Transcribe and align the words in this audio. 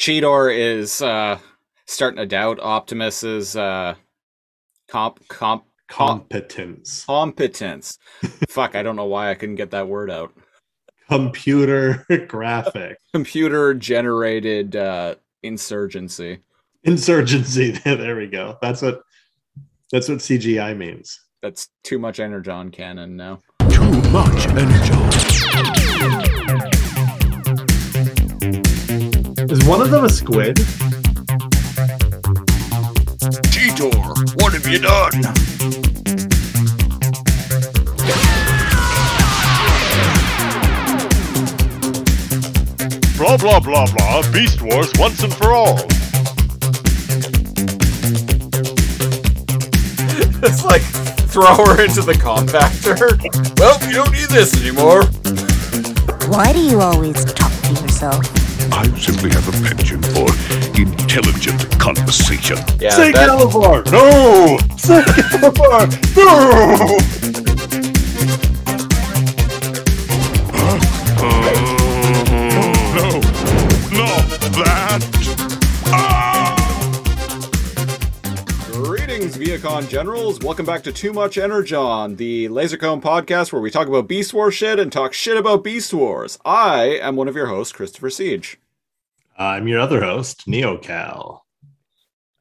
Cheetor 0.00 0.56
is 0.56 1.02
uh, 1.02 1.38
starting 1.86 2.16
to 2.16 2.26
doubt 2.26 2.58
Optimus's 2.58 3.54
uh, 3.54 3.94
comp 4.88 5.28
comp 5.28 5.64
Competence. 5.90 7.04
competence. 7.04 7.98
Fuck, 8.48 8.76
I 8.76 8.82
don't 8.82 8.96
know 8.96 9.04
why 9.04 9.30
I 9.30 9.34
couldn't 9.34 9.56
get 9.56 9.72
that 9.72 9.88
word 9.88 10.10
out. 10.10 10.32
Computer 11.10 12.06
graphic. 12.28 12.96
Computer 13.12 13.74
generated 13.74 14.74
uh, 14.74 15.16
insurgency. 15.42 16.38
Insurgency. 16.84 17.72
there 17.84 18.16
we 18.16 18.26
go. 18.28 18.56
That's 18.62 18.80
what 18.80 19.02
that's 19.92 20.08
what 20.08 20.18
CGI 20.18 20.74
means. 20.78 21.20
That's 21.42 21.68
too 21.84 21.98
much 21.98 22.20
energon 22.20 22.70
canon 22.70 23.16
now. 23.16 23.40
Too 23.68 24.00
much 24.10 24.46
energy. 24.46 26.39
One 29.70 29.80
of 29.82 29.90
them 29.92 30.04
a 30.04 30.08
squid? 30.08 30.56
Cheetor, 33.52 33.92
what 34.42 34.52
have 34.52 34.66
you 34.66 34.80
done? 34.80 35.12
Blah 43.16 43.36
blah 43.36 43.60
blah 43.60 43.86
blah. 43.94 44.32
Beast 44.32 44.60
Wars 44.60 44.90
once 44.98 45.22
and 45.22 45.32
for 45.32 45.52
all. 45.52 45.78
It's 50.42 50.64
like 50.64 50.82
throw 51.30 51.54
her 51.54 51.84
into 51.84 52.02
the 52.02 52.14
compactor. 52.14 53.20
Well, 53.60 53.78
you 53.88 53.94
don't 53.94 54.10
need 54.10 54.30
this 54.30 54.60
anymore. 54.60 55.04
Why 56.28 56.52
do 56.52 56.58
you 56.58 56.80
always 56.80 57.24
talk 57.34 57.52
to 57.62 57.72
yourself? 57.74 58.39
I 58.72 58.84
simply 58.98 59.30
have 59.30 59.46
a 59.48 59.52
penchant 59.66 60.04
for 60.06 60.28
intelligent 60.80 61.78
conversation. 61.78 62.56
Yeah, 62.80 62.90
Say 62.90 63.12
that- 63.12 63.26
Calabar! 63.28 63.82
No! 63.90 64.58
Say 64.76 65.02
Calabar! 65.30 65.88
No! 66.16 68.00
No, 72.92 73.16
not 73.92 74.30
that. 74.56 75.19
Vehicon 79.50 79.88
Generals. 79.88 80.38
Welcome 80.38 80.64
back 80.64 80.84
to 80.84 80.92
Too 80.92 81.12
Much 81.12 81.36
Energon, 81.36 82.14
the 82.14 82.46
Lasercomb 82.46 83.02
podcast 83.02 83.52
where 83.52 83.60
we 83.60 83.68
talk 83.68 83.88
about 83.88 84.06
Beast 84.06 84.32
Wars 84.32 84.54
shit 84.54 84.78
and 84.78 84.92
talk 84.92 85.12
shit 85.12 85.36
about 85.36 85.64
Beast 85.64 85.92
Wars. 85.92 86.38
I 86.44 87.00
am 87.02 87.16
one 87.16 87.26
of 87.26 87.34
your 87.34 87.46
hosts, 87.46 87.72
Christopher 87.72 88.10
Siege. 88.10 88.60
I'm 89.36 89.66
your 89.66 89.80
other 89.80 90.02
host, 90.02 90.46
NeoCal. 90.46 91.40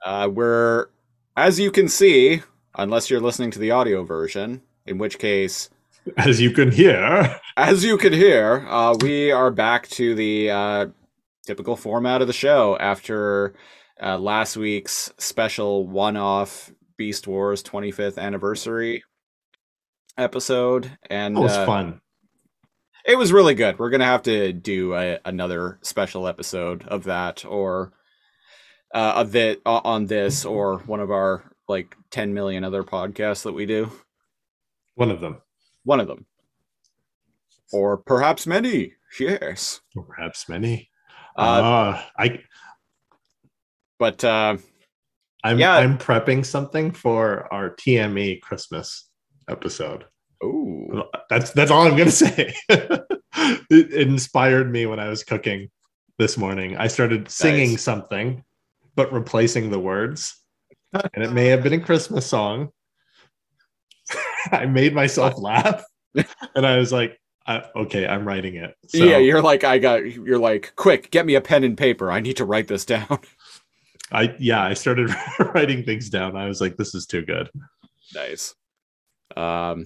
Uh, 0.05 0.30
we're, 0.31 0.89
as 1.35 1.59
you 1.59 1.71
can 1.71 1.87
see, 1.87 2.43
unless 2.75 3.09
you're 3.09 3.19
listening 3.19 3.49
to 3.52 3.59
the 3.59 3.71
audio 3.71 4.03
version, 4.03 4.61
in 4.85 4.99
which 4.99 5.17
case, 5.17 5.71
As 6.15 6.39
you 6.39 6.52
can 6.52 6.71
hear, 6.71 7.39
as 7.57 7.83
you 7.83 7.97
can 7.97 8.13
hear, 8.13 8.67
uh, 8.69 8.95
we 9.02 9.31
are 9.31 9.49
back 9.49 9.87
to 9.87 10.13
the 10.13 10.52
uh, 10.52 10.85
typical 11.43 11.75
format 11.75 12.21
of 12.21 12.27
the 12.27 12.33
show 12.33 12.77
after 12.77 13.55
uh, 13.99 14.19
last 14.19 14.55
week's 14.57 15.11
special 15.17 15.87
one-off 15.87 16.71
Beast 17.00 17.28
Wars 17.28 17.64
25th 17.64 18.17
anniversary 18.17 19.05
episode, 20.17 20.92
and 21.09 21.38
that 21.38 21.42
was 21.42 21.53
uh, 21.53 21.66
fun. 21.66 22.02
it 23.05 23.17
was 23.17 23.31
really 23.31 23.55
good. 23.55 23.80
We're 23.80 23.89
gonna 23.89 24.03
have 24.03 24.23
to 24.23 24.52
do 24.52 24.94
a, 24.94 25.17
another 25.23 25.80
special 25.81 26.27
episode 26.27 26.86
of 26.89 27.05
that, 27.05 27.45
or 27.45 27.94
uh, 28.94 29.14
of 29.16 29.33
it 29.38 29.61
uh, 29.66 29.80
on 29.86 30.08
this, 30.08 30.44
or 30.44 30.80
one 30.80 31.00
of 31.00 31.09
our 31.09 31.50
like 31.70 31.95
10 32.11 32.33
million 32.33 32.66
other 32.66 32.83
podcasts 32.83 33.44
that 33.44 33.53
we 33.53 33.66
do. 33.66 33.89
One 34.95 35.09
of 35.09 35.22
them. 35.22 35.42
One 35.86 36.02
of 36.02 36.08
them, 36.08 36.26
or 37.71 37.95
perhaps 37.95 38.45
many. 38.45 38.93
Yes. 39.17 39.80
Or 39.95 40.04
perhaps 40.04 40.49
many. 40.49 40.89
Uh, 41.37 41.42
Uh, 41.42 42.02
I 42.17 42.39
but 43.98 44.21
uh, 44.26 44.58
I'm 45.44 45.60
yeah. 45.60 45.73
I'm 45.76 45.98
prepping 45.98 46.45
something 46.45 46.92
for 46.92 47.52
our 47.54 47.72
TME 47.76 48.42
Christmas 48.42 49.10
episode. 49.50 50.05
Oh, 50.44 51.04
That's 51.30 51.52
that's 51.52 51.72
all 51.72 51.86
I'm 51.86 51.98
gonna 51.98 52.11
say. 52.11 52.54
it 52.70 53.94
inspired 53.94 54.72
me 54.72 54.86
when 54.86 54.99
I 54.99 55.10
was 55.10 55.23
cooking 55.23 55.70
this 56.17 56.38
morning. 56.38 56.78
I 56.78 56.88
started 56.88 57.30
singing 57.30 57.72
Nice. 57.72 57.82
something, 57.82 58.44
but 58.95 59.11
replacing 59.11 59.70
the 59.70 59.80
words, 59.80 60.36
and 60.94 61.23
it 61.23 61.32
may 61.32 61.48
have 61.48 61.64
been 61.64 61.73
a 61.73 61.80
Christmas 61.80 62.26
song. 62.26 62.70
I 64.52 64.66
made 64.66 64.94
myself 64.94 65.36
oh. 65.38 65.42
laugh, 65.42 65.83
and 66.55 66.66
I 66.66 66.78
was 66.78 66.92
like, 66.92 67.20
I, 67.45 67.64
"Okay, 67.76 68.08
I'm 68.08 68.28
writing 68.28 68.55
it." 68.55 68.76
So 68.88 69.04
yeah, 69.04 69.17
you're 69.17 69.42
like 69.42 69.64
I 69.64 69.78
got. 69.78 70.05
You're 70.10 70.39
like, 70.39 70.73
quick, 70.76 71.11
get 71.11 71.26
me 71.26 71.36
a 71.36 71.42
pen 71.42 71.64
and 71.64 71.78
paper. 71.78 72.11
I 72.11 72.20
need 72.20 72.38
to 72.38 72.45
write 72.45 72.67
this 72.67 72.86
down. 72.86 73.20
I 74.11 74.36
yeah, 74.39 74.61
I 74.64 74.73
started 74.73 75.09
writing 75.53 75.83
things 75.83 76.09
down. 76.09 76.36
I 76.36 76.47
was 76.47 76.61
like, 76.61 76.77
"This 76.77 76.95
is 76.95 77.05
too 77.05 77.23
good." 77.23 77.49
nice. 78.15 78.55
Um, 79.37 79.86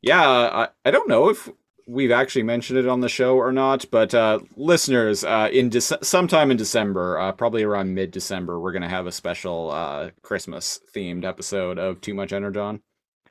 yeah, 0.00 0.22
I, 0.22 0.68
I 0.84 0.90
don't 0.90 1.08
know 1.08 1.28
if 1.28 1.48
we've 1.86 2.10
actually 2.12 2.44
mentioned 2.44 2.78
it 2.78 2.88
on 2.88 3.00
the 3.00 3.08
show 3.08 3.36
or 3.36 3.52
not, 3.52 3.84
but 3.90 4.14
uh, 4.14 4.38
listeners, 4.56 5.24
uh, 5.24 5.48
in 5.52 5.68
Dece- 5.68 6.02
sometime 6.04 6.50
in 6.50 6.56
December, 6.56 7.18
uh, 7.18 7.32
probably 7.32 7.62
around 7.64 7.92
mid 7.94 8.10
December, 8.10 8.58
we're 8.60 8.72
gonna 8.72 8.88
have 8.88 9.06
a 9.06 9.12
special 9.12 9.70
uh, 9.70 10.10
Christmas 10.22 10.80
themed 10.94 11.24
episode 11.24 11.78
of 11.78 12.00
Too 12.00 12.14
Much 12.14 12.32
Energon. 12.32 12.80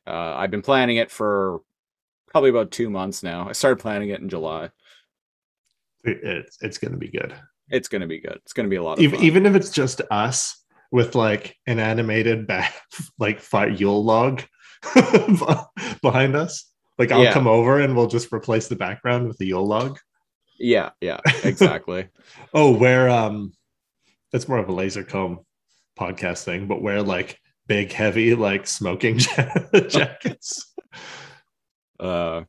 Uh, 0.05 0.35
I've 0.35 0.51
been 0.51 0.61
planning 0.61 0.97
it 0.97 1.09
for 1.09 1.61
probably 2.27 2.49
about 2.49 2.71
two 2.71 2.89
months 2.89 3.23
now. 3.23 3.49
I 3.49 3.53
started 3.53 3.79
planning 3.81 4.09
it 4.09 4.19
in 4.21 4.29
July. 4.29 4.65
It- 6.03 6.19
it's 6.23 6.57
it's 6.61 6.77
gonna 6.77 6.97
be 6.97 7.09
good. 7.09 7.33
It's 7.71 7.87
gonna 7.87 8.07
be 8.07 8.19
good. 8.19 8.39
It's 8.43 8.53
gonna 8.53 8.67
be 8.69 8.75
a 8.77 8.83
lot 8.83 8.97
of 8.97 9.03
even, 9.03 9.17
fun. 9.17 9.25
even 9.25 9.45
if 9.45 9.55
it's 9.55 9.71
just 9.71 10.01
us 10.11 10.57
with 10.91 11.15
like 11.15 11.55
an 11.67 11.79
animated 11.79 12.45
back 12.53 12.73
like 13.19 13.39
fi- 13.39 13.67
Yule 13.67 14.03
log 14.03 14.41
behind 16.01 16.35
us. 16.35 16.65
Like 16.97 17.11
I'll 17.11 17.23
Yeah. 17.23 17.33
come 17.33 17.47
over 17.47 17.79
and 17.79 17.95
we'll 17.95 18.07
just 18.07 18.31
replace 18.33 18.67
the 18.67 18.75
background 18.75 19.27
with 19.27 19.37
the 19.37 19.45
Yule 19.47 19.65
log. 19.65 19.97
yeah, 20.59 20.91
yeah, 21.01 21.19
exactly. 21.43 22.07
Oh, 22.53 22.71
where 22.75 23.09
um 23.09 23.53
that's 24.31 24.47
more 24.47 24.57
of 24.59 24.69
a 24.69 24.73
laser 24.73 25.03
comb 25.03 25.39
podcast 25.99 26.43
thing, 26.43 26.67
but 26.67 26.81
wear 26.81 27.01
like 27.01 27.39
big 27.67 27.91
heavy 27.91 28.35
like 28.35 28.67
smoking 28.67 29.17
jackets. 29.17 30.73
Uh, 31.99 32.43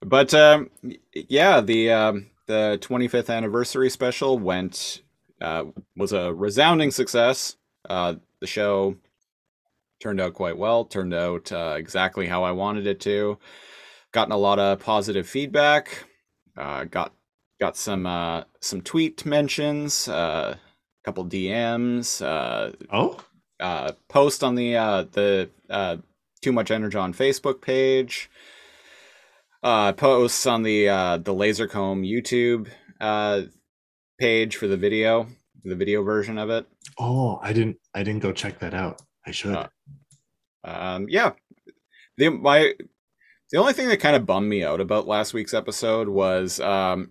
but 0.00 0.34
um, 0.34 0.68
yeah, 1.14 1.60
the 1.60 1.90
um, 1.92 2.26
the 2.52 2.78
25th 2.82 3.34
anniversary 3.34 3.88
special 3.88 4.38
went 4.38 5.00
uh, 5.40 5.64
was 5.96 6.12
a 6.12 6.32
resounding 6.34 6.90
success. 6.90 7.56
Uh, 7.88 8.16
the 8.40 8.46
show 8.46 8.96
turned 10.00 10.20
out 10.20 10.34
quite 10.34 10.58
well. 10.58 10.84
Turned 10.84 11.14
out 11.14 11.50
uh, 11.50 11.74
exactly 11.78 12.26
how 12.26 12.44
I 12.44 12.52
wanted 12.52 12.86
it 12.86 13.00
to. 13.00 13.38
Gotten 14.12 14.32
a 14.32 14.36
lot 14.36 14.58
of 14.58 14.80
positive 14.80 15.26
feedback. 15.26 16.04
Uh, 16.56 16.84
got 16.84 17.14
got 17.58 17.76
some 17.76 18.06
uh, 18.06 18.44
some 18.60 18.82
tweet 18.82 19.24
mentions. 19.24 20.08
Uh, 20.08 20.56
a 20.56 21.04
couple 21.04 21.24
DMs. 21.24 22.20
Uh, 22.24 22.72
Oh, 22.90 23.18
uh, 23.60 23.92
post 24.08 24.44
on 24.44 24.54
the 24.56 24.76
uh, 24.76 25.04
the 25.12 25.48
uh, 25.70 25.96
Too 26.42 26.52
Much 26.52 26.70
energy 26.70 26.98
on 26.98 27.14
Facebook 27.14 27.62
page. 27.62 28.28
Uh, 29.62 29.92
posts 29.92 30.44
on 30.46 30.62
the 30.62 30.88
uh, 30.88 31.18
the 31.18 31.32
Lasercomb 31.32 32.04
YouTube 32.04 32.68
uh, 33.00 33.42
page 34.18 34.56
for 34.56 34.66
the 34.66 34.76
video, 34.76 35.28
the 35.64 35.76
video 35.76 36.02
version 36.02 36.36
of 36.38 36.50
it. 36.50 36.66
oh, 36.98 37.38
I 37.42 37.52
didn't 37.52 37.76
I 37.94 38.02
didn't 38.02 38.22
go 38.22 38.32
check 38.32 38.58
that 38.58 38.74
out. 38.74 39.02
I 39.26 39.30
should. 39.30 39.54
Uh, 39.54 39.68
Um, 40.64 41.06
yeah, 41.08 41.32
the 42.16 42.30
my 42.30 42.74
the 43.50 43.58
only 43.58 43.72
thing 43.72 43.88
that 43.88 44.00
kind 44.00 44.16
of 44.16 44.26
bummed 44.26 44.48
me 44.48 44.64
out 44.64 44.80
about 44.80 45.06
last 45.06 45.34
week's 45.34 45.54
episode 45.54 46.08
was 46.08 46.58
um, 46.60 47.10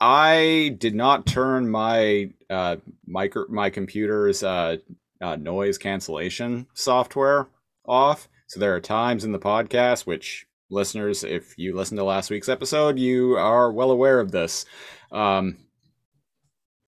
I 0.00 0.74
did 0.78 0.94
not 0.94 1.26
turn 1.26 1.70
my 1.70 2.30
uh, 2.50 2.76
micro 3.06 3.46
my 3.48 3.70
computer's 3.70 4.42
uh, 4.42 4.78
uh, 5.20 5.36
noise 5.36 5.78
cancellation 5.78 6.66
software 6.74 7.48
off. 7.86 8.28
So 8.46 8.58
there 8.58 8.74
are 8.74 8.80
times 8.80 9.24
in 9.24 9.32
the 9.32 9.38
podcast 9.38 10.06
which 10.06 10.46
listeners, 10.72 11.24
if 11.24 11.56
you 11.58 11.76
listen 11.76 11.96
to 11.98 12.04
last 12.04 12.30
week's 12.30 12.48
episode, 12.48 12.98
you 12.98 13.36
are 13.36 13.72
well 13.72 13.90
aware 13.92 14.20
of 14.20 14.32
this. 14.32 14.64
Um, 15.12 15.58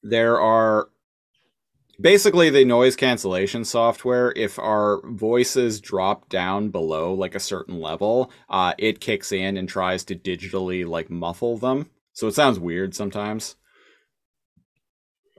there 0.03 0.41
are 0.41 0.89
basically 2.01 2.51
the 2.51 2.65
noise 2.65 2.97
cancellation 2.97 3.65
software 3.65 4.33
if 4.37 4.59
our 4.59 5.01
voices 5.11 5.81
drop 5.81 6.29
down 6.29 6.69
below 6.71 7.15
like 7.15 7.35
a 7.37 7.41
certain 7.41 7.81
level 7.81 8.33
uh, 8.51 8.75
it 8.79 9.01
kicks 9.01 9.31
in 9.31 9.57
and 9.57 9.69
tries 9.69 10.03
to 10.05 10.17
digitally 10.17 10.87
like 10.87 11.09
muffle 11.09 11.57
them 11.57 11.89
so 12.13 12.27
it 12.27 12.35
sounds 12.35 12.59
weird 12.59 12.95
sometimes 12.95 13.57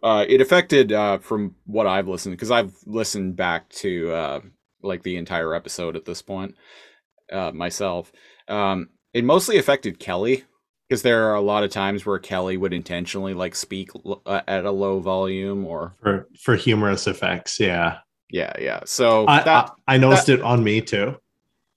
Uh, 0.03 0.25
it 0.27 0.41
affected 0.41 0.91
uh, 0.91 1.17
from 1.17 1.55
what 1.65 1.87
I've 1.87 2.07
listened 2.07 2.33
because 2.33 2.51
I've 2.51 2.75
listened 2.85 3.35
back 3.35 3.69
to 3.69 4.11
uh, 4.11 4.39
like 4.83 5.03
the 5.03 5.17
entire 5.17 5.53
episode 5.55 5.95
at 5.95 6.05
this 6.05 6.21
point 6.21 6.55
uh, 7.31 7.51
myself. 7.51 8.11
Um, 8.47 8.89
it 9.13 9.23
mostly 9.23 9.57
affected 9.57 9.99
Kelly 9.99 10.43
because 10.87 11.01
there 11.01 11.29
are 11.29 11.35
a 11.35 11.41
lot 11.41 11.63
of 11.63 11.71
times 11.71 12.05
where 12.05 12.19
Kelly 12.19 12.57
would 12.57 12.73
intentionally 12.73 13.33
like 13.33 13.55
speak 13.55 13.89
uh, 14.25 14.41
at 14.47 14.65
a 14.65 14.71
low 14.71 14.99
volume 14.99 15.65
or 15.65 15.95
for 16.01 16.27
for 16.39 16.55
humorous 16.55 17.07
effects. 17.07 17.59
Yeah, 17.59 17.99
yeah, 18.29 18.53
yeah. 18.59 18.81
So 18.85 19.25
I 19.27 19.43
that 19.43 19.71
I, 19.87 19.95
I 19.95 19.97
noticed 19.97 20.29
it 20.29 20.41
on 20.41 20.63
me 20.63 20.81
too. 20.81 21.17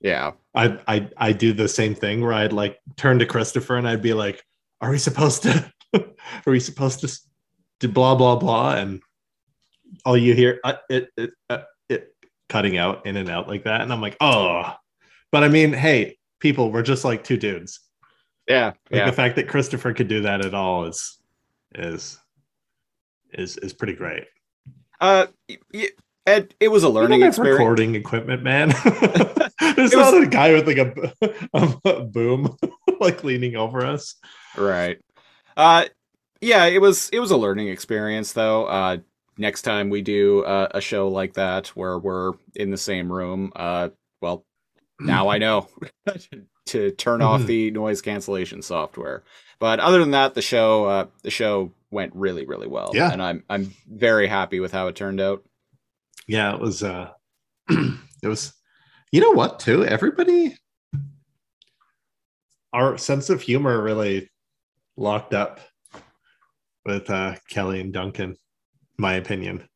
yeah, 0.00 0.32
I 0.54 0.78
I 0.86 1.08
I 1.16 1.32
do 1.32 1.52
the 1.52 1.68
same 1.68 1.94
thing 1.94 2.20
where 2.20 2.32
I'd 2.32 2.52
like 2.52 2.78
turn 2.96 3.18
to 3.20 3.26
Christopher 3.26 3.76
and 3.76 3.88
I'd 3.88 4.02
be 4.02 4.14
like, 4.14 4.44
"Are 4.80 4.90
we 4.90 4.98
supposed 4.98 5.44
to? 5.44 5.72
are 5.94 6.04
we 6.46 6.60
supposed 6.60 7.00
to 7.00 7.18
do 7.80 7.88
blah 7.88 8.14
blah 8.14 8.36
blah?" 8.36 8.74
And 8.74 9.00
all 10.04 10.16
you 10.16 10.34
hear 10.34 10.60
uh, 10.64 10.74
it 10.90 11.08
it 11.16 11.30
uh, 11.48 11.62
it 11.88 12.14
cutting 12.50 12.76
out 12.76 13.06
in 13.06 13.16
and 13.16 13.30
out 13.30 13.48
like 13.48 13.64
that, 13.64 13.80
and 13.80 13.92
I'm 13.92 14.02
like, 14.02 14.18
"Oh," 14.20 14.74
but 15.32 15.44
I 15.44 15.48
mean, 15.48 15.72
hey, 15.72 16.17
people, 16.40 16.70
we're 16.72 16.82
just 16.82 17.04
like 17.04 17.24
two 17.24 17.36
dudes. 17.36 17.80
yeah, 18.48 18.66
Like 18.66 18.98
yeah. 19.00 19.06
the 19.06 19.12
fact 19.16 19.36
that 19.36 19.48
Christopher 19.48 19.92
could 19.92 20.08
do 20.08 20.22
that 20.22 20.44
at 20.44 20.54
all 20.54 20.84
is 20.86 21.18
is 21.74 22.18
is 23.32 23.56
is 23.58 23.72
pretty 23.72 23.94
great. 23.94 24.24
Uh, 25.00 25.26
y- 25.48 25.58
y- 25.72 25.88
Ed, 26.26 26.54
it 26.60 26.68
was 26.68 26.82
a 26.82 26.88
learning 26.90 27.22
experience. 27.22 27.58
recording 27.58 27.94
equipment, 27.94 28.42
man. 28.42 28.68
There's 29.76 29.92
It 29.92 29.96
was- 29.96 30.26
a 30.26 30.26
guy 30.26 30.52
with 30.52 30.66
like 30.66 30.78
a, 30.78 31.78
a 31.88 32.00
boom 32.02 32.56
like 33.00 33.24
leaning 33.24 33.56
over 33.56 33.84
us. 33.84 34.14
Right. 34.56 34.98
Uh 35.56 35.86
yeah, 36.40 36.66
it 36.66 36.80
was 36.80 37.08
it 37.10 37.18
was 37.20 37.30
a 37.30 37.36
learning 37.36 37.68
experience 37.68 38.32
though. 38.32 38.66
Uh 38.66 38.98
next 39.38 39.62
time 39.62 39.88
we 39.88 40.02
do 40.02 40.44
uh, 40.44 40.68
a 40.72 40.80
show 40.80 41.08
like 41.08 41.32
that 41.34 41.68
where 41.68 41.98
we're 41.98 42.32
in 42.56 42.70
the 42.70 42.76
same 42.76 43.10
room, 43.10 43.52
uh 43.56 43.88
well, 44.20 44.44
now 45.00 45.28
I 45.28 45.38
know 45.38 45.68
to 46.66 46.90
turn 46.92 47.22
off 47.22 47.42
Mhm. 47.42 47.46
the 47.46 47.70
noise 47.70 48.02
cancellation 48.02 48.62
software. 48.62 49.22
But 49.58 49.80
other 49.80 49.98
than 49.98 50.10
that, 50.12 50.34
the 50.34 50.42
show 50.42 50.84
uh 50.86 51.06
the 51.22 51.30
show 51.30 51.72
went 51.90 52.14
really 52.14 52.44
really 52.46 52.66
well. 52.68 52.90
Yeah. 52.94 53.10
And 53.12 53.22
I'm 53.22 53.44
I'm 53.48 53.72
very 53.88 54.26
happy 54.26 54.60
with 54.60 54.72
how 54.72 54.88
it 54.88 54.96
turned 54.96 55.20
out. 55.20 55.44
Yeah, 56.26 56.54
it 56.54 56.60
was 56.60 56.82
uh 56.82 57.10
it 57.68 58.28
was 58.28 58.52
you 59.12 59.20
know 59.20 59.30
what 59.32 59.58
too? 59.60 59.84
Everybody 59.84 60.56
our 62.72 62.98
sense 62.98 63.30
of 63.30 63.40
humor 63.40 63.82
really 63.82 64.28
locked 64.96 65.34
up 65.34 65.60
with 66.84 67.08
uh 67.10 67.34
Kelly 67.48 67.80
and 67.80 67.92
Duncan, 67.92 68.36
my 68.98 69.14
opinion. 69.14 69.68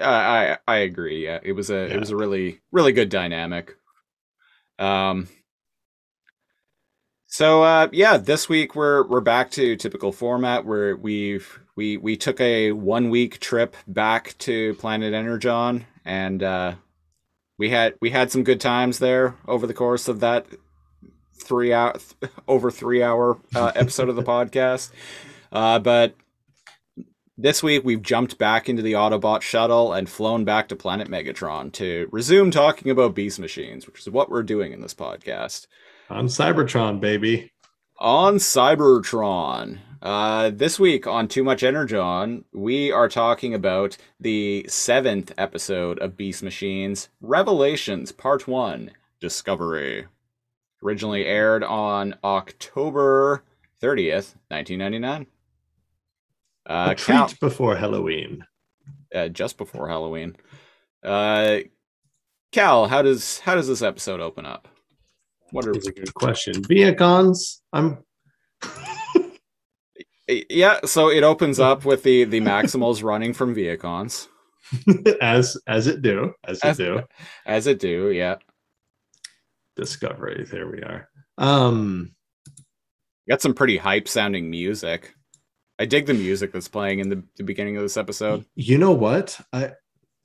I 0.00 0.52
I, 0.52 0.58
I 0.68 0.76
agree. 0.78 1.24
Yeah, 1.24 1.40
it 1.42 1.52
was 1.52 1.70
a 1.70 1.86
Yeah. 1.88 1.94
it 1.94 2.00
was 2.00 2.10
a 2.10 2.16
really 2.16 2.60
really 2.72 2.92
good 2.92 3.08
dynamic. 3.08 3.74
Um. 4.78 5.28
So 7.26 7.62
uh, 7.62 7.88
yeah, 7.92 8.16
this 8.16 8.48
week 8.48 8.74
we're 8.74 9.06
we're 9.06 9.20
back 9.20 9.50
to 9.52 9.76
typical 9.76 10.12
format 10.12 10.64
where 10.64 10.96
we've 10.96 11.60
we 11.74 11.96
we 11.96 12.16
took 12.16 12.40
a 12.40 12.72
one 12.72 13.10
week 13.10 13.40
trip 13.40 13.76
back 13.86 14.36
to 14.38 14.74
Planet 14.74 15.12
Energon 15.12 15.84
and 16.04 16.42
uh, 16.42 16.74
we 17.58 17.70
had 17.70 17.94
we 18.00 18.10
had 18.10 18.30
some 18.30 18.44
good 18.44 18.60
times 18.60 18.98
there 18.98 19.36
over 19.46 19.66
the 19.66 19.74
course 19.74 20.08
of 20.08 20.20
that 20.20 20.46
three 21.34 21.72
hour 21.72 21.94
over 22.48 22.70
three 22.70 23.02
hour 23.02 23.38
uh, 23.54 23.72
episode 23.74 24.08
of 24.08 24.16
the 24.16 24.22
podcast. 24.34 24.90
Uh, 25.52 25.78
but 25.78 26.14
this 27.38 27.62
week, 27.62 27.84
we've 27.84 28.02
jumped 28.02 28.38
back 28.38 28.68
into 28.68 28.82
the 28.82 28.94
Autobot 28.94 29.42
shuttle 29.42 29.92
and 29.92 30.08
flown 30.08 30.44
back 30.44 30.68
to 30.68 30.76
Planet 30.76 31.08
Megatron 31.08 31.70
to 31.72 32.08
resume 32.10 32.50
talking 32.50 32.90
about 32.90 33.14
beast 33.14 33.38
machines, 33.38 33.86
which 33.86 34.00
is 34.00 34.10
what 34.10 34.30
we're 34.30 34.42
doing 34.42 34.72
in 34.72 34.80
this 34.80 34.94
podcast. 34.94 35.66
On 36.08 36.26
Cybertron, 36.28 37.00
baby. 37.00 37.52
On 37.98 38.36
Cybertron, 38.36 39.80
uh, 40.00 40.50
this 40.50 40.78
week 40.78 41.06
on 41.06 41.28
Too 41.28 41.44
Much 41.44 41.62
Energon, 41.62 42.44
we 42.52 42.90
are 42.90 43.08
talking 43.08 43.54
about 43.54 43.96
the 44.20 44.64
seventh 44.68 45.32
episode 45.36 45.98
of 45.98 46.16
Beast 46.16 46.42
Machines 46.42 47.08
Revelations 47.20 48.12
Part 48.12 48.48
1 48.48 48.92
Discovery. 49.20 50.06
Originally 50.82 51.26
aired 51.26 51.64
on 51.64 52.14
October 52.22 53.42
30th, 53.82 54.36
1999. 54.48 55.26
Uh, 56.66 56.88
a 56.90 56.94
treat 56.94 57.14
Cal- 57.14 57.30
before 57.40 57.76
Halloween. 57.76 58.44
uh, 59.14 59.28
just 59.28 59.56
before 59.56 59.88
Halloween. 59.88 60.36
Uh, 61.04 61.58
Cal, 62.52 62.86
how 62.88 63.02
does 63.02 63.38
how 63.40 63.54
does 63.54 63.68
this 63.68 63.82
episode 63.82 64.20
open 64.20 64.44
up? 64.46 64.66
What 65.52 65.66
are 65.66 65.72
That's 65.72 65.86
a 65.86 65.92
good 65.92 66.12
question. 66.14 66.54
Vehicons, 66.64 67.60
I'm 67.72 67.98
yeah? 70.28 70.80
So 70.84 71.08
it 71.10 71.22
opens 71.22 71.60
up 71.60 71.84
with 71.84 72.02
the 72.02 72.24
the 72.24 72.40
Maximals 72.40 73.02
running 73.02 73.32
from 73.32 73.54
Vehicons, 73.54 74.28
as 75.20 75.56
as 75.66 75.86
it 75.86 76.02
do, 76.02 76.32
as 76.44 76.58
it 76.58 76.64
As- 76.64 76.76
do. 76.76 77.02
as 77.46 77.66
it 77.66 77.78
do. 77.78 78.10
Yeah, 78.10 78.36
Discovery. 79.76 80.44
There 80.50 80.68
we 80.68 80.82
are. 80.82 81.08
Um 81.38 82.12
got 83.28 83.42
some 83.42 83.54
pretty 83.54 83.76
hype 83.76 84.08
sounding 84.08 84.50
music. 84.50 85.12
I 85.78 85.84
dig 85.84 86.06
the 86.06 86.14
music 86.14 86.52
that's 86.52 86.68
playing 86.68 87.00
in 87.00 87.08
the, 87.10 87.22
the 87.36 87.42
beginning 87.44 87.76
of 87.76 87.82
this 87.82 87.96
episode. 87.96 88.44
you 88.54 88.78
know 88.78 88.92
what? 88.92 89.38
I 89.52 89.72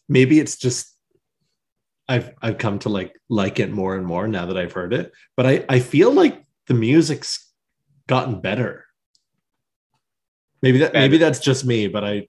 maybe 0.08 0.40
it's 0.40 0.56
just 0.58 0.96
I've 2.08 2.32
I've 2.42 2.58
come 2.58 2.80
to 2.80 2.90
like 2.90 3.14
like 3.30 3.60
it 3.60 3.72
more 3.72 3.96
and 3.96 4.06
more 4.06 4.28
now 4.28 4.46
that 4.48 4.58
I've 4.58 4.74
heard 4.74 4.94
it. 4.94 5.12
But 5.38 5.46
I 5.46 5.66
I 5.70 5.80
feel 5.80 6.12
like 6.14 6.44
the 6.68 6.74
music's 6.74 7.52
gotten 8.08 8.40
better. 8.42 8.86
Maybe 10.62 10.78
that 10.80 10.94
maybe 10.94 11.18
that's 11.18 11.40
just 11.40 11.66
me, 11.66 11.88
but 11.88 12.04
I 12.04 12.28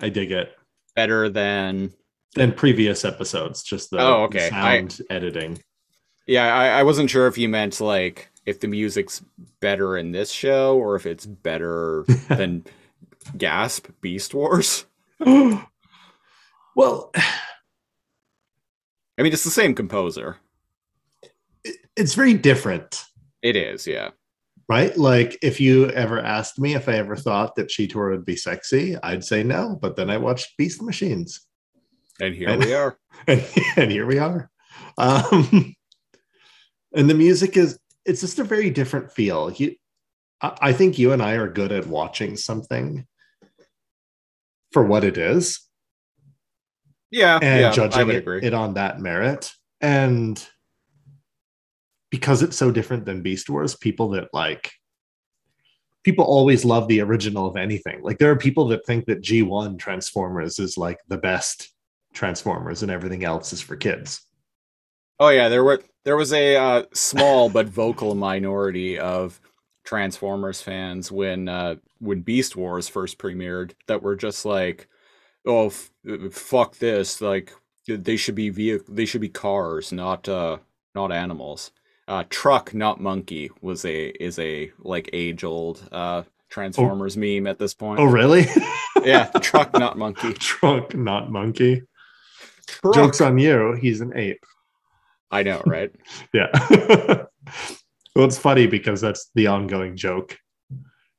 I 0.00 0.08
dig 0.08 0.30
it. 0.32 0.52
Better 0.96 1.28
than 1.28 1.92
Than 2.34 2.52
previous 2.52 3.04
episodes, 3.04 3.62
just 3.62 3.90
the, 3.90 4.00
Oh, 4.00 4.22
okay. 4.24 4.50
sound 4.50 5.00
editing. 5.08 5.62
yeah. 6.26 6.54
I, 6.54 6.80
I 6.80 6.82
wasn't 6.82 7.10
sure 7.10 7.26
if 7.26 7.38
you 7.38 7.48
meant 7.48 7.80
like 7.80 8.30
if 8.50 8.60
the 8.60 8.68
music's 8.68 9.22
better 9.60 9.96
in 9.96 10.12
this 10.12 10.30
show 10.30 10.76
or 10.76 10.96
if 10.96 11.06
it's 11.06 11.24
better 11.24 12.04
than 12.28 12.64
Gasp 13.38 13.86
Beast 14.00 14.34
Wars. 14.34 14.84
well, 15.20 17.10
I 19.18 19.22
mean, 19.22 19.32
it's 19.32 19.44
the 19.44 19.50
same 19.50 19.74
composer. 19.74 20.36
it's 21.96 22.14
very 22.14 22.34
different. 22.34 23.04
It 23.42 23.54
is, 23.56 23.86
yeah. 23.86 24.10
right? 24.68 24.96
Like 24.96 25.38
if 25.42 25.60
you 25.60 25.88
ever 25.90 26.18
asked 26.20 26.58
me 26.58 26.74
if 26.74 26.88
I 26.88 26.94
ever 26.94 27.16
thought 27.16 27.54
that 27.56 27.68
Cheetor 27.68 28.10
would 28.10 28.24
be 28.24 28.36
sexy, 28.36 28.96
I'd 29.02 29.24
say 29.24 29.42
no. 29.42 29.78
But 29.80 29.96
then 29.96 30.10
I 30.10 30.16
watched 30.16 30.56
Beast 30.56 30.82
Machines, 30.82 31.40
And 32.20 32.34
here 32.34 32.48
And- 32.48 32.64
we 32.64 32.74
are. 32.74 32.98
and, 33.26 33.46
and 33.76 33.90
here 33.92 34.06
we 34.06 34.18
are. 34.18 34.50
Um, 34.98 35.74
and 36.94 37.08
the 37.10 37.14
music 37.14 37.56
is 37.56 37.78
it's 38.10 38.20
just 38.20 38.40
a 38.40 38.44
very 38.44 38.70
different 38.70 39.12
feel. 39.12 39.50
You, 39.52 39.76
I, 40.42 40.56
I 40.60 40.72
think 40.72 40.98
you 40.98 41.12
and 41.12 41.22
I 41.22 41.34
are 41.34 41.48
good 41.48 41.72
at 41.72 41.86
watching 41.86 42.36
something 42.36 43.06
for 44.72 44.84
what 44.84 45.04
it 45.04 45.16
is 45.16 45.60
Yeah, 47.10 47.38
and 47.40 47.60
yeah, 47.60 47.68
I 47.68 47.72
judging 47.72 48.10
it, 48.10 48.16
agree. 48.16 48.40
it 48.42 48.54
on 48.54 48.74
that 48.74 49.00
merit. 49.00 49.52
And 49.80 50.44
because 52.10 52.42
it's 52.42 52.56
so 52.56 52.70
different 52.70 53.04
than 53.04 53.22
Beast 53.22 53.48
Wars, 53.48 53.76
people 53.76 54.10
that 54.10 54.28
like 54.32 54.72
people 56.02 56.24
always 56.24 56.64
love 56.64 56.88
the 56.88 57.00
original 57.00 57.46
of 57.46 57.56
anything. 57.56 58.02
Like 58.02 58.18
there 58.18 58.30
are 58.30 58.36
people 58.36 58.68
that 58.68 58.84
think 58.86 59.06
that 59.06 59.22
G1 59.22 59.78
Transformers 59.78 60.58
is 60.58 60.76
like 60.76 60.98
the 61.08 61.18
best 61.18 61.72
Transformers 62.12 62.82
and 62.82 62.90
everything 62.90 63.24
else 63.24 63.52
is 63.52 63.60
for 63.60 63.76
kids. 63.76 64.20
Oh 65.20 65.28
yeah, 65.28 65.48
there 65.48 65.62
were 65.62 65.82
there 66.04 66.16
was 66.16 66.32
a 66.32 66.56
uh, 66.56 66.82
small 66.92 67.48
but 67.48 67.68
vocal 67.68 68.14
minority 68.14 68.98
of 68.98 69.40
Transformers 69.84 70.60
fans 70.60 71.12
when 71.12 71.48
uh, 71.48 71.76
when 72.00 72.22
Beast 72.22 72.56
Wars 72.56 72.88
first 72.88 73.18
premiered 73.18 73.72
that 73.86 74.02
were 74.02 74.16
just 74.16 74.44
like, 74.44 74.88
oh 75.46 75.66
f- 75.66 75.90
fuck 76.32 76.76
this, 76.78 77.20
like 77.20 77.52
they 77.86 78.16
should 78.16 78.34
be 78.34 78.50
vehicle, 78.50 78.92
they 78.92 79.04
should 79.04 79.20
be 79.20 79.28
cars, 79.28 79.92
not 79.92 80.28
uh 80.28 80.58
not 80.94 81.12
animals. 81.12 81.70
Uh, 82.08 82.24
truck, 82.28 82.74
not 82.74 83.00
monkey, 83.00 83.50
was 83.60 83.84
a 83.84 84.06
is 84.20 84.38
a 84.40 84.72
like 84.80 85.08
age 85.12 85.44
old 85.44 85.86
uh 85.92 86.22
Transformers 86.48 87.16
meme 87.16 87.46
at 87.46 87.60
this 87.60 87.74
point. 87.74 88.00
Oh, 88.00 88.04
really? 88.04 88.46
yeah, 89.04 89.26
truck, 89.40 89.72
not 89.74 89.96
monkey. 89.96 90.32
Truck, 90.32 90.96
not 90.96 91.30
monkey. 91.30 91.82
Truck. 92.66 92.94
Joke's 92.94 93.20
on 93.20 93.38
you. 93.38 93.74
He's 93.80 94.00
an 94.00 94.16
ape. 94.16 94.44
I 95.30 95.42
know, 95.42 95.62
right? 95.66 95.92
Yeah. 96.34 96.48
well, 98.14 98.26
it's 98.26 98.38
funny 98.38 98.66
because 98.66 99.00
that's 99.00 99.30
the 99.34 99.46
ongoing 99.46 99.96
joke 99.96 100.36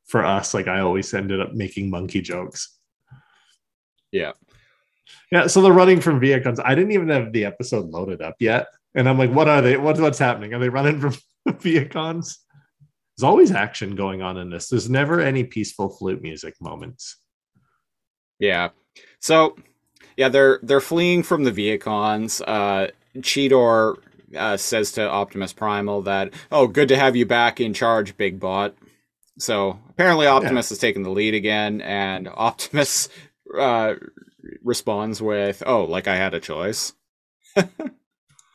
for 0.05 0.25
us. 0.25 0.53
Like 0.53 0.67
I 0.67 0.81
always 0.81 1.13
ended 1.13 1.39
up 1.39 1.53
making 1.53 1.89
monkey 1.89 2.21
jokes. 2.21 2.77
Yeah. 4.11 4.33
Yeah, 5.31 5.47
so 5.47 5.61
they're 5.61 5.71
running 5.71 6.01
from 6.01 6.19
Vehicons. 6.19 6.59
I 6.63 6.75
didn't 6.75 6.91
even 6.91 7.09
have 7.09 7.31
the 7.31 7.45
episode 7.45 7.89
loaded 7.89 8.21
up 8.21 8.35
yet. 8.39 8.67
And 8.95 9.07
I'm 9.07 9.17
like, 9.17 9.31
what 9.31 9.47
are 9.47 9.61
they? 9.61 9.77
What, 9.77 9.99
what's 9.99 10.19
happening? 10.19 10.53
Are 10.53 10.59
they 10.59 10.69
running 10.69 10.99
from 10.99 11.15
Vehicons? 11.47 12.37
There's 13.17 13.23
always 13.23 13.51
action 13.51 13.95
going 13.95 14.21
on 14.21 14.37
in 14.37 14.49
this. 14.49 14.67
There's 14.67 14.89
never 14.89 15.21
any 15.21 15.43
peaceful 15.43 15.89
flute 15.89 16.21
music 16.21 16.55
moments. 16.59 17.17
Yeah. 18.39 18.69
So 19.19 19.55
yeah, 20.17 20.29
they're 20.29 20.59
they're 20.63 20.81
fleeing 20.81 21.23
from 21.23 21.43
the 21.43 21.51
Vehicons. 21.51 22.41
Uh 22.45 22.87
Cheetor 23.17 23.97
uh, 24.35 24.57
says 24.57 24.91
to 24.93 25.09
Optimus 25.09 25.53
Primal 25.53 26.01
that, 26.03 26.33
"Oh, 26.51 26.67
good 26.67 26.87
to 26.89 26.97
have 26.97 27.15
you 27.15 27.25
back 27.25 27.59
in 27.59 27.73
charge, 27.73 28.15
Big 28.17 28.39
Bot." 28.39 28.75
So 29.39 29.79
apparently, 29.89 30.27
Optimus 30.27 30.69
has 30.69 30.77
taken 30.77 31.03
the 31.03 31.09
lead 31.09 31.33
again, 31.33 31.81
and 31.81 32.27
Optimus 32.33 33.09
uh, 33.57 33.95
responds 34.63 35.21
with, 35.21 35.61
"Oh, 35.65 35.83
like 35.85 36.07
I 36.07 36.15
had 36.15 36.33
a 36.33 36.39
choice." 36.39 36.93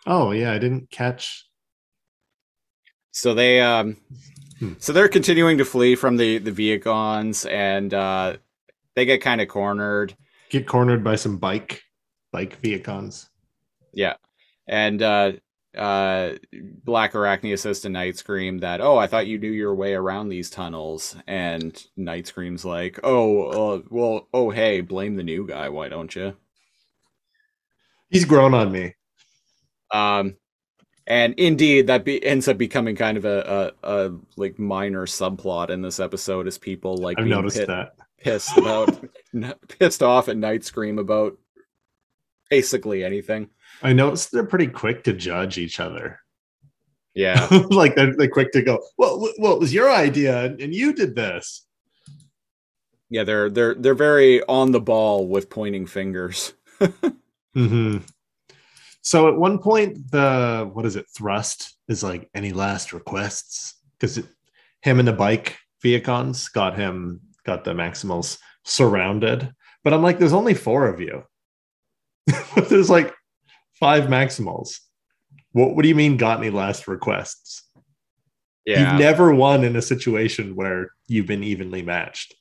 Oh 0.09 0.31
yeah, 0.31 0.53
I 0.53 0.59
didn't 0.59 0.89
catch. 0.93 1.47
So 3.11 3.35
they, 3.35 3.61
um, 3.61 3.97
Hmm. 4.61 4.75
so 4.79 4.93
they're 4.93 5.09
continuing 5.09 5.59
to 5.59 5.65
flee 5.65 5.97
from 5.97 6.17
the 6.17 6.39
the 6.39 6.53
Vehicons, 6.53 7.45
and 7.51 7.93
uh, 7.93 8.37
they 8.95 9.05
get 9.05 9.21
kind 9.21 9.41
of 9.41 9.49
cornered. 9.49 10.17
Get 10.49 10.67
cornered 10.69 11.03
by 11.03 11.17
some 11.17 11.37
bike, 11.39 11.83
bike 12.33 12.63
Vehicons. 12.63 13.29
Yeah. 13.93 14.15
And 14.67 15.03
uh 15.03 15.33
uh 15.77 16.33
Black 16.85 17.13
Arachnia 17.13 17.59
says 17.59 17.81
to 17.81 17.89
Night 17.89 18.17
Scream 18.17 18.59
that, 18.59 18.81
Oh, 18.81 18.97
I 18.97 19.07
thought 19.07 19.27
you 19.27 19.39
knew 19.39 19.51
your 19.51 19.75
way 19.75 19.95
around 19.95 20.29
these 20.29 20.51
tunnels. 20.51 21.17
And 21.27 21.81
Night 21.97 22.27
Scream's 22.27 22.65
like, 22.65 22.99
Oh, 23.05 23.75
uh, 23.75 23.83
well, 23.91 24.29
oh 24.33 24.51
hey, 24.51 24.81
blame 24.81 25.17
the 25.17 25.23
new 25.23 25.47
guy, 25.47 25.69
why 25.69 25.89
don't 25.89 26.15
you? 26.15 26.37
He's 28.09 28.25
grown 28.25 28.55
on 28.55 28.73
me. 28.73 28.95
Um 29.93 30.37
and 31.07 31.35
indeed 31.35 31.87
that 31.87 32.05
be- 32.05 32.25
ends 32.25 32.49
up 32.49 32.59
becoming 32.59 32.97
kind 32.97 33.17
of 33.17 33.25
a, 33.25 33.73
a, 33.85 34.07
a 34.07 34.17
like 34.37 34.59
minor 34.59 35.07
subplot 35.07 35.71
in 35.71 35.81
this 35.83 36.01
episode 36.01 36.49
as 36.49 36.59
people 36.59 36.97
like 36.97 37.19
I've 37.19 37.27
noticed 37.27 37.59
pit- 37.59 37.69
that. 37.69 37.95
pissed 38.19 38.57
about 38.59 39.05
pissed 39.69 40.03
off 40.03 40.29
at 40.29 40.37
Night 40.37 40.65
Scream 40.65 40.99
about 40.99 41.39
basically 42.51 43.05
anything. 43.05 43.51
I 43.83 43.93
noticed 43.93 44.33
they're 44.33 44.47
pretty 44.47 44.69
quick 44.69 45.05
to 45.05 45.13
judge 45.13 45.59
each 45.59 45.81
other. 45.81 46.21
Yeah. 47.15 47.47
like 47.71 47.95
they're, 47.95 48.15
they're 48.15 48.29
quick 48.29 48.53
to 48.53 48.63
go. 48.63 48.81
Well, 48.99 49.29
well, 49.39 49.55
it 49.55 49.61
was 49.61 49.75
your 49.75 49.91
idea, 49.91 50.45
and 50.45 50.75
you 50.75 50.93
did 50.93 51.17
this. 51.17 51.67
Yeah, 53.09 53.25
they're 53.25 53.49
they're 53.49 53.75
they're 53.75 53.95
very 53.95 54.43
on 54.45 54.73
the 54.73 54.81
ball 54.81 55.29
with 55.29 55.49
pointing 55.49 55.87
fingers. 55.87 56.53
hmm 57.55 57.99
So 59.01 59.29
at 59.29 59.37
one 59.37 59.59
point, 59.59 60.11
the 60.11 60.69
what 60.73 60.85
is 60.85 60.97
it? 60.97 61.07
Thrust 61.17 61.77
is 61.89 62.03
like 62.03 62.29
any 62.35 62.53
last 62.53 62.93
requests 62.93 63.75
because 63.99 64.21
him 64.83 64.99
and 64.99 65.09
the 65.09 65.13
bike 65.13 65.57
Vehicons 65.83 66.53
got 66.53 66.77
him 66.77 67.21
got 67.45 67.65
the 67.65 67.73
Maximals 67.73 68.39
surrounded. 68.65 69.53
But 69.85 69.95
I'm 69.95 70.03
like, 70.03 70.19
there's 70.19 70.33
only 70.33 70.55
four 70.55 70.89
of 70.89 71.01
you. 71.01 71.23
there's 72.69 72.91
like 72.91 73.15
five 73.79 74.05
Maximals. 74.05 74.79
What 75.53 75.75
What 75.77 75.83
do 75.83 75.89
you 75.89 75.95
mean? 75.95 76.17
Got 76.17 76.39
any 76.41 76.51
last 76.51 76.87
requests? 76.89 77.63
Yeah. 78.65 78.93
You've 78.93 79.01
never 79.01 79.35
won 79.35 79.63
in 79.65 79.77
a 79.77 79.83
situation 79.83 80.57
where 80.57 80.91
you've 81.07 81.27
been 81.27 81.45
evenly 81.45 81.83
matched. 81.83 82.35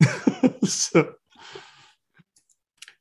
so, 0.64 1.14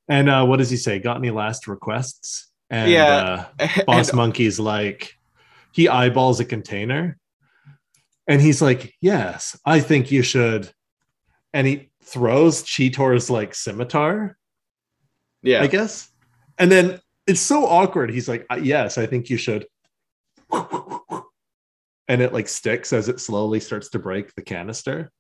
and 0.08 0.30
uh, 0.30 0.46
what 0.46 0.58
does 0.58 0.70
he 0.70 0.78
say? 0.78 1.00
Got 1.00 1.18
any 1.18 1.30
last 1.32 1.68
requests? 1.68 2.50
And 2.70 2.92
Yeah. 2.92 3.46
uh, 3.60 3.68
Boss 3.86 4.10
And- 4.10 4.18
Monkey's 4.18 4.60
like, 4.60 5.14
he 5.74 5.88
eyeballs 5.88 6.40
a 6.42 6.46
container 6.46 7.18
and 8.28 8.42
he's 8.42 8.62
like, 8.62 8.94
Yes, 9.02 9.58
I 9.66 9.80
think 9.80 10.12
you 10.12 10.22
should. 10.22 10.70
And 11.54 11.66
he 11.68 11.90
throws 12.04 12.64
Cheetor's 12.64 13.30
like 13.30 13.56
scimitar, 13.56 14.38
yeah. 15.44 15.62
I 15.64 15.68
guess. 15.68 16.10
And 16.58 16.70
then 16.72 17.00
it's 17.28 17.40
so 17.42 17.66
awkward. 17.66 18.10
He's 18.12 18.28
like, 18.28 18.46
"Uh, 18.50 18.60
Yes, 18.62 18.98
I 18.98 19.06
think 19.06 19.30
you 19.30 19.38
should. 19.38 19.66
And 22.08 22.22
it 22.22 22.34
like 22.34 22.48
sticks 22.50 22.92
as 22.92 23.08
it 23.08 23.22
slowly 23.22 23.60
starts 23.62 23.90
to 23.90 24.00
break 24.00 24.36
the 24.36 24.42
canister. 24.42 25.12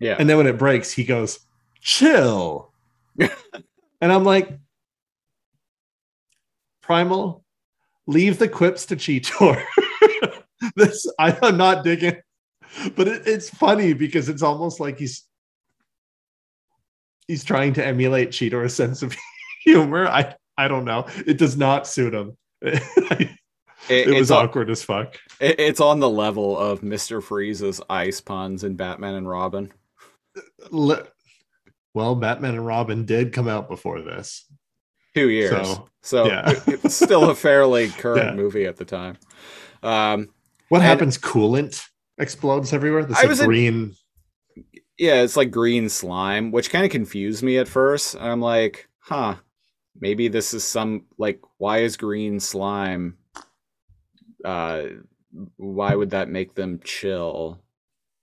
yeah. 0.00 0.16
And 0.18 0.28
then 0.28 0.36
when 0.36 0.48
it 0.48 0.58
breaks, 0.58 0.90
he 0.90 1.04
goes, 1.04 1.38
chill. 1.80 2.72
and 3.20 4.12
I'm 4.12 4.24
like, 4.24 4.58
Primal, 6.82 7.44
leave 8.06 8.38
the 8.38 8.48
quips 8.48 8.86
to 8.86 8.96
Cheetor. 8.96 9.62
this 10.76 11.06
I- 11.20 11.38
I'm 11.42 11.56
not 11.56 11.84
digging, 11.84 12.16
but 12.96 13.06
it, 13.06 13.22
it's 13.26 13.48
funny 13.48 13.92
because 13.92 14.28
it's 14.28 14.42
almost 14.42 14.80
like 14.80 14.98
he's 14.98 15.24
he's 17.28 17.44
trying 17.44 17.74
to 17.74 17.86
emulate 17.86 18.30
Cheetor's 18.30 18.74
sense 18.74 19.02
of 19.02 19.14
humor. 19.64 20.08
I 20.08 20.34
I 20.64 20.68
don't 20.68 20.84
know. 20.84 21.06
It 21.26 21.38
does 21.38 21.56
not 21.56 21.86
suit 21.86 22.12
him. 22.14 22.36
it, 22.62 23.28
It- 23.88 24.08
was 24.18 24.30
on, 24.30 24.44
awkward 24.44 24.70
as 24.70 24.82
fuck. 24.82 25.16
it- 25.40 25.58
it's 25.58 25.80
on 25.80 26.00
the 26.00 26.08
level 26.10 26.58
of 26.58 26.80
Mr. 26.82 27.22
Freeze's 27.22 27.80
ice 27.88 28.20
puns 28.20 28.64
in 28.64 28.76
Batman 28.76 29.14
and 29.14 29.28
Robin. 29.28 29.72
Le- 30.70 31.06
well, 31.94 32.14
Batman 32.14 32.54
and 32.54 32.66
Robin 32.66 33.04
did 33.04 33.32
come 33.32 33.48
out 33.48 33.68
before 33.68 34.00
this. 34.02 34.46
Two 35.14 35.28
years. 35.30 35.66
So, 35.66 35.88
So, 36.02 36.26
yeah. 36.26 36.50
it- 36.50 36.84
it's 36.84 36.94
still 36.94 37.30
a 37.30 37.34
fairly 37.34 37.88
current 38.02 38.24
Yeah. 38.24 38.34
movie 38.34 38.66
at 38.66 38.76
the 38.76 38.84
time. 38.84 39.16
Um, 39.82 40.28
What 40.68 40.82
happens? 40.82 41.18
Coolant 41.18 41.82
explodes 42.18 42.72
everywhere. 42.72 43.04
This 43.04 43.16
like 43.16 43.28
was 43.28 43.40
in- 43.40 43.46
green. 43.46 43.94
yeah, 44.98 45.22
it's 45.22 45.36
like 45.36 45.50
green 45.50 45.88
slime, 45.88 46.52
which 46.52 46.70
kind 46.70 46.84
of 46.84 46.90
confused 46.90 47.42
me 47.42 47.56
at 47.58 47.66
first. 47.66 48.14
I'm 48.20 48.40
like, 48.40 48.88
huh, 49.00 49.36
maybe 49.98 50.28
this 50.28 50.52
is 50.54 50.64
some 50.64 51.04
like 51.18 51.40
why 51.58 51.78
is 51.78 51.96
green 51.96 52.38
slime 52.40 53.16
uh 54.44 54.82
why 55.56 55.94
would 55.94 56.10
that 56.10 56.28
make 56.28 56.54
them 56.54 56.80
chill? 56.82 57.60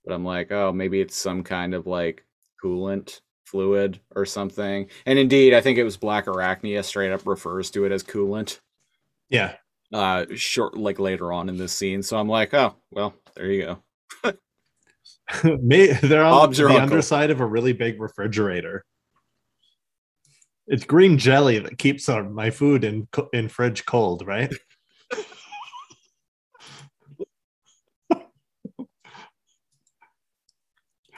But 0.04 0.12
I'm 0.14 0.24
like, 0.24 0.52
oh, 0.52 0.72
maybe 0.72 1.00
it's 1.00 1.16
some 1.16 1.42
kind 1.42 1.74
of 1.74 1.86
like 1.86 2.24
coolant 2.62 3.20
fluid 3.46 3.98
or 4.14 4.26
something. 4.26 4.88
And 5.06 5.18
indeed, 5.18 5.54
I 5.54 5.62
think 5.62 5.78
it 5.78 5.84
was 5.84 5.96
Black 5.96 6.26
Arachnia 6.26 6.84
straight 6.84 7.12
up 7.12 7.26
refers 7.26 7.70
to 7.70 7.84
it 7.86 7.92
as 7.92 8.02
coolant. 8.04 8.60
Yeah. 9.30 9.54
Uh 9.92 10.26
short 10.34 10.76
like 10.76 10.98
later 10.98 11.32
on 11.32 11.48
in 11.48 11.56
this 11.56 11.72
scene. 11.72 12.02
So 12.02 12.18
I'm 12.18 12.28
like, 12.28 12.52
oh, 12.52 12.74
well, 12.90 13.14
there 13.36 13.50
you 13.50 13.62
go. 14.22 14.34
May- 15.62 15.92
They're 15.92 16.24
on 16.24 16.30
Bob's 16.32 16.58
the 16.58 16.64
uncle. 16.66 16.80
underside 16.82 17.30
of 17.30 17.40
a 17.40 17.46
really 17.46 17.72
big 17.72 18.00
refrigerator. 18.00 18.84
It's 20.68 20.84
green 20.84 21.16
jelly 21.16 21.58
that 21.58 21.78
keeps 21.78 22.08
uh, 22.10 22.22
my 22.24 22.50
food 22.50 22.84
in 22.84 23.08
in 23.32 23.48
fridge 23.48 23.86
cold, 23.86 24.26
right? 24.26 24.52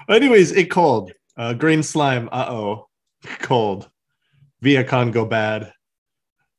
Anyways, 0.08 0.52
it 0.52 0.70
cold. 0.70 1.12
Uh, 1.36 1.52
green 1.52 1.82
slime. 1.82 2.28
Uh 2.30 2.46
oh, 2.48 2.88
cold. 3.40 3.90
Vehicon 4.62 5.12
go 5.12 5.24
bad. 5.24 5.72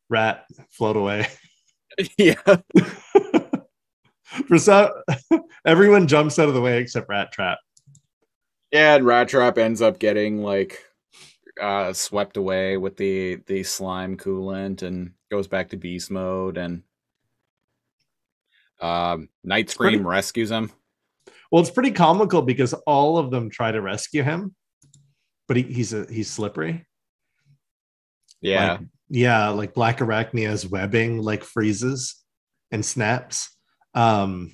Rat 0.10 0.46
float 0.70 0.98
away. 0.98 1.28
yeah. 2.18 2.42
For 4.48 4.58
some, 4.58 4.90
everyone 5.66 6.08
jumps 6.08 6.40
out 6.40 6.48
of 6.48 6.54
the 6.54 6.62
way 6.62 6.80
except 6.80 7.10
Rat 7.10 7.32
Trap. 7.32 7.58
Yeah, 8.72 8.96
and 8.96 9.06
Rat 9.06 9.30
Trap 9.30 9.58
ends 9.58 9.82
up 9.82 10.00
getting 10.00 10.42
like 10.42 10.84
uh 11.62 11.94
swept 11.94 12.38
away 12.38 12.76
with 12.78 12.98
the 12.98 13.36
the 13.48 13.64
slime 13.64 14.18
coolant 14.18 14.82
and 14.82 15.12
goes 15.30 15.48
back 15.48 15.70
to 15.70 15.78
beast 15.78 16.10
mode 16.12 16.58
and 16.58 16.84
um 18.82 19.30
Night 19.44 19.70
Scream 19.70 19.92
pretty- 19.92 20.04
rescues 20.04 20.52
him. 20.52 20.72
Well, 21.52 21.62
it's 21.62 21.70
pretty 21.72 21.92
comical 21.92 22.42
because 22.42 22.74
all 22.88 23.18
of 23.18 23.30
them 23.30 23.50
try 23.50 23.72
to 23.72 23.82
rescue 23.82 24.24
him, 24.24 24.56
but 25.48 25.58
he, 25.58 25.64
he's 25.64 25.94
a 25.94 26.06
he's 26.10 26.32
slippery. 26.32 26.86
Yeah. 28.40 28.72
Like, 28.72 28.82
yeah, 29.10 29.50
like 29.50 29.74
Black 29.74 30.00
Arachnia's 30.00 30.66
webbing 30.66 31.22
like 31.22 31.44
freezes 31.44 32.16
and 32.72 32.84
snaps. 32.86 33.56
Um 33.94 34.54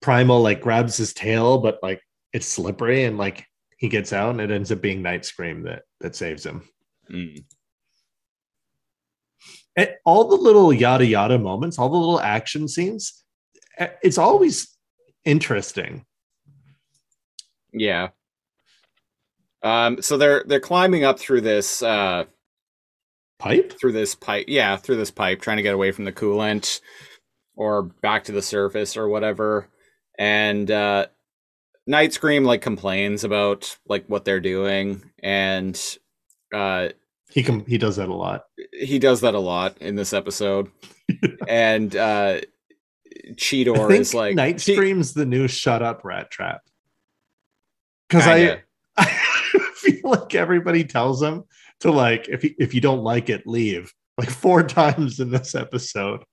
Primal 0.00 0.40
like 0.40 0.60
grabs 0.60 0.96
his 0.96 1.12
tail, 1.12 1.58
but 1.58 1.80
like 1.82 2.00
it's 2.32 2.46
slippery 2.46 3.04
and 3.04 3.18
like 3.18 3.44
he 3.76 3.88
gets 3.88 4.12
out 4.12 4.30
and 4.30 4.40
it 4.40 4.50
ends 4.50 4.72
up 4.72 4.80
being 4.80 5.02
Night 5.02 5.24
Scream 5.24 5.62
that 5.64 5.82
that 6.00 6.16
saves 6.16 6.44
him. 6.44 6.62
Mm. 7.10 7.44
And 9.76 9.90
all 10.04 10.28
the 10.28 10.36
little 10.36 10.72
yada 10.72 11.04
yada 11.04 11.38
moments, 11.38 11.78
all 11.78 11.88
the 11.88 11.98
little 11.98 12.20
action 12.20 12.68
scenes, 12.68 13.22
it's 14.02 14.18
always 14.18 14.74
interesting. 15.24 16.04
Yeah. 17.72 18.08
Um, 19.62 20.00
so 20.00 20.16
they're 20.16 20.44
they're 20.46 20.60
climbing 20.60 21.04
up 21.04 21.18
through 21.18 21.42
this 21.42 21.82
uh 21.82 22.24
Pipe? 23.38 23.74
through 23.78 23.92
this 23.92 24.14
pipe. 24.14 24.46
Yeah, 24.48 24.76
through 24.76 24.96
this 24.96 25.10
pipe, 25.10 25.42
trying 25.42 25.58
to 25.58 25.62
get 25.62 25.74
away 25.74 25.92
from 25.92 26.06
the 26.06 26.12
coolant 26.12 26.80
or 27.54 27.82
back 27.82 28.24
to 28.24 28.32
the 28.32 28.42
surface 28.42 28.96
or 28.96 29.08
whatever. 29.08 29.68
And 30.18 30.70
uh, 30.70 31.06
Night 31.86 32.12
Scream 32.12 32.44
like 32.44 32.62
complains 32.62 33.24
about 33.24 33.76
like 33.88 34.04
what 34.06 34.24
they're 34.24 34.40
doing, 34.40 35.02
and 35.22 35.80
uh, 36.52 36.88
He 37.30 37.42
com- 37.42 37.64
he 37.66 37.78
does 37.78 37.96
that 37.96 38.08
a 38.08 38.14
lot. 38.14 38.44
he 38.72 38.98
does 38.98 39.20
that 39.20 39.34
a 39.34 39.38
lot 39.38 39.78
in 39.78 39.94
this 39.94 40.12
episode. 40.12 40.70
and 41.48 41.94
uh, 41.94 42.40
Cheetor 43.32 43.96
is 43.96 44.14
like 44.14 44.34
Night 44.34 44.60
Scream's 44.60 45.14
the 45.14 45.26
new 45.26 45.46
Shut 45.48 45.82
Up 45.82 46.04
Rat 46.04 46.30
Trap. 46.30 46.62
Because 48.08 48.26
I, 48.26 48.62
I 48.96 49.06
feel 49.74 50.10
like 50.10 50.34
everybody 50.34 50.84
tells 50.84 51.22
him 51.22 51.44
to 51.80 51.90
like 51.90 52.28
if 52.28 52.42
you, 52.44 52.54
if 52.58 52.74
you 52.74 52.80
don't 52.80 53.02
like 53.02 53.28
it, 53.30 53.46
leave 53.46 53.92
like 54.18 54.30
four 54.30 54.62
times 54.66 55.20
in 55.20 55.30
this 55.30 55.54
episode. 55.54 56.24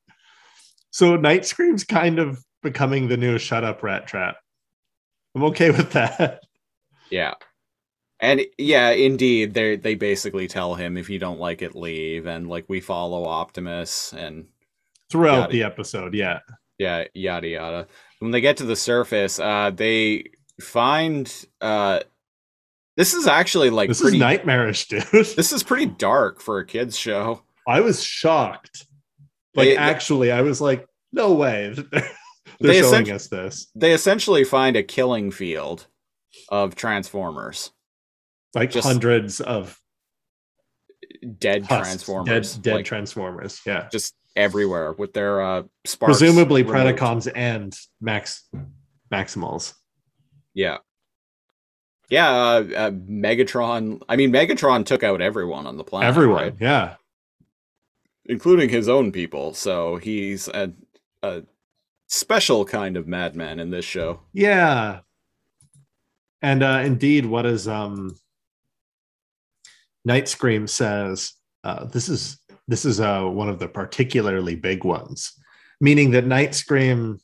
So 0.92 1.16
Night 1.16 1.46
Scream's 1.46 1.84
kind 1.84 2.20
of 2.20 2.44
becoming 2.62 3.08
the 3.08 3.18
new 3.18 3.38
Shut 3.38 3.64
Up 3.64 3.84
Rat 3.84 4.08
Trap. 4.08 4.38
I'm 5.36 5.44
okay 5.46 5.72
with 5.72 5.92
that. 5.92 6.42
Yeah. 7.10 7.34
And 8.20 8.42
yeah, 8.58 8.92
indeed, 8.92 9.54
they 9.54 9.76
they 9.76 9.96
basically 9.96 10.48
tell 10.48 10.76
him 10.76 10.96
if 10.98 11.10
you 11.10 11.20
don't 11.20 11.40
like 11.40 11.62
it, 11.62 11.76
leave, 11.76 12.26
and 12.26 12.48
like 12.48 12.66
we 12.70 12.80
follow 12.80 13.26
Optimus, 13.26 14.14
and 14.14 14.46
Throughout 15.12 15.50
it. 15.50 15.52
the 15.52 15.64
episode, 15.64 16.14
yeah. 16.14 16.40
yeah, 16.78 17.04
yada 17.14 17.48
yada. 17.48 17.88
When 18.20 18.32
they 18.32 18.40
get 18.42 18.58
to 18.58 18.64
the 18.66 18.76
surface, 18.78 19.40
uh, 19.40 19.72
they 19.72 20.32
find 20.62 21.32
uh, 21.60 22.00
this 22.96 23.14
is 23.14 23.28
actually 23.28 23.70
like 23.72 23.90
This 23.90 24.02
pretty. 24.02 24.18
is 24.18 24.22
nightmarish, 24.22 24.88
dude. 24.88 25.04
This 25.12 25.52
is 25.52 25.62
pretty 25.64 25.88
dark 25.88 26.40
for 26.40 26.60
a 26.60 26.66
kids 26.66 26.98
show. 26.98 27.42
I 27.68 27.82
was 27.82 28.02
shocked. 28.04 28.86
Like 29.56 29.78
actually, 29.78 30.32
I 30.32 30.42
was 30.42 30.62
like, 30.62 30.88
no 31.12 31.34
way. 31.34 31.76
They're, 32.64 32.72
They 32.74 32.82
showing 32.82 33.12
us 33.12 33.28
this. 33.28 33.68
They 33.76 33.92
essentially 33.92 34.44
find 34.46 34.76
a 34.78 34.84
killing 34.84 35.30
field 35.32 35.86
of 36.50 36.76
Transformers, 36.76 37.72
Like 38.56 38.72
Just- 38.72 38.88
hundreds 38.88 39.40
of 39.42 39.80
dead 41.38 41.66
husks, 41.66 41.88
Transformers, 41.90 42.54
dead, 42.56 42.62
dead 42.64 42.76
like, 42.76 42.86
transformers. 42.86 43.62
Yeah, 43.66 43.88
just 43.92 44.16
everywhere 44.36 44.94
with 44.94 45.14
their 45.14 45.42
uh, 45.42 45.64
sparks. 45.86 46.18
presumably 46.20 46.64
removed. 46.64 46.98
Predacons 47.00 47.32
and 47.36 47.78
Max 48.02 48.48
Maximals. 49.12 49.74
Yeah. 50.54 50.78
Yeah, 52.10 52.30
uh, 52.30 52.64
uh, 52.76 52.92
Megatron. 52.92 54.02
I 54.08 54.16
mean, 54.16 54.32
Megatron 54.32 54.86
took 54.86 55.04
out 55.04 55.22
everyone 55.22 55.68
on 55.68 55.78
the 55.78 55.84
planet. 55.84 56.08
Everyone, 56.08 56.44
right? 56.44 56.56
yeah. 56.60 56.96
including 58.26 58.70
his 58.70 58.88
own 58.90 59.12
people. 59.12 59.54
So 59.54 59.98
he's 59.98 60.48
a, 60.48 60.72
a 61.22 61.44
special 62.14 62.64
kind 62.64 62.96
of 62.96 63.08
madman 63.08 63.60
in 63.60 63.72
this 63.72 63.86
show. 63.86 64.20
Yeah. 64.34 65.00
And 66.42 66.62
uh 66.62 66.82
indeed, 66.86 67.26
what 67.26 67.46
is 67.46 67.68
um 67.68 68.16
Night 70.06 70.28
Scream 70.28 70.68
says, 70.68 71.34
uh, 71.64 71.86
this 71.86 72.10
is 72.10 72.38
this 72.68 72.86
is 72.86 73.00
uh 73.00 73.24
one 73.24 73.50
of 73.50 73.58
the 73.58 73.68
particularly 73.68 74.56
big 74.56 74.84
ones, 74.84 75.34
meaning 75.82 76.12
that 76.12 76.26
Night 76.26 76.54
Scream 76.54 77.20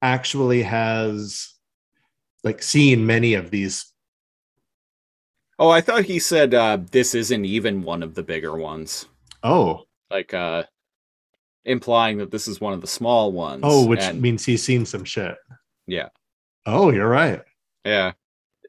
actually 0.00 0.62
has 0.62 1.52
like 2.42 2.62
seen 2.62 3.04
many 3.04 3.34
of 3.34 3.50
these. 3.50 3.92
Oh, 5.58 5.68
I 5.68 5.80
thought 5.80 6.04
he 6.04 6.18
said 6.18 6.54
uh, 6.54 6.78
this 6.90 7.14
isn't 7.14 7.44
even 7.44 7.82
one 7.82 8.02
of 8.02 8.14
the 8.14 8.22
bigger 8.22 8.56
ones, 8.56 9.06
Oh, 9.42 9.84
like 10.10 10.32
uh, 10.34 10.64
implying 11.66 12.16
that 12.18 12.30
this 12.30 12.48
is 12.48 12.60
one 12.60 12.72
of 12.72 12.80
the 12.80 12.86
small 12.86 13.32
ones. 13.32 13.60
oh, 13.64 13.86
which 13.86 14.00
And- 14.00 14.22
means 14.22 14.44
he's 14.46 14.62
seen 14.62 14.86
some 14.86 15.04
shit. 15.04 15.36
Yeah. 15.86 16.08
Oh, 16.64 16.90
you're 16.90 17.08
right. 17.08 17.42
Yeah. 17.84 18.12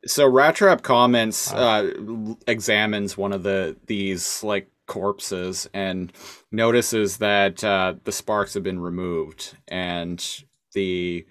So 0.05 0.27
Rat 0.29 0.55
Trap 0.55 0.83
comments 0.83 1.51
Wow. 1.51 1.85
uh 1.85 2.35
examines 2.47 3.17
one 3.17 3.33
of 3.33 3.43
the 3.43 3.75
these 3.87 4.43
like 4.43 4.69
corpses 4.85 5.67
and 5.73 6.13
notices 6.51 7.17
that 7.17 7.63
uh 7.63 7.95
the 8.03 8.11
sparks 8.11 8.53
have 8.53 8.63
been 8.63 8.79
removed 8.79 9.57
and 9.67 10.43
the 10.73 11.25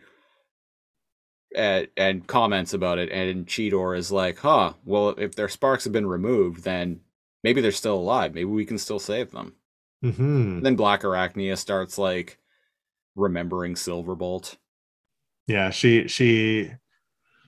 uh, 1.56 1.82
and 1.96 2.26
comments 2.26 2.74
about 2.74 2.98
it 2.98 3.10
and 3.10 3.46
Cheetor 3.46 3.96
is 3.96 4.12
like, 4.12 4.38
"Huh, 4.40 4.74
well 4.84 5.10
if 5.10 5.34
their 5.36 5.48
sparks 5.48 5.84
have 5.84 5.92
been 5.92 6.06
removed, 6.06 6.64
then 6.64 7.00
maybe 7.42 7.60
they're 7.60 7.70
still 7.72 7.94
alive. 7.94 8.34
Maybe 8.34 8.44
we 8.44 8.66
can 8.66 8.78
still 8.78 8.98
save 8.98 9.30
them." 9.30 9.54
Hmm 10.02 10.60
then 10.60 10.76
Black 10.76 11.02
Arachnia 11.02 11.56
starts 11.56 11.98
like 11.98 12.38
remembering 13.14 13.74
Silverbolt. 13.74 14.56
Yeah, 15.46 15.70
she 15.70 16.06
she 16.08 16.70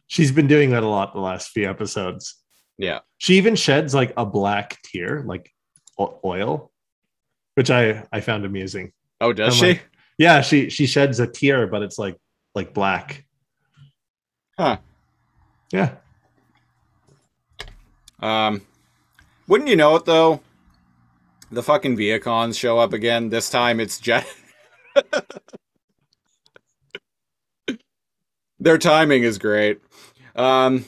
she's 0.06 0.32
been 0.32 0.46
doing 0.46 0.70
that 0.70 0.82
a 0.82 0.88
lot 0.88 1.12
the 1.14 1.20
last 1.20 1.50
few 1.50 1.68
episodes. 1.68 2.36
Yeah. 2.78 3.00
She 3.18 3.34
even 3.34 3.56
sheds 3.56 3.94
like 3.94 4.12
a 4.16 4.24
black 4.24 4.78
tear, 4.82 5.22
like 5.26 5.52
oil, 6.24 6.70
which 7.54 7.70
I 7.70 8.04
I 8.12 8.20
found 8.20 8.44
amusing. 8.44 8.92
Oh, 9.20 9.32
does 9.32 9.54
I'm 9.54 9.58
she? 9.60 9.66
like- 9.74 9.88
Yeah, 10.16 10.40
she 10.40 10.70
she 10.70 10.86
sheds 10.86 11.20
a 11.20 11.26
tear, 11.26 11.66
but 11.66 11.82
it's 11.82 11.98
like 11.98 12.16
like 12.54 12.72
black. 12.72 13.24
Huh. 14.58 14.78
Yeah. 15.72 15.96
Um, 18.20 18.62
wouldn't 19.46 19.68
you 19.70 19.76
know 19.76 19.94
it 19.96 20.04
though? 20.04 20.40
The 21.50 21.62
fucking 21.62 21.96
Vehicons 21.96 22.58
show 22.58 22.78
up 22.78 22.92
again. 22.92 23.30
This 23.30 23.48
time 23.48 23.80
it's 23.80 23.98
Jet. 23.98 24.26
Their 28.60 28.78
timing 28.78 29.22
is 29.22 29.38
great. 29.38 29.80
Um, 30.34 30.84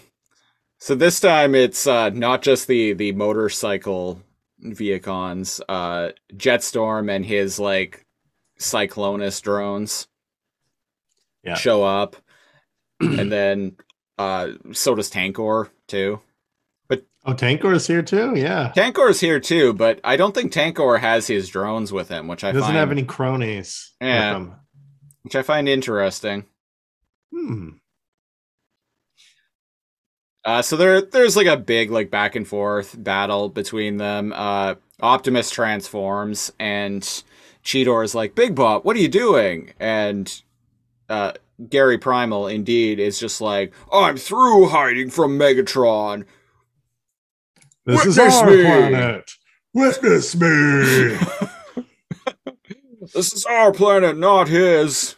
so 0.79 0.94
this 0.94 1.20
time 1.20 1.55
it's 1.55 1.87
uh, 1.87 2.11
not 2.11 2.42
just 2.42 2.66
the 2.66 2.92
the 2.92 3.12
motorcycle 3.12 4.20
Vehicons. 4.62 5.61
Uh, 5.68 6.11
Jetstorm 6.35 7.11
and 7.14 7.25
his 7.25 7.59
like 7.59 8.05
Cyclonus 8.59 9.40
drones 9.40 10.09
Yeah. 11.44 11.55
show 11.55 11.85
up, 11.85 12.16
and 13.01 13.31
then 13.31 13.77
uh, 14.18 14.49
so 14.73 14.94
does 14.94 15.11
Tankor 15.11 15.70
too. 15.87 16.20
Oh, 17.26 17.35
Tankor 17.35 17.74
is 17.74 17.87
here 17.87 18.02
too. 18.02 18.33
Yeah. 18.35 18.72
Tankor's 18.74 19.20
here 19.20 19.40
too, 19.40 19.72
but 19.74 20.00
I 20.02 20.16
don't 20.16 20.35
think 20.35 20.52
Tankor 20.52 20.98
has 21.00 21.26
his 21.26 21.48
drones 21.50 21.92
with 21.92 22.09
him, 22.09 22.28
which 22.28 22.42
I 22.44 22.48
He 22.48 22.52
doesn't 22.54 22.68
find 22.68 22.76
have 22.78 22.90
any 22.90 23.04
cronies. 23.04 23.92
with 24.00 24.09
Yeah. 24.09 24.37
him. 24.37 24.54
which 25.22 25.37
I 25.37 25.42
find 25.42 25.68
interesting. 25.68 26.46
Hmm. 27.30 27.68
Uh, 30.44 30.62
so 30.62 30.76
there, 30.76 31.02
there's 31.02 31.37
like 31.37 31.46
a 31.46 31.56
big 31.59 31.90
like 31.90 32.11
back 32.11 32.35
and 32.35 32.48
forth 32.48 32.94
battle 32.98 33.50
between 33.50 33.98
them. 33.98 34.33
Uh, 34.35 34.76
Optimus 35.02 35.50
transforms, 35.50 36.50
and 36.59 37.02
Cheetor 37.62 38.02
is 38.02 38.14
like, 38.14 38.35
"Big 38.35 38.54
Bot, 38.54 38.85
what 38.85 38.96
are 38.96 39.00
you 39.00 39.09
doing?" 39.09 39.74
And 39.78 40.42
uh, 41.11 41.33
Gary 41.68 41.98
Primal, 41.98 42.46
indeed, 42.46 42.98
is 42.98 43.20
just 43.20 43.42
like, 43.42 43.74
"I'm 43.92 44.16
through 44.16 44.68
hiding 44.68 45.11
from 45.11 45.38
Megatron. 45.38 46.24
This 47.90 48.07
is 48.07 48.16
Witness 48.16 48.37
our 48.40 48.50
me! 48.50 48.62
planet. 48.64 49.31
Witness 49.74 50.35
me. 50.37 51.18
this 53.14 53.33
is 53.33 53.44
our 53.46 53.72
planet, 53.72 54.16
not 54.16 54.48
his." 54.48 55.16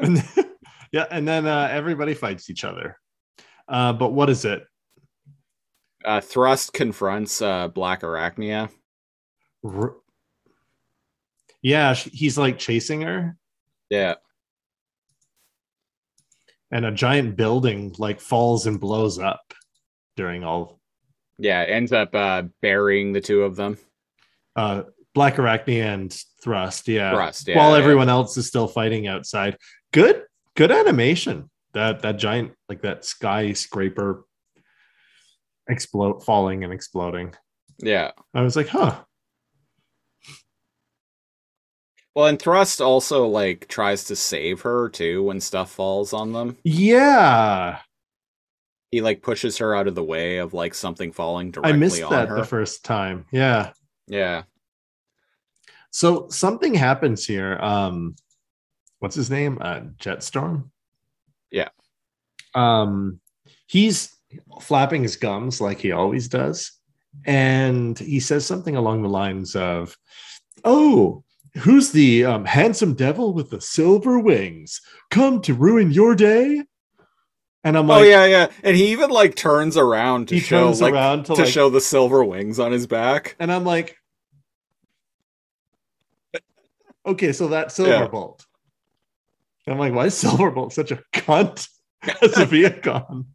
And- 0.00 0.24
yeah, 0.92 1.06
and 1.10 1.26
then 1.28 1.46
uh, 1.46 1.68
everybody 1.70 2.14
fights 2.14 2.48
each 2.50 2.64
other. 2.64 2.98
Uh, 3.68 3.92
but 3.92 4.12
what 4.12 4.28
is 4.30 4.44
it? 4.44 4.64
Uh, 6.04 6.20
Thrust 6.20 6.72
confronts 6.72 7.40
uh, 7.40 7.68
Black 7.68 8.00
Arachnia. 8.02 8.68
R- 9.64 9.96
yeah, 11.62 11.94
he's 11.94 12.36
like 12.36 12.58
chasing 12.58 13.02
her, 13.02 13.36
Yeah, 13.88 14.14
and 16.72 16.84
a 16.86 16.90
giant 16.90 17.36
building 17.36 17.94
like 17.98 18.20
falls 18.20 18.66
and 18.66 18.80
blows 18.80 19.18
up 19.18 19.52
during 20.16 20.42
all. 20.42 20.80
yeah, 21.38 21.62
ends 21.62 21.92
up 21.92 22.14
uh, 22.14 22.42
burying 22.60 23.12
the 23.12 23.20
two 23.20 23.42
of 23.42 23.56
them. 23.56 23.78
Uh, 24.56 24.82
Black 25.14 25.36
Arachnia 25.36 25.84
and 25.84 26.12
Thrust, 26.42 26.88
yeah. 26.88 27.12
Thrust, 27.12 27.46
yeah, 27.46 27.56
While 27.58 27.72
yeah. 27.72 27.82
everyone 27.82 28.08
else 28.08 28.36
is 28.36 28.46
still 28.46 28.66
fighting 28.66 29.06
outside. 29.06 29.56
Good, 29.92 30.24
good 30.56 30.72
animation. 30.72 31.50
That 31.74 32.02
that 32.02 32.18
giant 32.18 32.52
like 32.68 32.82
that 32.82 33.04
skyscraper 33.04 34.24
explode, 35.68 36.24
falling 36.24 36.64
and 36.64 36.72
exploding. 36.72 37.34
Yeah. 37.78 38.10
I 38.34 38.42
was 38.42 38.56
like, 38.56 38.68
huh. 38.68 39.02
Well, 42.14 42.26
and 42.26 42.38
Thrust 42.38 42.80
also 42.80 43.26
like 43.26 43.68
tries 43.68 44.04
to 44.04 44.16
save 44.16 44.60
her 44.62 44.88
too 44.90 45.22
when 45.22 45.40
stuff 45.40 45.70
falls 45.70 46.12
on 46.12 46.32
them. 46.32 46.58
Yeah. 46.64 47.78
he 48.90 49.00
like 49.00 49.22
pushes 49.22 49.56
her 49.58 49.74
out 49.74 49.88
of 49.88 49.94
the 49.94 50.04
way 50.04 50.36
of 50.38 50.52
like 50.52 50.74
something 50.74 51.12
falling 51.12 51.50
directly 51.50 51.72
I 51.72 51.76
missed 51.76 52.08
that 52.10 52.28
her. 52.28 52.36
the 52.36 52.44
first 52.44 52.84
time. 52.84 53.24
Yeah. 53.30 53.72
yeah. 54.06 54.42
So 55.90 56.28
something 56.28 56.74
happens 56.74 57.26
here. 57.26 57.58
Um, 57.60 58.16
what's 58.98 59.16
his 59.16 59.30
name? 59.30 59.58
Uh, 59.60 59.80
Jetstorm. 59.98 60.68
Yeah. 61.50 61.68
Um, 62.54 63.20
he's 63.66 64.14
flapping 64.60 65.02
his 65.02 65.16
gums 65.16 65.60
like 65.60 65.78
he 65.80 65.92
always 65.92 66.28
does, 66.28 66.72
and 67.26 67.98
he 67.98 68.20
says 68.20 68.46
something 68.46 68.76
along 68.76 69.02
the 69.02 69.08
lines 69.08 69.54
of, 69.56 69.96
"Oh, 70.64 71.24
who's 71.58 71.92
the 71.92 72.24
um, 72.24 72.44
handsome 72.44 72.94
devil 72.94 73.32
with 73.32 73.50
the 73.50 73.60
silver 73.60 74.18
wings? 74.18 74.80
Come 75.10 75.40
to 75.42 75.54
ruin 75.54 75.90
your 75.90 76.14
day." 76.14 76.64
And 77.64 77.78
I'm 77.78 77.86
like, 77.86 78.00
oh 78.00 78.04
yeah, 78.04 78.26
yeah. 78.26 78.48
And 78.64 78.76
he 78.76 78.90
even 78.90 79.10
like 79.10 79.36
turns 79.36 79.76
around 79.76 80.28
to 80.28 80.40
show 80.40 80.70
like 80.70 80.92
around 80.92 81.26
to, 81.26 81.34
to 81.36 81.42
like, 81.42 81.52
show 81.52 81.70
the 81.70 81.80
silver 81.80 82.24
wings 82.24 82.58
on 82.58 82.72
his 82.72 82.88
back. 82.88 83.36
and 83.38 83.52
I'm 83.52 83.64
like, 83.64 83.96
okay, 87.06 87.32
so 87.32 87.48
Yeah. 87.48 87.64
Silverbolt. 87.66 88.44
I'm 89.66 89.78
like, 89.78 89.94
why 89.94 90.06
is 90.06 90.22
Silverbolt 90.22 90.72
such 90.72 90.90
a 90.90 91.02
cunt 91.12 91.68
as 92.02 92.36
a 92.36 92.46
Vehicon? 92.46 93.26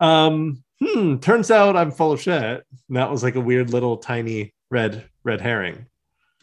Um, 0.00 0.62
hmm, 0.82 1.16
turns 1.16 1.50
out 1.50 1.76
I'm 1.76 1.90
full 1.90 2.12
of 2.12 2.20
shit. 2.20 2.64
And 2.88 2.96
that 2.96 3.10
was 3.10 3.22
like 3.22 3.34
a 3.34 3.40
weird 3.40 3.70
little 3.70 3.96
tiny 3.96 4.54
red 4.70 5.08
red 5.24 5.40
herring. 5.40 5.86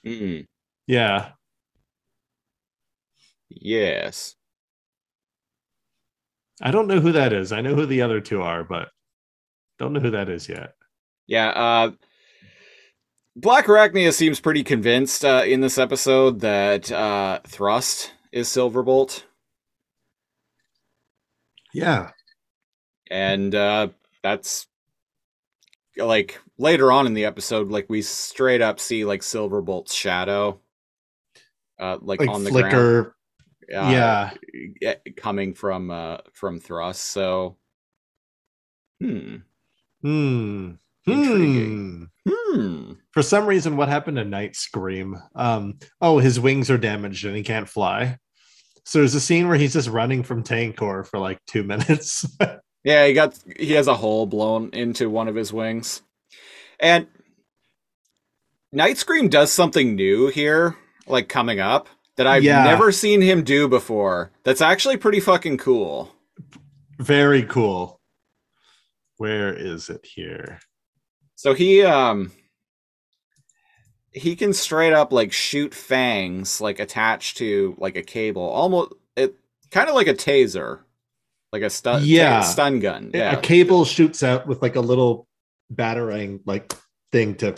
Mm, 0.06 0.46
Yeah. 0.88 1.34
yes. 3.50 4.36
I 6.62 6.72
don't 6.72 6.88
know 6.88 7.00
who 7.00 7.12
that 7.12 7.34
is. 7.34 7.52
I 7.52 7.62
know 7.62 7.76
who 7.76 7.86
the 7.86 8.02
other 8.02 8.22
two 8.22 8.42
are, 8.42 8.64
but 8.64 8.90
don't 9.78 9.94
know 9.94 10.00
who 10.00 10.12
that 10.12 10.30
is 10.30 10.48
yet. 10.48 10.74
Yeah, 11.28 11.50
uh 11.50 11.92
Black 13.36 13.66
Arachnia 13.66 14.14
seems 14.14 14.40
pretty 14.40 14.64
convinced 14.64 15.26
uh, 15.26 15.44
in 15.46 15.60
this 15.60 15.78
episode 15.78 16.40
that 16.40 16.90
uh, 16.90 17.42
Thrust 17.46 18.14
is 18.32 18.48
Silverbolt, 18.48 19.24
Yeah. 21.74 22.12
and 23.12 23.54
uh, 23.54 23.90
that's 24.24 24.68
like 25.98 26.40
later 26.58 26.92
on 26.92 27.08
in 27.08 27.14
the 27.14 27.26
episode, 27.26 27.70
like 27.70 27.88
we 27.90 28.02
straight 28.02 28.62
up 28.62 28.80
see 28.80 29.06
like 29.06 29.24
Silverbolt's 29.24 29.94
shadow, 29.94 30.60
uh, 31.80 31.98
like, 32.02 32.20
Like 32.22 32.30
on 32.30 32.44
the 32.44 32.52
ground, 32.52 32.72
flicker. 32.72 33.16
uh, 33.76 34.34
yeah. 34.82 34.94
coming 35.18 35.54
from 35.54 35.92
uh, 35.92 36.18
from 36.34 36.60
Thrust. 36.60 37.02
So, 37.04 37.58
hmm, 39.02 39.38
Hmm. 40.02 40.72
Intriguing. 41.08 42.10
Hmm. 42.28 42.32
hmm. 42.60 42.92
For 43.12 43.22
some 43.22 43.46
reason, 43.46 43.78
what 43.78 43.90
happened 43.90 44.18
to 44.18 44.24
Night 44.26 44.56
Scream? 44.56 45.18
Um, 45.36 45.78
oh, 46.02 46.20
his 46.20 46.40
wings 46.40 46.70
are 46.70 46.78
damaged 46.78 47.26
and 47.26 47.36
he 47.36 47.44
can't 47.44 47.70
fly. 47.70 48.18
So 48.86 49.00
there's 49.00 49.16
a 49.16 49.20
scene 49.20 49.48
where 49.48 49.58
he's 49.58 49.74
just 49.74 49.90
running 49.90 50.24
from 50.24 50.44
Tankor 50.44 51.06
for 51.08 51.20
like 51.20 51.40
two 51.48 51.64
minutes. 51.74 52.26
Yeah, 52.84 53.08
he 53.08 53.14
got 53.14 53.38
he 53.58 53.74
has 53.74 53.88
a 53.88 53.96
hole 53.96 54.26
blown 54.28 54.70
into 54.74 55.10
one 55.10 55.28
of 55.28 55.36
his 55.36 55.52
wings. 55.54 56.02
And 56.80 57.08
Night 58.72 58.98
Scream 58.98 59.30
does 59.30 59.52
something 59.52 59.96
new 59.96 60.28
here, 60.28 60.76
like 61.08 61.30
coming 61.30 61.60
up, 61.60 61.88
that 62.18 62.28
I've 62.28 62.44
Yeah. 62.44 62.64
never 62.64 62.92
seen 62.92 63.22
him 63.22 63.44
do 63.44 63.68
before. 63.68 64.32
That's 64.44 64.62
actually 64.62 64.98
pretty 64.98 65.20
fucking 65.20 65.58
cool. 65.58 66.12
Very 67.00 67.44
cool. 67.44 68.00
Where 69.18 69.54
is 69.54 69.90
it 69.90 70.06
here? 70.06 70.60
So 71.36 71.54
he 71.54 71.84
um 71.84 72.32
he 74.12 74.36
can 74.36 74.54
straight 74.54 74.94
up 74.94 75.12
like 75.12 75.34
shoot 75.34 75.74
fangs 75.74 76.62
like 76.62 76.80
attached 76.80 77.38
to 77.38 77.76
like 77.78 77.96
a 77.98 78.02
cable, 78.04 78.44
almost 78.48 78.94
it 79.18 79.36
kind 79.72 79.90
of 79.90 79.96
like 79.96 80.08
a 80.08 80.14
taser. 80.14 80.80
Like 81.52 81.62
a 81.64 81.70
stun 81.70 82.02
Yeah. 82.04 82.42
stun 82.42 82.80
gun. 82.80 83.12
Yeah. 83.14 83.38
A 83.38 83.42
cable 83.42 83.86
shoots 83.86 84.24
out 84.24 84.46
with 84.48 84.62
like 84.62 84.76
a 84.76 84.82
little 84.82 85.28
battering 85.70 86.42
like 86.46 86.74
thing 87.12 87.36
to 87.36 87.56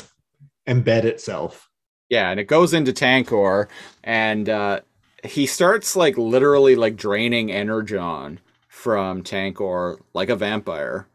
embed 0.67 1.03
itself. 1.03 1.69
Yeah, 2.09 2.29
and 2.31 2.39
it 2.39 2.45
goes 2.45 2.73
into 2.73 2.93
Tankor, 2.93 3.67
and 4.03 4.47
uh, 4.47 4.79
he 5.23 5.45
starts 5.45 5.95
like 5.95 6.17
literally 6.17 6.75
like 6.75 6.95
draining 6.95 7.51
energon 7.51 8.39
from 8.69 9.23
Tankor 9.23 9.97
like 10.13 10.29
a 10.29 10.35
vampire, 10.35 11.07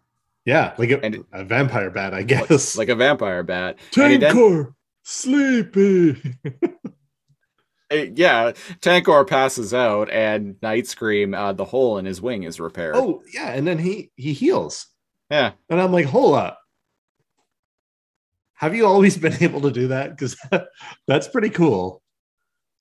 Yeah, 0.45 0.75
like 0.79 0.91
a, 0.91 1.03
And- 1.05 1.25
a 1.33 1.45
vampire 1.45 1.91
bat, 1.91 2.13
I 2.13 2.23
guess. 2.23 2.77
like 2.77 2.89
a 2.91 2.95
vampire 2.95 3.43
bat. 3.43 3.79
And 3.97 4.13
he 4.13 4.19
then- 4.19 4.35
Tankor, 4.35 4.75
sleepy. 5.05 6.37
uh, 7.91 7.97
yeah, 8.15 8.53
Tankor 8.81 9.27
passes 9.27 9.73
out, 9.73 10.11
and 10.11 10.57
Night 10.63 10.87
Scream, 10.87 11.35
uh, 11.35 11.53
the 11.53 11.65
hole 11.65 11.99
in 11.99 12.05
his 12.05 12.21
wing 12.21 12.43
is 12.43 12.61
repaired. 12.61 12.97
oh 12.97 13.23
yeah, 13.33 13.49
and 13.53 13.67
then 13.67 13.79
he 13.79 14.11
he 14.17 14.33
heals. 14.33 14.89
yeah, 15.31 15.53
And 15.71 15.81
I'm 15.81 15.93
like, 15.93 16.07
hold 16.07 16.35
up. 16.35 16.59
Have 18.62 18.75
you 18.75 18.87
always 18.87 19.16
been 19.18 19.42
able 19.42 19.61
to 19.62 19.72
do 19.72 19.88
that? 19.88 20.11
Because 20.11 20.37
that's 21.09 21.29
pretty 21.29 21.51
cool. 21.51 22.03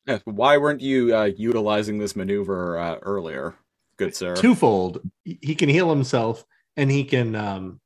Yeah, 0.08 0.20
Why 0.26 0.58
weren't 0.58 0.82
you 0.82 1.16
uh, 1.16 1.32
utilizing 1.38 1.98
this 2.00 2.16
maneuver 2.16 2.78
uh, 2.78 2.98
earlier, 3.02 3.56
good 3.98 4.16
sir? 4.16 4.36
Twofold. 4.36 5.02
He 5.26 5.56
can 5.56 5.70
heal 5.70 5.90
himself 5.90 6.44
and 6.78 6.90
he 6.90 7.04
can 7.04 7.36
um 7.36 7.80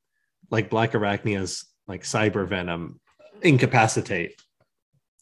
like 0.52 0.70
Black 0.70 0.94
Arachnia's 0.94 1.66
like 1.88 2.04
cyber 2.04 2.48
venom 2.48 3.00
incapacitate 3.42 4.42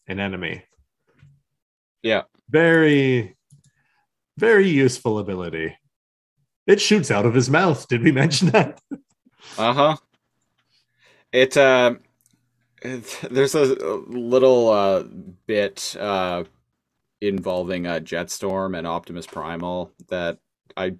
an 0.08 0.20
enemy. 0.20 0.64
Yeah. 2.04 2.24
Very, 2.50 3.36
very 4.38 4.70
useful 4.70 5.20
ability. 5.20 5.76
It 6.68 6.82
shoots 6.82 7.12
out 7.12 7.26
of 7.26 7.34
his 7.34 7.50
mouth. 7.50 7.88
Did 7.88 8.04
we 8.04 8.12
mention 8.12 8.50
that? 8.50 8.80
Uh 9.58 9.74
huh. 9.74 9.98
It 11.34 11.58
uh, 11.58 11.96
there's 12.84 13.56
a 13.56 13.66
little 14.08 14.70
uh 14.70 15.04
bit 15.48 15.96
uh 16.00 16.44
involving 17.22 17.88
uh 17.88 18.00
Jetstorm 18.00 18.78
and 18.78 18.86
Optimus 18.88 19.26
Primal 19.28 19.92
that 20.10 20.40
I 20.76 20.96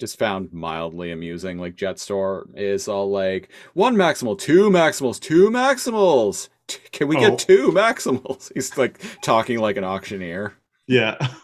just 0.00 0.18
found 0.18 0.52
mildly 0.52 1.12
amusing. 1.12 1.58
Like 1.58 1.76
Jetstorm 1.76 2.56
is 2.56 2.88
all 2.88 3.10
like 3.10 3.48
one 3.74 3.96
maximal, 3.96 4.38
two 4.38 4.68
maximals, 4.70 5.20
two 5.20 5.50
maximals. 5.50 6.48
T- 6.66 6.80
Can 6.92 7.08
we 7.08 7.16
Oh. 7.16 7.20
get 7.30 7.38
two 7.38 7.68
maximals? 7.72 8.50
He's 8.54 8.76
like 8.76 8.98
talking 9.22 9.58
like 9.58 9.76
an 9.76 9.84
auctioneer. 9.84 10.54
Yeah. 10.86 11.16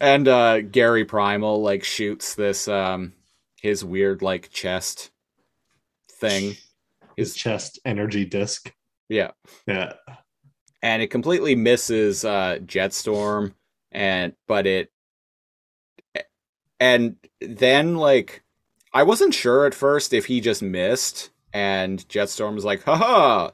And 0.00 0.26
uh 0.26 0.62
Gary 0.62 1.04
Primal 1.04 1.62
like 1.62 1.84
shoots 1.84 2.34
this 2.34 2.66
um 2.66 3.12
his 3.60 3.84
weird 3.84 4.20
like 4.20 4.50
chest 4.50 5.12
thing. 6.10 6.56
His 7.16 7.36
chest 7.36 7.78
energy 7.84 8.24
disc. 8.24 8.72
Yeah. 9.12 9.32
Yeah. 9.66 9.92
And 10.82 11.02
it 11.02 11.08
completely 11.08 11.54
misses 11.54 12.24
uh 12.24 12.58
Jetstorm 12.64 13.52
and 13.92 14.32
but 14.48 14.66
it 14.66 14.90
and 16.80 17.16
then 17.40 17.96
like 17.96 18.42
I 18.94 19.02
wasn't 19.04 19.34
sure 19.34 19.66
at 19.66 19.74
first 19.74 20.12
if 20.12 20.26
he 20.26 20.40
just 20.40 20.62
missed 20.62 21.30
and 21.52 22.06
Jetstorm 22.08 22.54
was 22.54 22.64
like, 22.64 22.82
haha. 22.84 23.50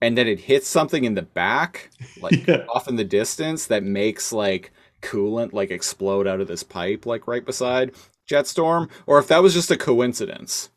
And 0.00 0.16
then 0.16 0.26
it 0.28 0.40
hits 0.40 0.66
something 0.66 1.04
in 1.04 1.14
the 1.14 1.22
back, 1.22 1.90
like 2.22 2.46
Yeah. 2.48 2.64
off 2.68 2.88
in 2.88 2.96
the 2.96 3.04
distance, 3.04 3.66
that 3.66 3.82
makes 3.82 4.32
like 4.32 4.72
coolant 5.02 5.52
like 5.52 5.70
explode 5.70 6.26
out 6.26 6.40
of 6.40 6.48
this 6.48 6.62
pipe, 6.62 7.04
like 7.06 7.26
right 7.26 7.44
beside 7.44 7.92
Jetstorm, 8.30 8.88
or 9.06 9.18
if 9.18 9.28
that 9.28 9.42
was 9.42 9.52
just 9.52 9.70
a 9.70 9.76
coincidence. 9.76 10.70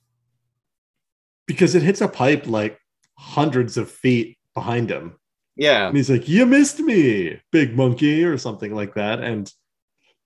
Because 1.45 1.75
it 1.75 1.83
hits 1.83 2.01
a 2.01 2.07
pipe 2.07 2.47
like 2.47 2.79
hundreds 3.15 3.77
of 3.77 3.89
feet 3.89 4.37
behind 4.53 4.89
him. 4.89 5.15
Yeah. 5.55 5.87
And 5.87 5.95
he's 5.97 6.09
like, 6.09 6.27
You 6.27 6.45
missed 6.45 6.79
me, 6.79 7.39
big 7.51 7.75
monkey, 7.75 8.23
or 8.23 8.37
something 8.37 8.73
like 8.73 8.95
that. 8.95 9.19
And 9.19 9.51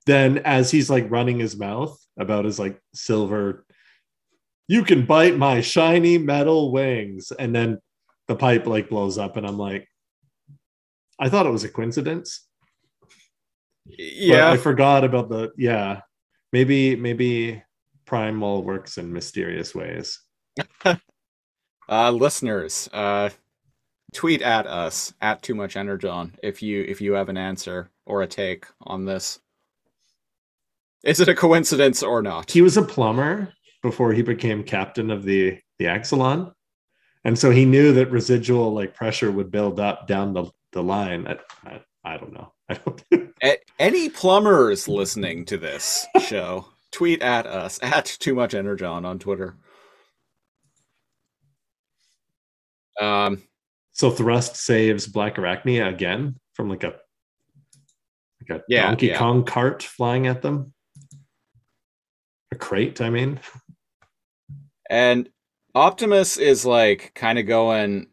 then 0.05 0.39
as 0.39 0.71
he's 0.71 0.89
like 0.89 1.11
running 1.11 1.39
his 1.39 1.57
mouth 1.57 1.97
about 2.17 2.45
his 2.45 2.59
like 2.59 2.79
silver, 2.93 3.65
you 4.67 4.83
can 4.83 5.05
bite 5.05 5.37
my 5.37 5.61
shiny 5.61 6.17
metal 6.17 6.71
wings. 6.71 7.31
And 7.31 7.53
then 7.53 7.79
the 8.27 8.35
pipe 8.35 8.65
like 8.65 8.89
blows 8.89 9.17
up, 9.17 9.37
and 9.37 9.45
I'm 9.45 9.57
like, 9.57 9.87
I 11.19 11.29
thought 11.29 11.45
it 11.45 11.51
was 11.51 11.63
a 11.63 11.69
coincidence. 11.69 12.45
But 13.85 13.97
Yeah. 13.97 14.51
I 14.51 14.57
forgot 14.57 15.03
about 15.03 15.29
the 15.29 15.51
yeah. 15.57 16.01
Maybe 16.53 16.95
maybe 16.95 17.63
Primal 18.05 18.63
works 18.63 18.97
in 18.97 19.11
mysterious 19.11 19.75
ways. 19.75 20.19
uh 21.89 22.11
listeners 22.11 22.89
uh 22.93 23.29
tweet 24.13 24.41
at 24.41 24.65
us 24.67 25.13
at 25.21 25.41
too 25.41 25.53
much 25.55 25.75
energon 25.75 26.35
if 26.41 26.61
you 26.61 26.83
if 26.87 27.01
you 27.01 27.13
have 27.13 27.29
an 27.29 27.37
answer 27.37 27.89
or 28.05 28.21
a 28.21 28.27
take 28.27 28.65
on 28.81 29.05
this 29.05 29.39
is 31.03 31.19
it 31.19 31.29
a 31.29 31.35
coincidence 31.35 32.01
or 32.03 32.21
not 32.21 32.49
He 32.51 32.61
was 32.61 32.77
a 32.77 32.81
plumber. 32.81 33.53
before 33.83 34.13
he 34.13 34.21
became 34.21 34.63
captain 34.63 35.11
of 35.11 35.23
the 35.23 35.59
the 35.79 35.85
Axalon, 35.85 36.51
and 37.23 37.37
so 37.37 37.51
he 37.51 37.63
knew 37.63 37.93
that 37.93 38.09
residual 38.09 38.73
like 38.73 38.95
pressure 38.95 39.31
would 39.31 39.51
build 39.51 39.79
up 39.79 40.07
down 40.07 40.33
the 40.33 40.49
the 40.71 40.81
line. 40.81 41.27
I, 41.27 41.37
I, 41.69 41.81
I 42.03 42.17
don't 42.17 42.33
know. 42.33 42.51
I 42.69 42.73
don't. 42.73 43.03
Any 43.77 44.09
plumbers 44.09 44.87
listening 44.87 45.45
to 45.45 45.57
this 45.57 46.07
show, 46.25 46.65
tweet 46.91 47.21
at 47.21 47.45
us 47.45 47.77
at 47.83 48.05
Too 48.05 48.33
Much 48.33 48.55
Energon 48.55 49.05
on 49.05 49.19
Twitter. 49.19 49.55
Um, 53.01 53.43
so 53.91 54.11
Thrust 54.11 54.55
saves 54.55 55.07
Black 55.07 55.35
Arachnia 55.35 55.87
again 55.87 56.35
from 56.53 56.69
like 56.69 56.83
a 56.83 56.95
like 58.41 58.59
a 58.59 58.63
Yeah, 58.67 58.87
Donkey 58.87 59.07
yeah. 59.07 59.17
Kong 59.17 59.43
cart 59.43 59.83
flying 59.83 60.27
at 60.27 60.41
them. 60.41 60.73
A 62.51 62.55
crate, 62.55 63.01
I 63.01 63.09
mean. 63.09 63.39
and 64.89 65.29
Optimus 65.75 66.37
is 66.37 66.65
like 66.65 67.11
kind 67.13 67.37
of 67.37 67.45
going, 67.45 68.07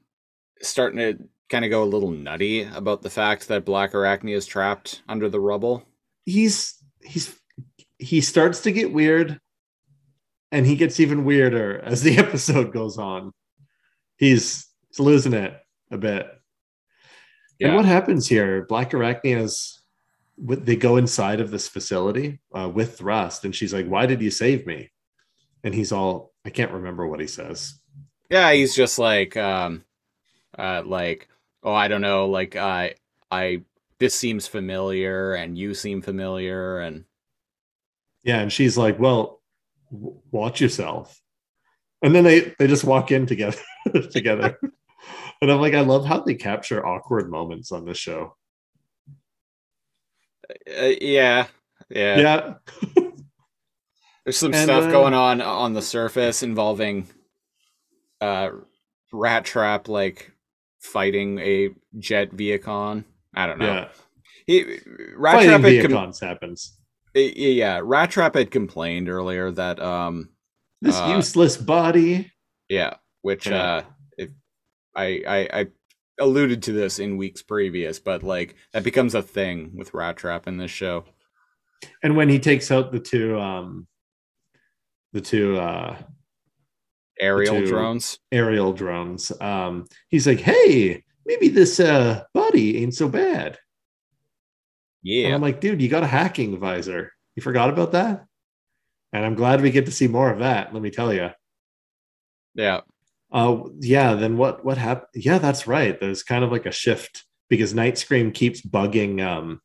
starting 0.60 0.98
to 0.98 1.18
kind 1.48 1.64
of 1.64 1.70
go 1.70 1.82
a 1.82 1.86
little 1.86 2.10
nutty 2.10 2.62
about 2.62 3.02
the 3.02 3.10
fact 3.10 3.48
that 3.48 3.64
Black 3.64 3.92
Arachnia 3.92 4.34
is 4.34 4.46
trapped 4.46 5.02
under 5.08 5.28
the 5.28 5.40
rubble. 5.40 5.86
He's 6.24 6.82
he's 7.02 7.38
he 7.98 8.20
starts 8.20 8.60
to 8.62 8.72
get 8.72 8.92
weird 8.92 9.40
and 10.52 10.64
he 10.64 10.76
gets 10.76 11.00
even 11.00 11.24
weirder 11.24 11.80
as 11.80 12.02
the 12.02 12.16
episode 12.18 12.72
goes 12.72 12.96
on. 12.96 13.32
He's, 14.16 14.66
he's 14.94 15.04
losing 15.04 15.32
it 15.32 15.60
a 15.90 15.98
bit. 15.98 16.30
And 17.60 17.76
what 17.76 17.84
happens 17.84 18.28
here? 18.28 18.66
Black 18.66 18.90
Arachnia 18.90 19.40
is 19.40 19.82
they 20.36 20.76
go 20.76 20.96
inside 20.96 21.40
of 21.40 21.50
this 21.50 21.68
facility 21.68 22.40
uh, 22.52 22.68
with 22.68 22.98
Thrust, 22.98 23.44
and 23.44 23.54
she's 23.54 23.72
like, 23.72 23.86
"Why 23.86 24.06
did 24.06 24.20
you 24.20 24.30
save 24.30 24.66
me?" 24.66 24.90
And 25.62 25.74
he's 25.74 25.92
all, 25.92 26.32
"I 26.44 26.50
can't 26.50 26.72
remember 26.72 27.06
what 27.06 27.20
he 27.20 27.26
says." 27.26 27.78
Yeah, 28.28 28.52
he's 28.52 28.74
just 28.74 28.98
like, 28.98 29.36
um, 29.36 29.84
uh, 30.58 30.82
like, 30.84 31.28
oh, 31.62 31.72
I 31.72 31.88
don't 31.88 32.00
know, 32.00 32.26
like, 32.26 32.56
I, 32.56 32.94
I, 33.30 33.62
this 33.98 34.14
seems 34.14 34.46
familiar, 34.46 35.34
and 35.34 35.56
you 35.56 35.74
seem 35.74 36.02
familiar, 36.02 36.80
and 36.80 37.04
Yeah, 38.24 38.40
and 38.40 38.52
she's 38.52 38.76
like, 38.76 38.98
"Well, 38.98 39.40
w- 39.92 40.20
watch 40.32 40.60
yourself." 40.60 41.20
And 42.02 42.14
then 42.14 42.24
they 42.24 42.54
they 42.58 42.66
just 42.66 42.84
walk 42.84 43.12
in 43.12 43.26
together 43.26 43.58
together. 44.10 44.58
And 45.44 45.52
I'm 45.52 45.60
like, 45.60 45.74
I 45.74 45.80
love 45.80 46.06
how 46.06 46.20
they 46.20 46.36
capture 46.36 46.86
awkward 46.86 47.30
moments 47.30 47.70
on 47.70 47.84
the 47.84 47.92
show. 47.92 48.34
uh, 50.50 50.84
yeah, 51.02 51.48
yeah, 51.90 52.18
Yeah, 52.18 52.54
There's 54.24 54.38
some 54.38 54.54
And, 54.54 54.64
stuff 54.64 54.84
uh, 54.84 54.90
going 54.90 55.12
on 55.12 55.42
on 55.42 55.74
the 55.74 55.82
surface 55.82 56.42
involving, 56.42 57.08
uh, 58.22 58.52
Rat 59.12 59.44
Trap 59.44 59.88
like 59.88 60.32
fighting 60.80 61.38
a 61.40 61.68
jet 61.98 62.30
Vehicon. 62.30 63.04
I 63.34 63.46
don't 63.46 63.58
know. 63.58 63.66
yeah. 63.66 63.88
He, 64.46 64.78
Rat 65.14 65.34
Fighting 65.34 65.60
Trap 65.60 65.60
had 65.62 65.90
com- 65.90 66.12
happens. 66.22 66.78
yeah, 67.14 67.82
Rat 67.84 68.10
Trap 68.10 68.34
had 68.34 68.50
complained 68.50 69.10
earlier 69.10 69.50
that 69.50 69.78
um 69.78 70.30
This 70.80 70.96
Uh, 70.96 71.12
useless 71.16 71.58
body. 71.58 72.32
Yeah, 72.70 72.94
which 73.20 73.46
Yeah. 73.46 73.62
uh 73.62 73.82
I, 74.96 75.22
I 75.26 75.48
I 75.60 75.66
alluded 76.20 76.62
to 76.64 76.72
this 76.72 76.98
in 76.98 77.16
weeks 77.16 77.42
previous, 77.42 77.98
but 77.98 78.22
like 78.22 78.54
that 78.72 78.84
becomes 78.84 79.14
a 79.14 79.22
thing 79.22 79.72
with 79.74 79.94
Rat 79.94 80.16
Trap 80.16 80.46
in 80.46 80.56
this 80.56 80.70
show. 80.70 81.04
And 82.02 82.16
when 82.16 82.28
he 82.28 82.38
takes 82.38 82.70
out 82.70 82.92
the 82.92 83.00
two 83.00 83.38
um 83.38 83.86
the 85.12 85.20
two 85.20 85.58
uh 85.58 85.96
Aerial 87.20 87.60
To- 87.60 87.66
drones. 87.66 88.18
aerial 88.32 88.72
drones, 88.72 89.30
um, 89.40 89.86
he's 90.08 90.26
like, 90.26 90.40
Hey, 90.40 91.04
maybe 91.26 91.48
this 91.48 91.78
uh 91.80 92.24
body 92.34 92.82
ain't 92.82 92.94
so 92.94 93.08
bad. 93.08 93.46
And 93.46 93.58
Yeah. 95.02 95.34
I'm 95.34 95.42
like, 95.42 95.60
dude, 95.60 95.82
you 95.82 95.88
got 95.88 96.02
a 96.02 96.08
hacking 96.08 96.58
visor. 96.58 97.12
You 97.36 97.42
forgot 97.42 97.68
about 97.70 97.92
that? 97.92 98.24
And 99.12 99.24
I'm 99.24 99.34
glad 99.34 99.60
we 99.60 99.70
get 99.70 99.86
to 99.86 99.92
see 99.92 100.08
more 100.08 100.30
of 100.30 100.38
that, 100.40 100.72
let 100.72 100.82
me 100.82 100.90
tell 100.90 101.12
you. 101.12 101.30
Yeah. 102.54 102.80
Uh, 103.32 103.62
yeah. 103.80 104.14
Then 104.14 104.36
what? 104.36 104.64
What 104.64 104.78
happened? 104.78 105.08
Yeah, 105.14 105.38
that's 105.38 105.66
right. 105.66 105.98
There's 105.98 106.22
kind 106.22 106.44
of 106.44 106.52
like 106.52 106.66
a 106.66 106.72
shift 106.72 107.24
because 107.48 107.74
Night 107.74 107.98
Scream 107.98 108.30
keeps 108.32 108.60
bugging 108.62 109.20
um, 109.24 109.60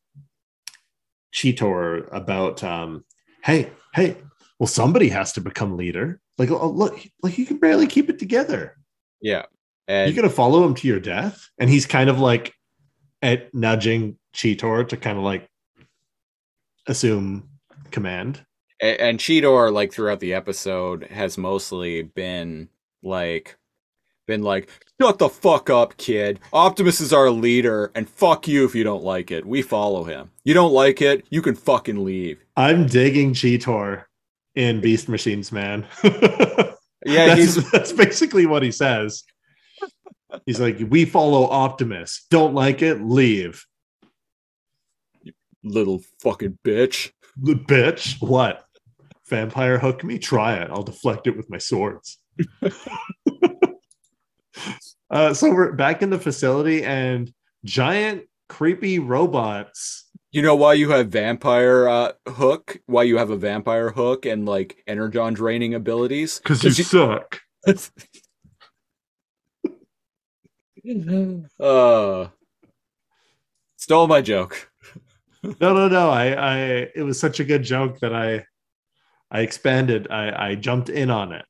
Cheetor 1.34 2.08
about, 2.12 2.62
um, 2.64 3.04
hey, 3.44 3.70
hey, 3.94 4.16
well, 4.58 4.66
somebody 4.66 5.08
has 5.08 5.32
to 5.34 5.40
become 5.40 5.76
leader. 5.76 6.20
Like, 6.38 6.50
oh, 6.50 6.68
look, 6.68 6.98
like 7.22 7.38
you 7.38 7.46
can 7.46 7.58
barely 7.58 7.86
keep 7.86 8.10
it 8.10 8.18
together. 8.18 8.76
Yeah. 9.20 9.44
You're 9.88 10.12
gonna 10.12 10.30
follow 10.30 10.64
him 10.64 10.74
to 10.76 10.86
your 10.86 11.00
death, 11.00 11.48
and 11.58 11.68
he's 11.68 11.84
kind 11.84 12.08
of 12.08 12.20
like 12.20 12.54
at 13.22 13.52
nudging 13.52 14.18
Cheetor 14.34 14.86
to 14.88 14.96
kind 14.96 15.18
of 15.18 15.24
like 15.24 15.48
assume 16.86 17.48
command. 17.90 18.44
a- 18.80 19.00
and 19.00 19.18
Cheetor, 19.18 19.72
like 19.72 19.92
throughout 19.92 20.20
the 20.20 20.34
episode, 20.34 21.04
has 21.10 21.36
mostly 21.36 22.02
been 22.02 22.68
like 23.02 23.56
been 24.26 24.42
like, 24.42 24.68
Shut 25.00 25.18
the 25.18 25.28
fuck 25.28 25.70
up, 25.70 25.96
kid. 25.96 26.40
Optimus 26.52 27.00
is 27.00 27.12
our 27.12 27.30
leader, 27.30 27.90
and 27.94 28.08
fuck 28.08 28.46
you 28.46 28.64
if 28.64 28.74
you 28.74 28.84
don't 28.84 29.02
like 29.02 29.30
it. 29.30 29.46
We 29.46 29.62
follow 29.62 30.04
him. 30.04 30.30
You 30.44 30.54
don't 30.54 30.72
like 30.72 31.00
it, 31.00 31.26
you 31.30 31.42
can 31.42 31.54
fucking 31.54 32.04
leave. 32.04 32.44
I'm 32.56 32.86
digging 32.86 33.32
Cheetor 33.32 34.04
in 34.54 34.80
Beast 34.80 35.08
Machines, 35.08 35.50
man. 35.50 35.86
Yeah, 37.06 37.28
that's, 37.28 37.40
he's 37.40 37.70
that's 37.72 37.92
basically 37.92 38.46
what 38.46 38.62
he 38.62 38.70
says. 38.70 39.24
He's 40.46 40.60
like, 40.60 40.78
"We 40.88 41.06
follow 41.06 41.48
Optimus. 41.48 42.26
Don't 42.30 42.54
like 42.54 42.82
it, 42.82 43.00
leave." 43.00 43.64
little 45.62 46.00
fucking 46.22 46.58
bitch. 46.64 47.10
The 47.36 47.54
bitch, 47.54 48.16
what? 48.20 48.64
Vampire 49.28 49.78
hook 49.78 50.02
me? 50.02 50.18
Try 50.18 50.54
it. 50.54 50.70
I'll 50.70 50.82
deflect 50.82 51.26
it 51.26 51.36
with 51.36 51.50
my 51.50 51.58
swords. 51.58 52.18
uh, 55.10 55.34
so 55.34 55.52
we're 55.52 55.72
back 55.72 56.02
in 56.02 56.10
the 56.10 56.18
facility, 56.18 56.84
and 56.84 57.32
giant 57.64 58.24
creepy 58.48 58.98
robots. 58.98 60.08
You 60.32 60.42
know 60.42 60.54
why 60.54 60.74
you 60.74 60.90
have 60.90 61.08
vampire 61.08 61.88
uh, 61.88 62.12
hook? 62.28 62.78
Why 62.86 63.02
you 63.04 63.16
have 63.18 63.30
a 63.30 63.36
vampire 63.36 63.90
hook 63.90 64.26
and 64.26 64.46
like 64.46 64.82
energon 64.86 65.34
draining 65.34 65.74
abilities? 65.74 66.38
Because 66.38 66.62
you 66.62 66.84
suck. 66.84 67.40
uh, 71.60 72.28
stole 73.76 74.06
my 74.06 74.20
joke. 74.20 74.70
No, 75.42 75.72
no, 75.74 75.88
no. 75.88 76.10
I, 76.10 76.32
I. 76.32 76.56
It 76.94 77.04
was 77.04 77.18
such 77.18 77.40
a 77.40 77.44
good 77.44 77.62
joke 77.62 77.98
that 78.00 78.14
I, 78.14 78.44
I 79.30 79.40
expanded. 79.40 80.06
I, 80.10 80.50
I 80.50 80.54
jumped 80.54 80.90
in 80.90 81.10
on 81.10 81.32
it. 81.32 81.46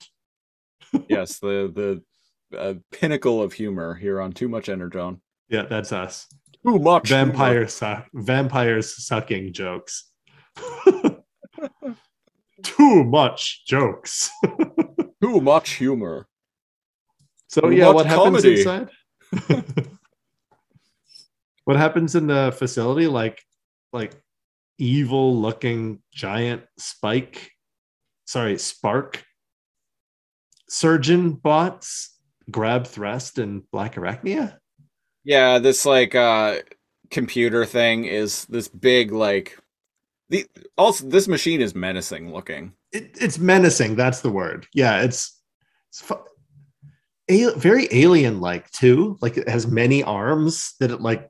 Yes, 1.09 1.39
the 1.39 2.03
the 2.51 2.59
uh, 2.59 2.75
pinnacle 2.93 3.43
of 3.43 3.53
humor 3.53 3.95
here 3.95 4.21
on 4.21 4.33
Too 4.33 4.49
Much 4.49 4.69
Energon. 4.69 5.21
Yeah, 5.49 5.63
that's 5.69 5.93
us. 5.93 6.27
Too 6.67 6.79
much 6.79 7.09
vampire 7.09 7.67
suck 7.69 8.07
vampires 8.13 9.05
sucking 9.07 9.53
jokes 9.55 10.11
too 12.63 13.05
much 13.05 13.65
jokes 13.67 14.29
Too 15.23 15.41
much 15.41 15.71
humor. 15.73 16.27
so 17.49 17.63
Too 17.63 17.71
yeah 17.73 17.89
what 17.91 18.05
happens 18.07 18.43
comedy. 18.43 18.59
inside 18.59 18.89
what 21.65 21.77
happens 21.77 22.15
in 22.15 22.27
the 22.27 22.53
facility 22.57 23.07
like 23.07 23.43
like 23.93 24.13
evil 24.79 25.37
looking 25.41 26.03
giant 26.13 26.63
spike 26.79 27.51
sorry 28.27 28.59
spark 28.59 29.25
surgeon 30.71 31.33
bots 31.33 32.17
grab 32.51 32.87
thrust 32.87 33.39
and 33.39 33.69
black 33.73 33.97
arachnia 33.97 34.57
Yeah, 35.25 35.59
this 35.59 35.85
like 35.85 36.15
uh 36.15 36.59
computer 37.11 37.67
thing 37.67 38.05
is 38.05 38.45
this 38.47 38.69
big 38.69 39.11
like 39.13 39.59
the 40.29 40.47
also 40.79 41.09
this 41.09 41.27
machine 41.27 41.61
is 41.61 41.75
menacing 41.75 42.33
looking. 42.33 42.73
it, 42.93 43.17
it's 43.21 43.39
menacing. 43.39 43.97
That's 43.97 44.21
the 44.21 44.31
word. 44.31 44.67
Yeah, 44.73 45.03
it's, 45.03 45.43
it's 45.89 46.01
fu- 46.01 46.25
a- 47.29 47.59
very 47.59 47.89
alien 47.91 48.41
like 48.41 48.71
too. 48.71 49.19
Like 49.21 49.37
it 49.37 49.49
has 49.49 49.67
many 49.67 50.05
arms 50.05 50.75
that 50.79 50.93
it 50.93 51.01
like. 51.01 51.29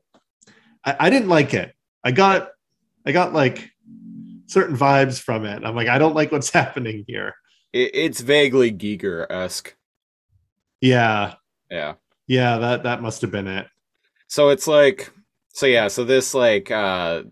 I, 0.84 0.96
I 1.00 1.10
didn't 1.10 1.28
like 1.30 1.54
it. 1.54 1.72
I 2.04 2.10
got 2.12 2.50
I 3.06 3.12
got 3.12 3.32
like 3.32 3.70
certain 4.46 4.76
vibes 4.76 5.18
from 5.18 5.46
it. 5.46 5.64
I'm 5.64 5.74
like 5.74 5.88
I 5.88 5.96
don't 5.98 6.14
like 6.14 6.30
what's 6.30 6.50
happening 6.60 7.04
here. 7.08 7.34
It, 7.72 7.90
it's 7.94 8.20
vaguely 8.20 8.72
Giger 8.72 9.26
esque. 9.30 9.76
Yeah, 10.80 11.34
Yeah. 11.70 11.94
yeah. 12.26 12.58
That 12.58 12.82
that 12.84 13.02
must 13.02 13.20
have 13.22 13.30
been 13.30 13.46
it. 13.48 13.66
So 14.28 14.48
it's 14.48 14.66
like 14.66 15.10
so 15.52 15.66
yeah, 15.66 15.88
so 15.88 16.04
this 16.04 16.34
like 16.34 16.70
uh 16.70 17.24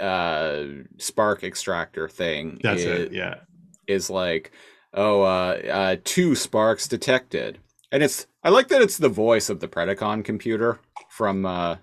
uh 0.00 0.64
spark 0.98 1.44
extractor 1.44 2.08
thing 2.08 2.60
That's 2.62 2.82
is, 2.82 3.00
it. 3.00 3.12
Yeah. 3.12 3.40
is 3.86 4.10
like, 4.10 4.52
"Oh, 4.92 5.22
uh, 5.22 5.60
uh, 5.70 5.96
two 6.04 6.34
sparks 6.34 6.88
detected," 6.88 7.58
and 7.92 8.02
it's 8.02 8.26
I 8.42 8.50
like 8.50 8.68
that 8.68 8.82
it's 8.82 8.98
the 8.98 9.08
voice 9.08 9.50
of 9.50 9.60
the 9.60 9.68
Predacon 9.68 10.24
computer 10.24 10.80
from 11.10 11.44
uh, 11.46 11.76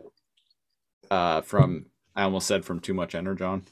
uh, 1.10 1.42
from 1.42 1.86
I 2.16 2.24
almost 2.24 2.48
said 2.48 2.66
from 2.66 2.80
Too 2.80 2.94
Much 2.94 3.16
Energon. 3.16 3.64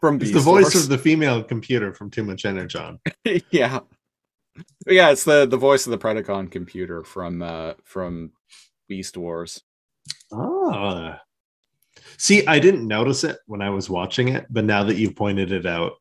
From 0.00 0.20
It's 0.20 0.32
the 0.32 0.40
voice 0.40 0.74
of 0.74 0.88
the 0.88 0.98
female 0.98 1.42
computer 1.42 1.92
from 1.92 2.10
Too 2.10 2.24
Much 2.24 2.44
Energon. 2.44 2.98
yeah, 3.50 3.80
yeah, 4.86 5.10
it's 5.10 5.24
the 5.24 5.46
the 5.46 5.56
voice 5.56 5.86
of 5.86 5.90
the 5.90 5.98
Predacon 5.98 6.50
computer 6.50 7.04
from 7.04 7.42
uh, 7.42 7.74
from 7.84 8.32
Beast 8.88 9.16
Wars. 9.16 9.62
Ah. 10.32 11.20
See, 12.16 12.46
I 12.46 12.58
didn't 12.58 12.86
notice 12.86 13.24
it 13.24 13.38
when 13.46 13.62
I 13.62 13.70
was 13.70 13.88
watching 13.88 14.28
it, 14.28 14.46
but 14.50 14.64
now 14.64 14.84
that 14.84 14.96
you've 14.96 15.16
pointed 15.16 15.52
it 15.52 15.66
out. 15.66 15.92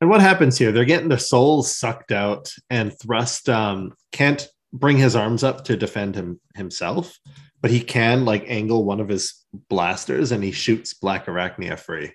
And 0.00 0.08
what 0.08 0.20
happens 0.20 0.56
here? 0.56 0.72
They're 0.72 0.84
getting 0.84 1.08
their 1.08 1.18
souls 1.18 1.76
sucked 1.76 2.10
out, 2.10 2.50
and 2.70 2.92
Thrust 2.98 3.48
um, 3.48 3.92
can't 4.12 4.46
bring 4.72 4.96
his 4.96 5.14
arms 5.14 5.44
up 5.44 5.64
to 5.64 5.76
defend 5.76 6.14
him 6.14 6.40
himself, 6.54 7.18
but 7.60 7.70
he 7.70 7.80
can 7.80 8.24
like 8.24 8.44
angle 8.48 8.84
one 8.84 9.00
of 9.00 9.08
his 9.08 9.34
blasters 9.68 10.32
and 10.32 10.42
he 10.44 10.52
shoots 10.52 10.94
Black 10.94 11.26
Arachnia 11.26 11.78
free. 11.78 12.12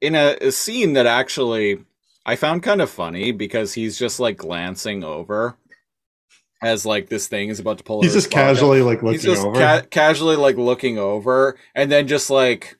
in 0.00 0.14
a, 0.14 0.36
a 0.40 0.50
scene 0.52 0.94
that 0.94 1.06
actually 1.06 1.78
I 2.26 2.36
found 2.36 2.62
kind 2.62 2.80
of 2.80 2.90
funny 2.90 3.32
because 3.32 3.74
he's 3.74 3.98
just 3.98 4.18
like 4.20 4.36
glancing 4.38 5.04
over 5.04 5.56
as 6.62 6.86
like 6.86 7.08
this 7.10 7.28
thing 7.28 7.50
is 7.50 7.60
about 7.60 7.76
to 7.78 7.84
pull. 7.84 8.02
He's 8.02 8.14
just 8.14 8.30
spark 8.30 8.42
out. 8.42 8.46
casually 8.56 8.80
like 8.82 9.02
looking 9.02 9.12
He's 9.20 9.22
just 9.24 9.44
over. 9.44 9.58
ca- 9.58 9.82
casually 9.90 10.36
like 10.36 10.56
looking 10.56 10.98
over, 10.98 11.58
and 11.74 11.92
then 11.92 12.08
just 12.08 12.30
like 12.30 12.78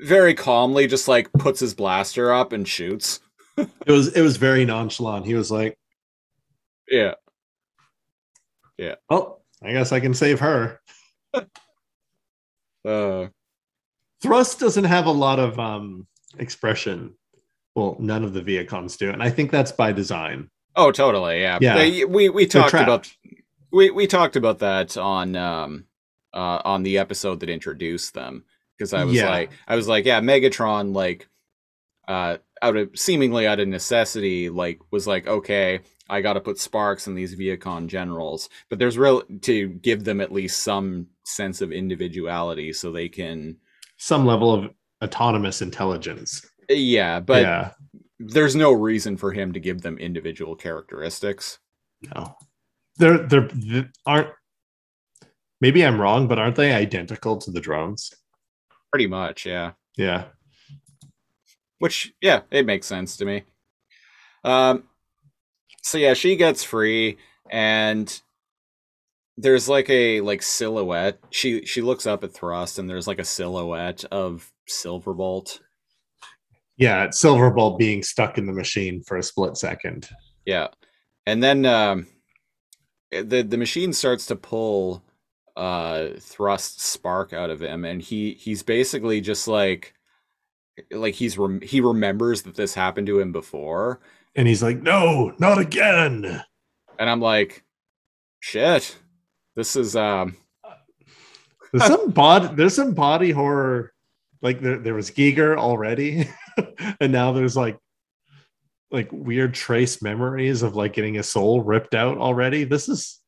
very 0.00 0.34
calmly, 0.34 0.86
just 0.86 1.08
like 1.08 1.32
puts 1.32 1.60
his 1.60 1.72
blaster 1.74 2.32
up 2.32 2.52
and 2.52 2.68
shoots. 2.68 3.20
it 3.56 3.68
was 3.90 4.08
it 4.14 4.20
was 4.20 4.36
very 4.36 4.66
nonchalant. 4.66 5.24
He 5.24 5.34
was 5.34 5.50
like, 5.50 5.78
Yeah. 6.90 7.14
Yeah, 8.78 8.94
"Oh, 9.10 9.39
I 9.62 9.72
guess 9.72 9.92
I 9.92 10.00
can 10.00 10.14
save 10.14 10.40
her." 10.40 10.80
uh, 12.84 13.26
Thrust 14.22 14.60
doesn't 14.60 14.84
have 14.84 15.06
a 15.06 15.10
lot 15.12 15.38
of 15.38 15.58
um 15.58 16.06
expression. 16.38 17.14
Well, 17.74 17.96
none 17.98 18.24
of 18.24 18.32
the 18.34 18.42
Vehicons 18.42 18.96
do, 18.98 19.10
and 19.10 19.22
I 19.22 19.30
think 19.30 19.50
that's 19.50 19.72
by 19.72 19.92
design. 19.92 20.50
oh, 20.76 20.92
totally. 20.92 21.40
Yeah, 21.40 21.58
Yeah. 21.60 21.74
They- 21.78 22.04
we 22.04 22.28
we 22.28 22.44
They're 22.44 22.62
talked 22.62 22.74
about 22.74 23.10
we 23.72 23.90
we 23.90 24.06
talked 24.06 24.36
about 24.36 24.58
that 24.60 24.96
on 24.96 25.36
um 25.36 25.84
uh 26.34 26.60
on 26.64 26.82
the 26.82 26.98
episode 26.98 27.40
that 27.40 27.48
introduced 27.50 28.14
them 28.14 28.44
because 28.76 28.92
I 28.92 29.04
was 29.04 29.14
Yeah. 29.14 29.28
like 29.30 29.50
I 29.66 29.76
was 29.76 29.88
like 29.88 30.04
yeah 30.04 30.20
Megatron 30.20 30.94
like 30.94 31.28
uh 32.08 32.36
out 32.62 32.76
of 32.76 32.90
seemingly 32.96 33.46
out 33.46 33.58
of 33.60 33.68
necessity 33.68 34.48
like 34.50 34.80
was 34.90 35.06
like 35.06 35.26
okay 35.26 35.80
I 36.10 36.20
got 36.20 36.34
to 36.34 36.40
put 36.40 36.58
sparks 36.58 37.06
in 37.06 37.14
these 37.14 37.34
Vehicon 37.34 37.86
generals 37.86 38.48
but 38.68 38.78
there's 38.78 38.98
real 38.98 39.22
to 39.42 39.68
give 39.68 40.04
them 40.04 40.20
at 40.20 40.32
least 40.32 40.62
some 40.62 41.06
sense 41.24 41.60
of 41.60 41.72
individuality 41.72 42.72
so 42.72 42.90
they 42.90 43.08
can 43.08 43.56
some 43.96 44.26
level 44.26 44.52
of 44.52 44.70
autonomous 45.02 45.62
intelligence. 45.62 46.44
yeah 46.68 47.20
but 47.20 47.42
yeah, 47.42 47.70
there's 48.18 48.56
no 48.56 48.72
reason 48.72 49.16
for 49.16 49.32
him 49.32 49.52
to 49.52 49.60
give 49.60 49.80
them 49.82 49.96
individual 49.98 50.54
characteristics 50.54 51.58
no, 52.14 52.36
they're 52.96 53.18
they're 53.26 53.48
they 53.48 53.86
aren't. 54.06 54.28
Maybe 55.60 55.84
I'm 55.84 56.00
wrong, 56.00 56.26
but 56.26 56.38
aren't 56.38 56.56
they 56.56 56.72
identical 56.72 57.36
to 57.36 57.50
the 57.50 57.60
drones? 57.60 58.10
pretty 58.90 59.06
much 59.06 59.46
yeah 59.46 59.72
Yeah, 59.96 60.24
which 61.78 62.12
yeah 62.20 62.40
it 62.50 62.66
makes 62.66 62.86
sense 62.86 63.16
to 63.18 63.24
me 63.24 63.44
um 64.42 64.84
so 65.82 65.98
yeah 65.98 66.14
she 66.14 66.36
gets 66.36 66.62
free 66.62 67.16
and 67.50 68.20
there's 69.36 69.68
like 69.68 69.88
a 69.90 70.20
like 70.20 70.42
silhouette 70.42 71.18
she 71.30 71.64
she 71.64 71.80
looks 71.80 72.06
up 72.06 72.22
at 72.24 72.32
thrust 72.32 72.78
and 72.78 72.88
there's 72.88 73.06
like 73.06 73.18
a 73.18 73.24
silhouette 73.24 74.04
of 74.10 74.50
silverbolt 74.68 75.60
yeah. 76.76 77.04
It's 77.04 77.22
Silverbolt 77.22 77.76
being 77.76 78.02
stuck 78.02 78.38
in 78.38 78.46
the 78.46 78.54
machine 78.54 79.02
for 79.02 79.18
a 79.18 79.22
split 79.22 79.58
second. 79.58 80.08
yeah 80.46 80.68
and 81.26 81.42
then 81.42 81.66
um 81.66 82.06
the 83.10 83.42
the 83.42 83.58
machine 83.58 83.92
starts 83.92 84.26
to 84.26 84.36
pull 84.36 85.04
uh 85.56 86.08
thrust 86.18 86.80
spark 86.80 87.32
out 87.32 87.50
of 87.50 87.60
him 87.60 87.84
and 87.84 88.00
he 88.00 88.32
he's 88.34 88.62
basically 88.62 89.20
just 89.20 89.46
like 89.48 89.94
like 90.92 91.14
he's 91.14 91.36
rem- 91.36 91.60
he 91.60 91.80
remembers 91.80 92.42
that 92.42 92.54
this 92.54 92.72
happened 92.72 93.06
to 93.08 93.20
him 93.20 93.32
before 93.32 94.00
And 94.40 94.48
he's 94.48 94.62
like, 94.62 94.80
"No, 94.80 95.34
not 95.38 95.58
again." 95.58 96.42
and 96.98 97.10
I'm 97.10 97.20
like, 97.20 97.62
shit, 98.40 98.96
this 99.54 99.76
is 99.76 99.94
um, 99.94 100.34
There's 101.74 101.84
some 101.86 102.10
body. 102.10 102.48
There's 102.54 102.74
some 102.74 102.94
body 102.94 103.32
horror. 103.32 103.92
Like 104.40 104.62
there, 104.62 104.78
there 104.78 104.94
was 104.94 105.10
Giger 105.10 105.58
already, 105.58 106.26
and 107.02 107.12
now 107.12 107.32
there's 107.32 107.54
like, 107.54 107.76
like 108.90 109.10
weird 109.12 109.52
trace 109.52 110.00
memories 110.00 110.62
of 110.62 110.74
like 110.74 110.94
getting 110.94 111.18
a 111.18 111.22
soul 111.22 111.60
ripped 111.62 111.94
out 111.94 112.16
already. 112.16 112.64
This 112.64 112.88
is, 112.88 113.20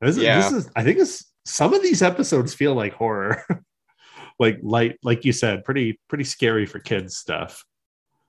this 0.00 0.16
is, 0.16 0.24
Yeah. 0.24 0.40
this 0.40 0.50
is. 0.64 0.70
I 0.74 0.82
think 0.82 0.98
this. 0.98 1.24
Some 1.44 1.72
of 1.72 1.82
these 1.84 2.02
episodes 2.02 2.52
feel 2.52 2.74
like 2.74 2.94
horror, 2.94 3.44
like 4.40 4.58
light, 4.60 4.98
like 5.04 5.24
you 5.24 5.32
said, 5.32 5.62
pretty 5.62 6.00
pretty 6.08 6.24
scary 6.24 6.66
for 6.66 6.80
kids 6.80 7.16
stuff. 7.16 7.64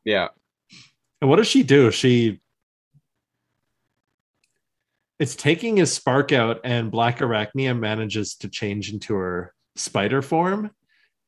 yeah, 0.05 0.27
And 1.23 1.29
what 1.29 1.37
does 1.37 1.47
she 1.47 1.63
do? 1.63 1.89
She 1.89 2.41
it's 5.17 5.37
taking 5.37 5.77
his 5.77 5.93
spark 5.93 6.33
out, 6.33 6.59
and 6.65 6.91
Black 6.91 7.19
Arachnia 7.19 7.79
manages 7.79 8.35
to 8.35 8.49
change 8.49 8.91
into 8.91 9.13
her 9.13 9.53
spider 9.77 10.21
form, 10.21 10.71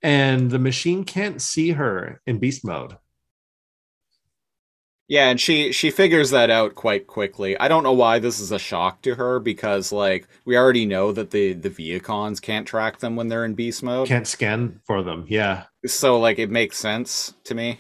and 0.01 0.51
the 0.51 0.60
machine 0.60 1.05
can't 1.05 1.41
see 1.41 1.71
her 1.71 2.19
in 2.27 2.39
beast 2.39 2.65
mode. 2.65 2.97
yeah, 5.08 5.29
and 5.29 5.39
she 5.39 5.71
she 5.71 5.91
figures 5.91 6.31
that 6.31 6.49
out 6.49 6.75
quite 6.75 7.08
quickly. 7.08 7.58
I 7.58 7.69
don't 7.69 7.84
know 7.84 7.93
why 7.93 8.19
this 8.19 8.41
is 8.41 8.51
a 8.51 8.60
shock 8.60 9.01
to 9.03 9.15
her 9.15 9.39
because 9.39 9.93
like 9.93 10.27
we 10.43 10.58
already 10.58 10.86
know 10.86 11.13
that 11.13 11.31
the 11.31 11.53
the 11.53 11.69
Vehicons 11.69 12.41
can't 12.41 12.67
track 12.67 12.99
them 12.99 13.15
when 13.15 13.29
they're 13.29 13.45
in 13.45 13.53
beast 13.53 13.81
mode, 13.81 14.10
Can't 14.10 14.27
scan 14.27 14.81
for 14.86 15.03
them. 15.03 15.23
Yeah. 15.29 15.67
so 15.86 16.19
like 16.19 16.38
it 16.38 16.49
makes 16.49 16.77
sense 16.77 17.34
to 17.45 17.55
me. 17.55 17.79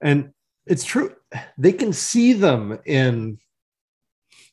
And 0.00 0.32
it's 0.68 0.84
true. 0.84 1.14
They 1.56 1.72
can 1.72 1.92
see 1.92 2.32
them 2.32 2.78
in 2.84 3.38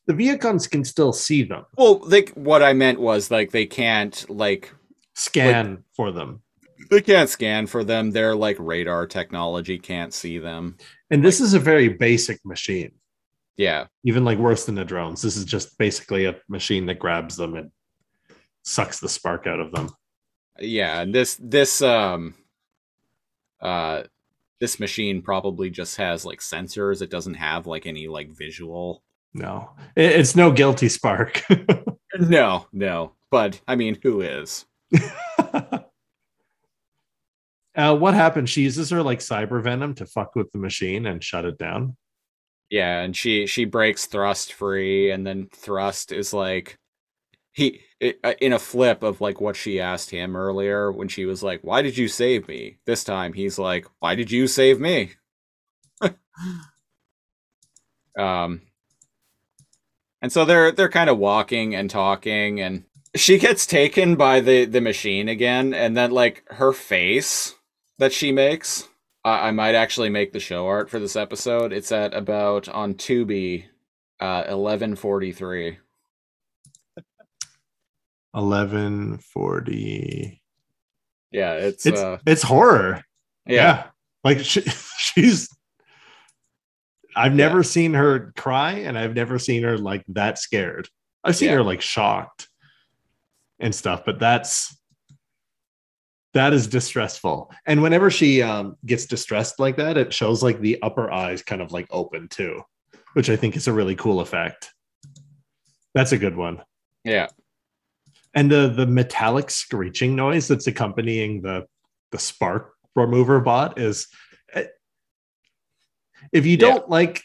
the 0.06 0.14
Vehicons 0.14 0.70
can 0.70 0.84
still 0.84 1.12
see 1.12 1.42
them, 1.42 1.64
Well, 1.76 1.98
like 2.04 2.30
what 2.30 2.62
I 2.62 2.72
meant 2.72 3.00
was 3.00 3.30
like 3.30 3.50
they 3.50 3.66
can't 3.66 4.28
like 4.30 4.72
scan 5.14 5.82
for 5.94 6.12
them. 6.12 6.42
they 6.90 7.00
can't 7.00 7.28
scan 7.28 7.66
for 7.66 7.82
them. 7.82 8.12
Their 8.12 8.36
like 8.36 8.56
radar 8.60 9.06
technology 9.06 9.78
can't 9.78 10.14
see 10.14 10.38
them. 10.38 10.76
And 11.10 11.24
this 11.24 11.40
is 11.40 11.54
a 11.54 11.58
very 11.58 11.88
basic 11.88 12.38
machine. 12.44 12.92
Yeah, 13.56 13.86
even 14.04 14.24
like 14.24 14.38
worse 14.38 14.66
than 14.66 14.74
the 14.76 14.84
drones. 14.84 15.22
This 15.22 15.36
is 15.36 15.44
just 15.44 15.76
basically 15.78 16.26
a 16.26 16.36
machine 16.48 16.86
that 16.86 16.98
grabs 16.98 17.36
them 17.36 17.54
and 17.54 17.70
sucks 18.64 19.00
the 19.00 19.08
spark 19.08 19.46
out 19.46 19.60
of 19.60 19.72
them. 19.72 19.90
yeah. 20.60 21.00
And 21.00 21.12
this 21.14 21.36
this 21.40 21.82
um 21.82 22.34
uh 23.60 24.04
this 24.60 24.80
machine 24.80 25.22
probably 25.22 25.70
just 25.70 25.96
has 25.96 26.24
like 26.24 26.40
sensors. 26.40 27.02
It 27.02 27.10
doesn't 27.10 27.34
have 27.34 27.66
like 27.66 27.86
any 27.86 28.08
like 28.08 28.30
visual. 28.30 29.02
No, 29.34 29.70
it's 29.96 30.34
no 30.34 30.50
guilty 30.50 30.88
spark. 30.88 31.42
No, 32.18 32.66
no. 32.72 33.12
But 33.30 33.60
I 33.66 33.76
mean, 33.76 33.98
who 34.02 34.20
is? 34.20 34.64
uh, 35.38 35.80
what 37.74 38.14
happened? 38.14 38.48
She 38.48 38.62
uses 38.62 38.90
her 38.90 39.02
like 39.02 39.18
cyber 39.18 39.62
venom 39.62 39.94
to 39.96 40.06
fuck 40.06 40.34
with 40.34 40.50
the 40.52 40.58
machine 40.58 41.06
and 41.06 41.22
shut 41.22 41.44
it 41.44 41.58
down. 41.58 41.96
Yeah, 42.70 43.00
and 43.00 43.16
she 43.16 43.46
she 43.46 43.64
breaks 43.64 44.06
Thrust 44.06 44.52
free, 44.52 45.10
and 45.10 45.26
then 45.26 45.48
Thrust 45.52 46.12
is 46.12 46.32
like 46.32 46.78
he 47.56 47.80
uh, 48.02 48.34
in 48.42 48.52
a 48.52 48.58
flip 48.58 49.02
of 49.02 49.22
like 49.22 49.40
what 49.40 49.56
she 49.56 49.80
asked 49.80 50.10
him 50.10 50.36
earlier 50.36 50.92
when 50.92 51.08
she 51.08 51.24
was 51.24 51.42
like, 51.42 51.64
"Why 51.64 51.80
did 51.80 51.96
you 51.96 52.06
save 52.06 52.46
me?" 52.48 52.76
This 52.84 53.02
time 53.02 53.32
he's 53.32 53.58
like, 53.58 53.86
"Why 53.98 54.14
did 54.14 54.30
you 54.30 54.46
save 54.46 54.78
me?" 54.78 55.12
um, 58.18 58.60
and 60.20 60.30
so 60.30 60.44
they're 60.44 60.70
they're 60.70 60.90
kind 60.90 61.08
of 61.08 61.16
walking 61.18 61.74
and 61.74 61.88
talking, 61.88 62.60
and 62.60 62.84
she 63.14 63.38
gets 63.38 63.64
taken 63.66 64.16
by 64.16 64.40
the 64.40 64.66
the 64.66 64.82
machine 64.82 65.30
again, 65.30 65.72
and 65.72 65.96
then 65.96 66.10
like 66.10 66.44
her 66.50 66.74
face 66.74 67.54
that 67.98 68.12
she 68.12 68.32
makes. 68.32 68.86
I 69.24 69.48
I 69.48 69.50
might 69.52 69.74
actually 69.74 70.10
make 70.10 70.34
the 70.34 70.40
show 70.40 70.66
art 70.66 70.90
for 70.90 70.98
this 71.00 71.16
episode. 71.16 71.72
It's 71.72 71.90
at 71.90 72.12
about 72.12 72.68
on 72.68 72.96
Tubi, 72.96 73.64
uh, 74.20 74.44
eleven 74.46 74.94
forty 74.94 75.32
three. 75.32 75.78
Eleven 78.36 79.18
forty. 79.18 80.40
Yeah, 81.32 81.54
it's, 81.54 81.86
It's 81.86 82.00
uh, 82.00 82.18
it's 82.26 82.42
horror. 82.42 83.02
Yeah. 83.46 83.84
Like 84.22 84.40
she, 84.40 84.60
she's 84.98 85.48
I've 87.16 87.34
never 87.34 87.62
seen 87.62 87.94
her 87.94 88.32
cry 88.36 88.72
and 88.72 88.98
I've 88.98 89.14
never 89.14 89.38
seen 89.38 89.62
her 89.62 89.78
like 89.78 90.04
that 90.08 90.38
scared. 90.38 90.88
I've 91.24 91.36
seen 91.36 91.48
Yeah. 91.48 91.56
her 91.56 91.62
like 91.62 91.80
shocked 91.80 92.48
and 93.58 93.74
stuff, 93.74 94.02
but 94.04 94.18
that's 94.18 94.76
that 96.34 96.52
is 96.52 96.66
distressful. 96.66 97.50
And 97.66 97.82
whenever 97.82 98.10
she 98.10 98.42
um 98.42 98.76
gets 98.84 99.06
distressed 99.06 99.58
like 99.58 99.76
that, 99.78 99.96
it 99.96 100.12
shows 100.12 100.42
like 100.42 100.60
the 100.60 100.80
upper 100.82 101.10
eyes 101.10 101.42
kind 101.42 101.62
of 101.62 101.72
like 101.72 101.86
open 101.90 102.28
too, 102.28 102.60
which 103.14 103.30
I 103.30 103.36
think 103.36 103.56
is 103.56 103.66
a 103.66 103.72
really 103.72 103.96
cool 103.96 104.20
effect. 104.20 104.72
That's 105.94 106.12
a 106.12 106.18
good 106.18 106.36
one. 106.36 106.62
Yeah. 107.04 107.28
And 108.36 108.50
the 108.50 108.68
the 108.68 108.86
metallic 108.86 109.50
screeching 109.50 110.14
noise 110.14 110.46
that's 110.46 110.66
accompanying 110.66 111.40
the 111.40 111.66
the 112.12 112.18
spark 112.18 112.74
remover 112.94 113.40
bot 113.40 113.78
is 113.78 114.08
eh, 114.52 114.66
if 116.32 116.44
you 116.44 116.58
don't 116.58 116.88
like 116.88 117.22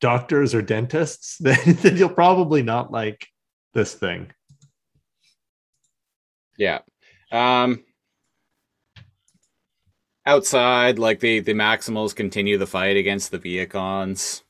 doctors 0.00 0.54
or 0.54 0.60
dentists, 0.60 1.36
then, 1.40 1.58
then 1.64 1.96
you'll 1.96 2.10
probably 2.10 2.62
not 2.62 2.92
like 2.92 3.26
this 3.72 3.94
thing. 3.94 4.30
Yeah. 6.58 6.80
Um 7.30 7.82
outside, 10.26 10.98
like 10.98 11.20
the 11.20 11.40
the 11.40 11.54
Maximals 11.54 12.14
continue 12.14 12.58
the 12.58 12.66
fight 12.66 12.98
against 12.98 13.30
the 13.30 13.38
Vehicons. 13.38 14.42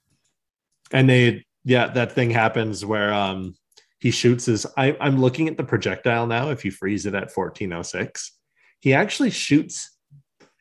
And 0.91 1.09
they 1.09 1.45
yeah, 1.65 1.87
that 1.87 2.13
thing 2.13 2.31
happens 2.31 2.85
where 2.85 3.15
um 3.15 3.55
he 4.03 4.11
shoots 4.11 4.47
his 4.47 4.67
I, 4.77 4.97
I'm 5.01 5.21
looking 5.21 5.47
at 5.47 5.57
the 5.57 5.63
projectile 5.63 6.27
now. 6.27 6.51
If 6.51 6.65
you 6.65 6.73
freeze 6.73 7.07
it 7.07 7.15
at 7.15 7.31
1406, 7.33 8.37
he 8.81 8.95
actually 8.95 9.31
shoots 9.31 9.97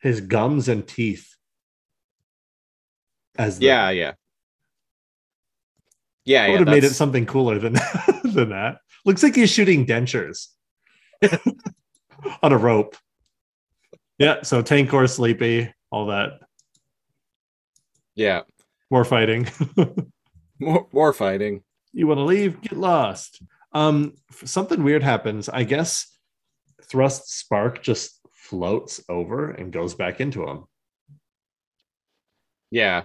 his 0.00 0.20
gums 0.20 0.68
and 0.68 0.86
teeth 0.86 1.28
as 3.36 3.58
the, 3.58 3.66
Yeah, 3.66 3.90
yeah. 3.90 4.12
Yeah, 6.24 6.44
I 6.44 6.46
yeah. 6.46 6.50
would 6.52 6.60
have 6.60 6.68
made 6.68 6.84
it 6.84 6.90
something 6.90 7.26
cooler 7.26 7.58
than 7.58 7.72
than 8.22 8.50
that. 8.50 8.76
Looks 9.04 9.24
like 9.24 9.34
he's 9.34 9.50
shooting 9.50 9.86
dentures 9.86 10.46
on 12.44 12.52
a 12.52 12.56
rope. 12.56 12.96
Yeah, 14.18 14.42
so 14.42 14.62
Tankor 14.62 15.10
sleepy, 15.10 15.74
all 15.90 16.06
that. 16.06 16.34
Yeah. 18.14 18.42
More 18.88 19.04
fighting. 19.04 19.48
More, 20.60 20.86
more 20.92 21.12
fighting. 21.12 21.64
You 21.92 22.06
want 22.06 22.18
to 22.18 22.24
leave? 22.24 22.60
Get 22.60 22.78
lost. 22.78 23.42
Um, 23.72 24.14
something 24.44 24.82
weird 24.82 25.02
happens. 25.02 25.48
I 25.48 25.64
guess 25.64 26.06
Thrust 26.84 27.38
Spark 27.38 27.82
just 27.82 28.18
floats 28.32 29.02
over 29.08 29.50
and 29.50 29.72
goes 29.72 29.94
back 29.94 30.20
into 30.20 30.46
him. 30.46 30.64
Yeah. 32.70 33.04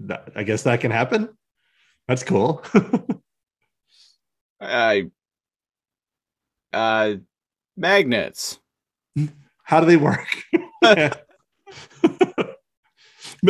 That, 0.00 0.30
I 0.36 0.42
guess 0.42 0.64
that 0.64 0.80
can 0.80 0.90
happen. 0.90 1.30
That's 2.06 2.22
cool. 2.22 2.62
I 4.60 5.10
uh 6.72 7.14
magnets. 7.76 8.58
How 9.62 9.80
do 9.80 9.86
they 9.86 9.96
work? 9.96 10.28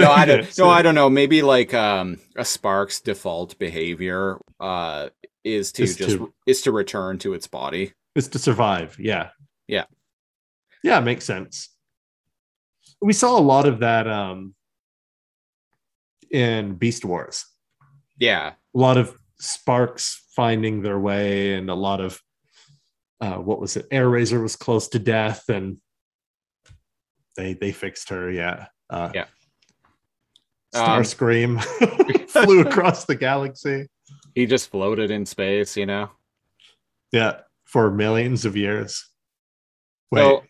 No, 0.02 0.10
I 0.12 0.24
don't 0.24 0.58
no, 0.58 0.68
I 0.68 0.82
don't 0.82 0.94
know. 0.94 1.10
Maybe 1.10 1.42
like 1.42 1.74
um 1.74 2.18
a 2.36 2.44
spark's 2.44 3.00
default 3.00 3.58
behavior 3.58 4.38
uh 4.60 5.08
is 5.44 5.72
to 5.72 5.82
Is 5.84 5.96
just 5.96 6.16
to- 6.16 6.32
is 6.46 6.62
to 6.62 6.72
return 6.72 7.18
to 7.20 7.34
its 7.34 7.46
body. 7.46 7.92
Is 8.14 8.28
to 8.28 8.38
survive. 8.38 8.96
Yeah. 8.98 9.30
Yeah. 9.68 9.84
Yeah, 10.82 11.00
makes 11.00 11.24
sense. 11.24 11.68
We 13.00 13.12
saw 13.12 13.38
a 13.38 13.40
lot 13.40 13.66
of 13.66 13.80
that 13.80 14.06
um 14.08 14.54
in 16.30 16.74
Beast 16.74 17.04
Wars. 17.04 17.44
Yeah. 18.18 18.52
A 18.74 18.78
lot 18.78 18.96
of 18.96 19.14
sparks 19.38 20.22
finding 20.34 20.82
their 20.82 20.98
way 20.98 21.54
and 21.54 21.70
a 21.70 21.74
lot 21.74 22.00
of 22.00 22.20
uh 23.20 23.36
what 23.36 23.60
was 23.60 23.76
it? 23.76 23.88
Airazor 23.90 24.42
was 24.42 24.56
close 24.56 24.88
to 24.88 24.98
death 24.98 25.48
and 25.48 25.78
they 27.36 27.52
they 27.54 27.72
fixed 27.72 28.08
her, 28.08 28.30
yeah. 28.30 28.66
Uh 28.90 29.10
Yeah. 29.14 29.26
Um, 30.74 30.82
Starscream 31.02 31.62
flew 32.28 32.60
across 32.60 33.04
the 33.04 33.14
galaxy. 33.14 33.86
He 34.34 34.46
just 34.46 34.70
floated 34.70 35.10
in 35.10 35.24
space, 35.26 35.76
you 35.76 35.86
know. 35.86 36.10
Yeah, 37.12 37.40
for 37.64 37.90
millions 37.90 38.44
of 38.44 38.56
years. 38.56 39.08
Wait, 40.10 40.20
So 40.20 40.44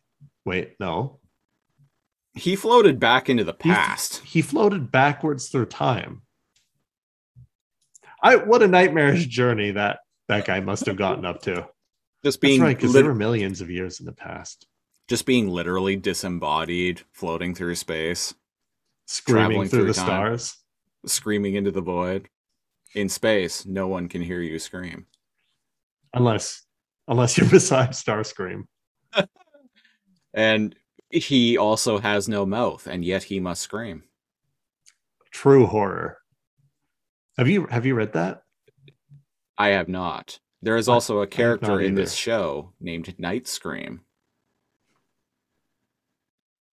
wait, 0.44 0.74
no. 0.80 1.18
he 2.34 2.56
floated 2.56 2.98
back 2.98 3.28
into 3.28 3.44
the 3.44 3.52
past. 3.54 4.22
He, 4.24 4.42
floated 4.42 4.90
backwards 4.90 5.48
through 5.48 5.66
time. 5.66 6.22
I 8.22 8.36
what 8.36 8.62
a 8.62 8.68
nightmarish 8.68 9.26
journey 9.26 9.70
that 9.72 10.00
that 10.28 10.46
guy 10.46 10.60
must 10.60 10.86
have 10.86 10.96
gotten 10.96 11.24
up 11.24 11.42
to. 11.42 11.54
That's 11.54 12.34
Just 12.36 12.40
being 12.40 12.60
right, 12.60 12.76
because 12.76 12.92
lit- 12.94 13.02
there 13.04 13.10
were 13.12 13.14
millions 13.16 13.60
of 13.60 13.70
years 13.70 14.00
in 14.00 14.06
the 14.06 14.12
past, 14.12 14.66
just 15.06 15.26
being 15.26 15.48
literally 15.48 15.94
disembodied, 15.96 17.02
floating 17.12 17.54
through 17.54 17.76
space, 17.76 18.34
screaming 19.06 19.68
through, 19.68 19.80
through 19.80 19.86
the 19.88 19.94
time. 19.94 20.06
stars. 20.06 20.56
screaming 21.06 21.54
into 21.54 21.70
the 21.70 21.80
void. 21.80 22.28
In 22.94 23.08
space, 23.08 23.66
no 23.66 23.88
one 23.88 24.08
can 24.08 24.22
hear 24.22 24.40
you 24.40 24.58
scream. 24.58 25.06
Unless, 26.14 26.62
unless 27.08 27.36
you're 27.36 27.48
beside 27.50 27.90
Starscream. 27.90 28.64
And 30.34 30.76
he 31.08 31.56
also 31.56 31.96
has 31.96 32.28
no 32.28 32.44
mouth, 32.44 32.86
and 32.86 33.02
yet 33.02 33.22
he 33.22 33.40
must 33.40 33.62
scream. 33.62 34.02
True 35.30 35.66
horror. 35.66 36.18
Have 37.38 37.48
you 37.48 37.66
have 37.70 37.86
you 37.86 37.94
read 37.94 38.12
that? 38.12 38.42
I 39.56 39.68
have 39.68 39.88
not. 39.88 40.38
There 40.60 40.76
is 40.76 40.88
also 40.88 41.20
a 41.20 41.26
character 41.26 41.80
in 41.80 41.94
this 41.94 42.14
show 42.14 42.72
named 42.80 43.18
Night 43.18 43.46
Scream. 43.46 44.02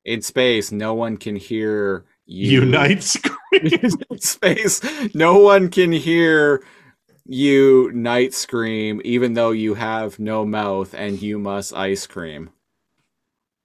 In 0.05 0.23
space, 0.23 0.73
no 0.73 0.95
one 0.95 1.17
can 1.17 1.37
hear 1.37 2.07
you. 2.27 2.61
Unite 2.63 3.03
Scream. 3.03 3.91
space, 4.19 4.81
no 5.15 5.39
one 5.39 5.69
can 5.71 5.93
hear 5.93 6.65
you 7.27 7.91
night 7.95 8.35
scream, 8.35 9.01
even 9.05 9.35
though 9.35 9.51
you 9.53 9.75
have 9.75 10.19
no 10.19 10.45
mouth 10.45 10.93
and 10.95 11.21
you 11.23 11.39
must 11.39 11.73
ice 11.75 12.07
cream. 12.07 12.51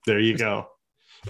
there 0.05 0.19
you 0.19 0.37
go. 0.37 0.67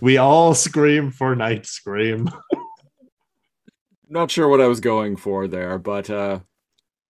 We 0.01 0.17
all 0.17 0.53
scream 0.53 1.09
for 1.11 1.35
Night 1.35 1.65
Scream. 1.65 2.29
Not 4.09 4.29
sure 4.31 4.47
what 4.47 4.61
I 4.61 4.67
was 4.67 4.79
going 4.79 5.15
for 5.17 5.47
there, 5.47 5.77
but 5.79 6.09
uh, 6.09 6.39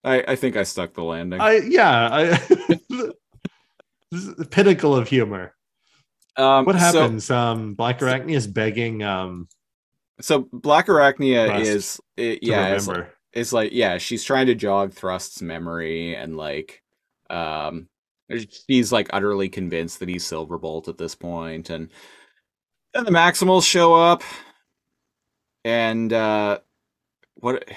I, 0.03 0.23
I 0.29 0.35
think 0.35 0.55
I 0.55 0.63
stuck 0.63 0.93
the 0.93 1.03
landing. 1.03 1.39
I 1.41 1.57
yeah. 1.57 2.09
I, 2.11 2.23
this 2.89 3.13
is 4.23 4.35
the 4.35 4.45
pinnacle 4.45 4.95
of 4.95 5.07
humor. 5.09 5.53
um, 6.37 6.65
What 6.65 6.73
so- 6.79 6.79
happens? 7.01 7.29
um, 7.29 7.73
Black 7.75 7.99
Arachnia 7.99 8.35
is 8.35 8.47
begging 8.47 9.03
um 9.03 9.47
So, 10.19 10.47
Black 10.51 10.87
Arachnia 10.87 11.59
is, 11.59 11.99
it, 12.15 12.39
yeah, 12.41 12.69
it's, 12.69 12.87
remember. 12.87 13.13
it's 13.33 13.53
like, 13.53 13.71
yeah, 13.71 13.97
she's 13.97 14.23
trying 14.23 14.47
to 14.47 14.55
jog 14.55 14.93
Thrust's 14.93 15.41
memory 15.41 16.15
and 16.15 16.37
like, 16.37 16.81
um, 17.29 17.87
she's 18.67 18.91
like 18.91 19.09
utterly 19.13 19.49
convinced 19.49 19.99
that 19.99 20.09
he's 20.09 20.23
Silverbolt 20.23 20.87
at 20.87 20.97
this 20.97 21.15
point, 21.15 21.69
and 21.69 21.89
then 22.93 23.03
the 23.03 23.11
Maximals 23.11 23.65
show 23.65 23.93
up, 23.93 24.23
and 25.63 26.11
uh, 26.11 26.59
what 27.35 27.67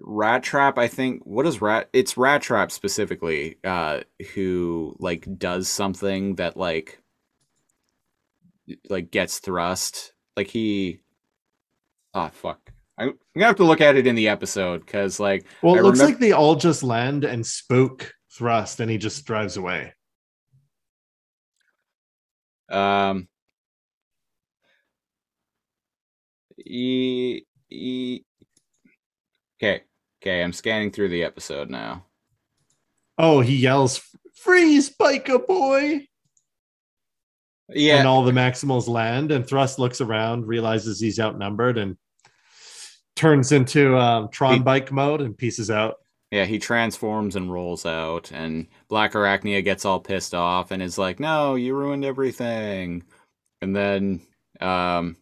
Rat 0.00 0.42
Trap? 0.42 0.78
I 0.78 0.88
think 0.88 1.24
what 1.24 1.46
is 1.46 1.60
Rat? 1.60 1.88
It's 1.92 2.16
Rat 2.16 2.42
Trap 2.42 2.70
specifically, 2.70 3.58
uh, 3.64 4.00
who 4.34 4.96
like 4.98 5.26
does 5.38 5.68
something 5.68 6.36
that 6.36 6.56
like 6.56 7.00
like 8.88 9.10
gets 9.10 9.38
Thrust, 9.38 10.12
like 10.36 10.48
he. 10.48 11.00
Ah, 12.14 12.28
fuck. 12.32 12.72
I'm 12.98 13.14
gonna 13.34 13.46
have 13.46 13.56
to 13.56 13.64
look 13.64 13.80
at 13.80 13.96
it 13.96 14.06
in 14.06 14.14
the 14.14 14.28
episode 14.28 14.84
because, 14.84 15.18
like, 15.18 15.46
Well, 15.62 15.74
it 15.76 15.78
I 15.78 15.82
looks 15.82 16.00
remem- 16.00 16.04
like 16.04 16.18
they 16.18 16.32
all 16.32 16.54
just 16.56 16.82
land 16.82 17.24
and 17.24 17.46
spook 17.46 18.12
Thrust, 18.32 18.80
and 18.80 18.90
he 18.90 18.98
just 18.98 19.24
drives 19.24 19.56
away. 19.56 19.94
Um. 22.68 23.26
E, 26.64 27.40
e, 27.70 28.20
okay, 29.60 29.82
okay. 30.22 30.42
I'm 30.42 30.52
scanning 30.52 30.90
through 30.90 31.08
the 31.08 31.24
episode 31.24 31.70
now. 31.70 32.04
Oh, 33.18 33.40
he 33.40 33.56
yells, 33.56 34.00
"Freeze, 34.34 34.90
biker 34.94 35.44
boy!" 35.46 36.06
Yeah, 37.72 37.98
And 37.98 38.08
all 38.08 38.24
the 38.24 38.32
Maximals 38.32 38.88
land, 38.88 39.30
and 39.32 39.46
Thrust 39.46 39.78
looks 39.78 40.00
around, 40.00 40.46
realizes 40.46 40.98
he's 41.00 41.20
outnumbered, 41.20 41.78
and 41.78 41.96
turns 43.16 43.52
into 43.52 43.96
um, 43.98 44.28
Tron 44.30 44.54
He- 44.54 44.60
bike 44.60 44.90
mode 44.92 45.20
and 45.20 45.36
pieces 45.36 45.70
out. 45.70 45.96
yeah. 46.30 46.44
He 46.46 46.58
transforms 46.58 47.36
and 47.36 47.52
rolls 47.52 47.84
out, 47.86 48.32
and 48.32 48.66
Black 48.88 49.12
Arachnia 49.12 49.62
gets 49.64 49.84
all 49.84 50.00
pissed 50.00 50.34
off 50.34 50.70
and 50.70 50.82
is 50.82 50.98
like, 50.98 51.20
"No, 51.20 51.54
you 51.56 51.74
ruined 51.74 52.04
everything." 52.04 53.04
and 53.62 53.76
then 53.76 54.20
um, 54.60 55.16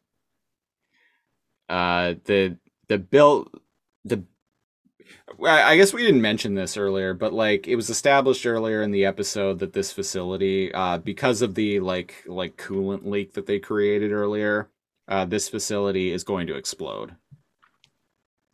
uh, 1.69 2.15
the 2.25 2.57
the 2.89 2.99
bill 2.99 3.49
the 4.05 4.23
I 5.45 5.77
guess 5.77 5.93
we 5.93 6.05
didn't 6.05 6.23
mention 6.23 6.55
this 6.55 6.77
earlier, 6.77 7.15
but 7.15 7.33
like 7.33 7.69
it 7.69 7.77
was 7.77 7.91
established 7.91 8.47
earlier 8.47 8.83
in 8.83 8.91
the 8.91 9.05
episode 9.05 9.61
that 9.61 9.73
this 9.73 9.93
facility, 9.93 10.73
uh, 10.73 10.99
because 10.99 11.43
of 11.43 11.55
the 11.55 11.81
like 11.81 12.25
like 12.27 12.57
coolant 12.57 13.07
leak 13.07 13.35
that 13.35 13.47
they 13.47 13.59
created 13.59 14.11
earlier, 14.11 14.69
uh, 15.07 15.25
this 15.25 15.49
facility 15.49 16.13
is 16.13 16.25
going 16.25 16.49
to 16.49 16.57
explode. 16.57 17.15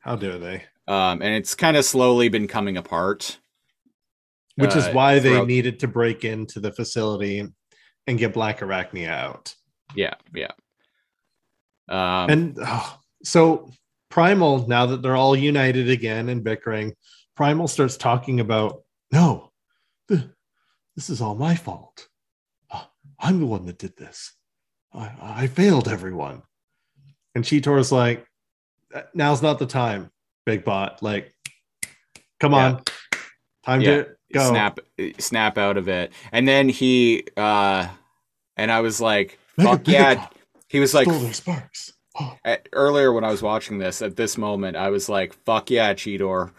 How 0.01 0.17
dare 0.17 0.39
they? 0.39 0.65
Um, 0.87 1.23
and 1.23 1.35
it's 1.35 1.55
kind 1.55 1.77
of 1.77 1.85
slowly 1.85 2.29
been 2.29 2.49
coming 2.49 2.77
apart. 2.77 3.39
Which 4.57 4.77
is 4.77 4.85
uh, 4.85 4.93
why 4.93 5.19
they 5.19 5.31
throughout- 5.31 5.49
needed 5.49 5.81
to 5.81 5.89
break 5.89 6.25
into 6.25 6.61
the 6.61 6.71
facility 6.71 7.49
and 8.07 8.19
get 8.19 8.35
Black 8.35 8.61
Arachnia 8.61 9.09
out. 9.09 9.55
Yeah, 9.97 10.15
yeah. 10.35 10.53
Um, 11.89 12.31
and 12.31 12.59
oh, 12.61 12.99
so 13.25 13.71
Primal, 14.19 14.65
now 14.69 14.87
that 14.87 15.03
they're 15.03 15.17
all 15.17 15.35
united 15.35 15.91
again 15.91 16.29
and 16.29 16.45
bickering, 16.45 16.95
Primal 17.35 17.67
starts 17.67 17.97
talking 17.97 18.39
about 18.39 18.83
no, 19.11 19.51
th- 20.09 20.21
this 20.95 21.11
is 21.11 21.21
all 21.21 21.35
my 21.35 21.57
fault. 21.57 22.07
Uh, 22.71 22.85
I'm 23.19 23.41
the 23.41 23.47
one 23.47 23.67
that 23.67 23.77
did 23.79 23.97
this. 23.97 24.33
I, 24.93 25.11
I 25.21 25.47
failed 25.49 25.89
everyone. 25.89 26.43
And 27.35 27.43
Cheetor's 27.45 27.91
like, 27.91 28.25
now's 29.15 29.43
not 29.43 29.59
the 29.59 29.67
time, 29.67 30.13
Big 30.47 30.65
Bot. 30.65 31.03
Like, 31.03 31.35
come 32.39 32.55
on, 32.55 32.83
time 33.67 33.81
Yeah. 33.81 33.97
to 34.05 34.09
go. 34.33 34.49
snap 34.49 34.79
snap 35.19 35.59
out 35.59 35.77
of 35.77 35.89
it 35.89 36.13
and 36.31 36.47
then 36.47 36.69
he 36.69 37.25
uh 37.37 37.89
and 38.57 38.71
i 38.71 38.81
was 38.81 39.01
like 39.01 39.39
Mega- 39.57 39.71
fuck 39.71 39.89
yeah 39.89 40.27
he 40.69 40.79
was 40.79 40.95
like 40.95 41.09
their 41.09 41.33
sparks. 41.33 41.94
At, 42.45 42.69
earlier 42.73 43.13
when 43.13 43.25
i 43.25 43.31
was 43.31 43.43
watching 43.43 43.79
this 43.79 44.03
at 44.03 44.17
this 44.17 44.39
moment 44.39 44.77
i 44.77 44.91
was 44.91 45.09
like 45.09 45.35
fuck 45.45 45.71
yeah 45.71 45.95
cheetor. 45.95 46.53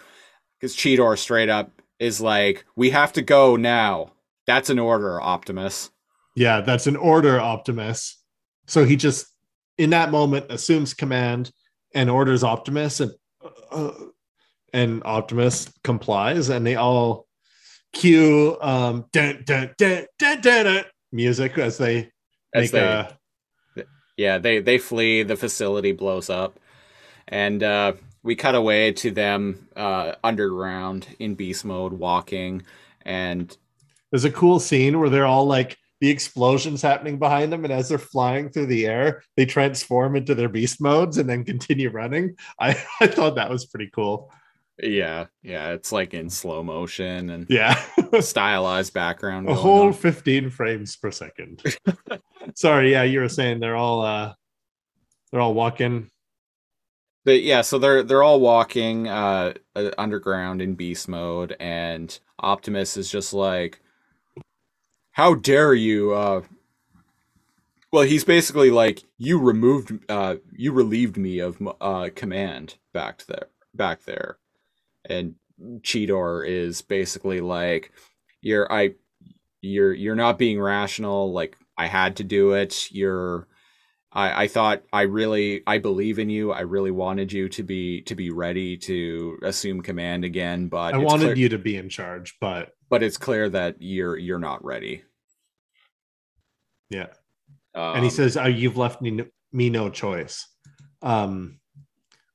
Because 0.59 0.75
cheetor 0.75 1.17
straight 1.17 1.49
up 1.49 1.71
is 1.99 2.21
like 2.21 2.65
we 2.75 2.89
have 2.91 3.13
to 3.13 3.21
go 3.21 3.55
now. 3.55 4.13
That's 4.47 4.69
an 4.69 4.79
order 4.79 5.21
optimus. 5.21 5.89
Yeah, 6.35 6.61
that's 6.61 6.85
an 6.85 6.97
order, 6.97 7.39
Optimus. 7.39 8.21
So 8.67 8.83
he 8.83 8.97
just, 8.97 9.27
in 9.77 9.91
that 9.91 10.11
moment, 10.11 10.47
assumes 10.49 10.93
command 10.93 11.51
and 11.93 12.09
orders 12.09 12.43
Optimus, 12.43 12.99
and 12.99 13.11
uh, 13.71 13.91
and 14.73 15.01
Optimus 15.05 15.71
complies, 15.83 16.49
and 16.49 16.67
they 16.67 16.75
all 16.75 17.27
cue 17.93 18.57
um 18.59 19.05
dun, 19.13 19.41
dun, 19.45 19.73
dun, 19.77 20.05
dun, 20.19 20.41
dun, 20.41 20.65
dun, 20.65 20.83
music 21.13 21.57
as 21.57 21.77
they 21.77 22.11
as 22.53 22.63
make 22.63 22.71
they 22.71 22.79
a 22.79 23.17
yeah 24.17 24.37
they 24.37 24.59
they 24.59 24.77
flee 24.77 25.23
the 25.23 25.35
facility 25.35 25.91
blows 25.91 26.29
up 26.29 26.59
and 27.27 27.63
uh 27.63 27.93
we 28.23 28.35
cut 28.35 28.55
away 28.55 28.91
to 28.91 29.11
them 29.11 29.67
uh 29.75 30.13
underground 30.23 31.07
in 31.19 31.35
beast 31.35 31.65
mode 31.65 31.93
walking 31.93 32.61
and 33.03 33.57
there's 34.11 34.25
a 34.25 34.31
cool 34.31 34.59
scene 34.59 34.99
where 34.99 35.09
they're 35.09 35.25
all 35.25 35.45
like 35.45 35.77
the 36.01 36.09
explosions 36.09 36.81
happening 36.81 37.17
behind 37.17 37.51
them 37.51 37.63
and 37.63 37.73
as 37.73 37.89
they're 37.89 37.97
flying 37.97 38.49
through 38.49 38.65
the 38.65 38.85
air 38.85 39.23
they 39.35 39.45
transform 39.45 40.15
into 40.15 40.35
their 40.35 40.49
beast 40.49 40.81
modes 40.81 41.17
and 41.17 41.29
then 41.29 41.43
continue 41.43 41.89
running. 41.89 42.35
I 42.59 42.71
i 42.99 43.07
thought 43.07 43.35
that 43.35 43.49
was 43.49 43.65
pretty 43.65 43.89
cool 43.93 44.31
Yeah, 44.81 45.27
yeah, 45.41 45.69
it's 45.71 45.91
like 45.93 46.13
in 46.13 46.29
slow 46.29 46.61
motion 46.63 47.29
and 47.29 47.45
yeah 47.49 47.81
stylized 48.19 48.93
background. 48.93 49.49
a 49.49 49.55
whole 49.55 49.87
on. 49.87 49.93
15 49.93 50.49
frames 50.49 50.95
per 50.97 51.11
second 51.11 51.63
sorry 52.55 52.91
yeah 52.91 53.03
you 53.03 53.19
were 53.21 53.29
saying 53.29 53.59
they're 53.59 53.75
all 53.77 54.01
uh 54.01 54.33
they're 55.31 55.41
all 55.41 55.53
walking 55.53 56.09
But 57.23 57.41
yeah, 57.43 57.61
so 57.61 57.79
they're 57.79 58.03
they're 58.03 58.23
all 58.23 58.39
walking 58.39 59.07
uh, 59.07 59.53
uh 59.75 59.91
underground 59.97 60.61
in 60.61 60.75
beast 60.75 61.07
mode, 61.09 61.55
and 61.59 62.17
Optimus 62.39 62.97
is 62.97 63.09
just 63.09 63.33
like, 63.33 63.81
"How 65.11 65.33
dare 65.33 65.73
you!" 65.73 66.13
Uh, 66.13 66.41
well, 67.91 68.03
he's 68.03 68.23
basically 68.23 68.69
like, 68.71 69.03
"You 69.17 69.39
removed, 69.39 69.97
uh, 70.09 70.35
you 70.51 70.71
relieved 70.71 71.17
me 71.17 71.39
of 71.39 71.61
uh 71.81 72.09
command 72.15 72.75
back 72.93 73.25
there, 73.25 73.47
back 73.73 74.03
there," 74.05 74.37
and 75.09 75.35
Cheetor 75.81 76.47
is 76.47 76.81
basically 76.81 77.41
like, 77.41 77.91
"You're 78.41 78.71
I, 78.71 78.95
you're 79.61 79.93
you're 79.93 80.15
not 80.15 80.37
being 80.37 80.59
rational. 80.59 81.31
Like 81.33 81.57
I 81.77 81.87
had 81.87 82.17
to 82.17 82.23
do 82.23 82.53
it. 82.53 82.91
You're." 82.91 83.47
I, 84.11 84.43
I 84.43 84.47
thought 84.47 84.83
I 84.93 85.01
really 85.01 85.61
I 85.67 85.77
believe 85.77 86.19
in 86.19 86.29
you. 86.29 86.53
I 86.53 86.61
really 86.61 86.91
wanted 86.91 87.33
you 87.33 87.49
to 87.49 87.63
be 87.63 88.01
to 88.03 88.15
be 88.15 88.29
ready 88.31 88.77
to 88.77 89.37
assume 89.43 89.81
command 89.81 90.23
again, 90.23 90.69
but 90.69 90.93
i 90.93 90.97
wanted 90.97 91.25
clear, 91.25 91.35
you 91.35 91.49
to 91.49 91.57
be 91.57 91.75
in 91.75 91.89
charge 91.89 92.37
but 92.39 92.71
but 92.89 93.03
it's 93.03 93.17
clear 93.17 93.49
that 93.49 93.75
you're 93.79 94.17
you're 94.17 94.39
not 94.39 94.63
ready. 94.63 95.03
yeah 96.89 97.07
Um, 97.73 97.95
and 97.95 98.03
he 98.03 98.09
says 98.09 98.37
oh, 98.37 98.45
you've 98.45 98.77
left 98.77 99.01
me 99.01 99.11
no, 99.11 99.25
me 99.51 99.69
no 99.69 99.89
choice 99.89 100.47
um 101.01 101.59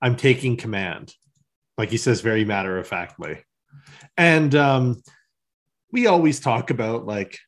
i'm 0.02 0.16
taking 0.16 0.56
command 0.56 1.14
like 1.80 1.90
he 1.90 1.96
says 1.96 2.20
very 2.20 2.44
matter 2.44 2.76
of 2.78 2.86
factly 2.86 3.42
and 4.16 4.54
um 4.54 5.02
we 5.92 6.06
always 6.06 6.38
talk 6.38 6.70
about 6.70 7.06
like 7.06 7.38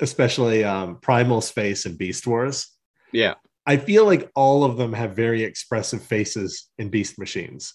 especially 0.00 0.64
um 0.64 0.98
primal's 1.00 1.50
face 1.50 1.84
in 1.84 1.94
beast 1.96 2.26
wars. 2.26 2.68
"Yeah, 3.12 3.34
i 3.66 3.76
feel 3.76 4.06
like 4.06 4.30
all 4.34 4.64
of 4.64 4.78
them 4.78 4.94
have 4.94 5.14
very 5.14 5.42
expressive 5.42 6.02
faces 6.02 6.70
in 6.78 6.88
beast 6.88 7.18
machines. 7.18 7.74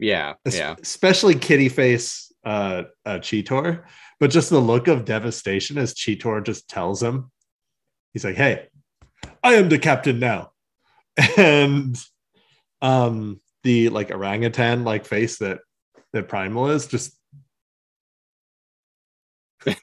Yeah, 0.00 0.34
Es- 0.44 0.56
yeah, 0.56 0.74
especially 0.82 1.34
kitty 1.36 1.68
face 1.68 2.32
uh, 2.44 2.82
uh 3.06 3.18
cheetor. 3.18 3.84
But 4.18 4.30
just 4.30 4.50
the 4.50 4.58
look 4.58 4.88
of 4.88 5.04
devastation 5.04 5.78
as 5.78 5.94
cheetor 5.94 6.44
just 6.44 6.68
tells 6.68 7.00
him. 7.02 7.30
He's 8.12 8.24
like 8.24 8.36
hey 8.36 8.66
i 9.44 9.54
am 9.54 9.68
the 9.68 9.78
captain 9.78 10.18
now. 10.18 10.50
And 11.36 11.96
um 12.82 13.40
the 13.62 13.88
like 13.88 14.10
orangutan 14.10 14.84
like 14.84 15.04
face 15.04 15.38
that 15.38 15.58
that 16.12 16.28
primal 16.28 16.70
is 16.70 16.86
just 16.86 17.16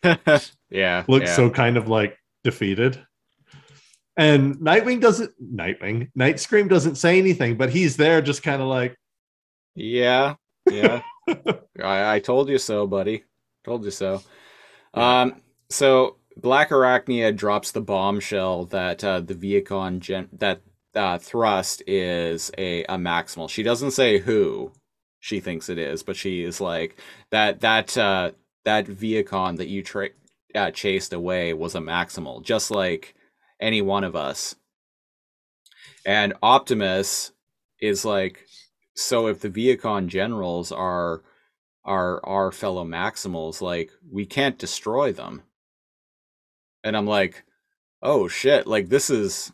yeah." 0.69 1.03
looks 1.07 1.29
yeah. 1.29 1.35
so 1.35 1.49
kind 1.49 1.77
of 1.77 1.87
like 1.87 2.17
defeated 2.43 2.99
and 4.17 4.55
nightwing 4.55 4.99
doesn't 4.99 5.31
nightwing 5.55 6.09
night 6.15 6.39
scream 6.39 6.67
doesn't 6.67 6.95
say 6.95 7.19
anything 7.19 7.55
but 7.57 7.69
he's 7.69 7.97
there 7.97 8.21
just 8.21 8.43
kind 8.43 8.61
of 8.61 8.67
like 8.67 8.97
Yeah, 9.77 10.35
yeah. 10.69 11.03
I, 11.83 12.15
I 12.15 12.19
told 12.19 12.49
you 12.49 12.57
so, 12.57 12.87
buddy. 12.87 13.23
Told 13.63 13.85
you 13.85 13.91
so. 13.91 14.23
Um, 14.93 15.41
so 15.69 16.17
Black 16.35 16.71
Arachnia 16.71 17.35
drops 17.35 17.71
the 17.71 17.81
bombshell 17.81 18.65
that 18.65 19.03
uh, 19.03 19.19
the 19.21 19.35
Vehicon 19.35 19.99
gen- 19.99 20.29
that 20.33 20.61
uh, 20.95 21.17
thrust 21.17 21.83
is 21.87 22.51
a, 22.57 22.83
a 22.85 22.95
maximal. 22.95 23.49
She 23.49 23.63
doesn't 23.63 23.91
say 23.91 24.19
who 24.19 24.71
she 25.19 25.39
thinks 25.39 25.69
it 25.69 25.77
is, 25.77 26.03
but 26.03 26.15
she 26.15 26.43
is 26.43 26.61
like 26.61 26.99
that 27.31 27.61
that 27.61 27.97
uh, 27.97 28.31
that 28.65 28.85
Vehicon 28.87 29.57
that 29.57 29.67
you 29.67 29.83
tra- 29.83 30.09
uh, 30.55 30.71
chased 30.71 31.13
away 31.13 31.53
was 31.53 31.75
a 31.75 31.79
maximal, 31.79 32.41
just 32.43 32.71
like 32.71 33.15
any 33.59 33.81
one 33.81 34.03
of 34.03 34.15
us. 34.15 34.55
And 36.05 36.33
Optimus 36.41 37.31
is 37.81 38.05
like, 38.05 38.45
so 38.95 39.27
if 39.27 39.41
the 39.41 39.49
Vehicon 39.49 40.07
generals 40.07 40.71
are 40.71 41.23
are 41.85 42.25
our 42.25 42.51
fellow 42.51 42.83
Maximals, 42.85 43.61
like 43.61 43.91
we 44.11 44.25
can't 44.25 44.57
destroy 44.57 45.11
them. 45.13 45.43
And 46.83 46.95
I'm 46.97 47.07
like, 47.07 47.43
oh 48.01 48.27
shit, 48.27 48.67
like 48.67 48.89
this 48.89 49.09
is 49.09 49.51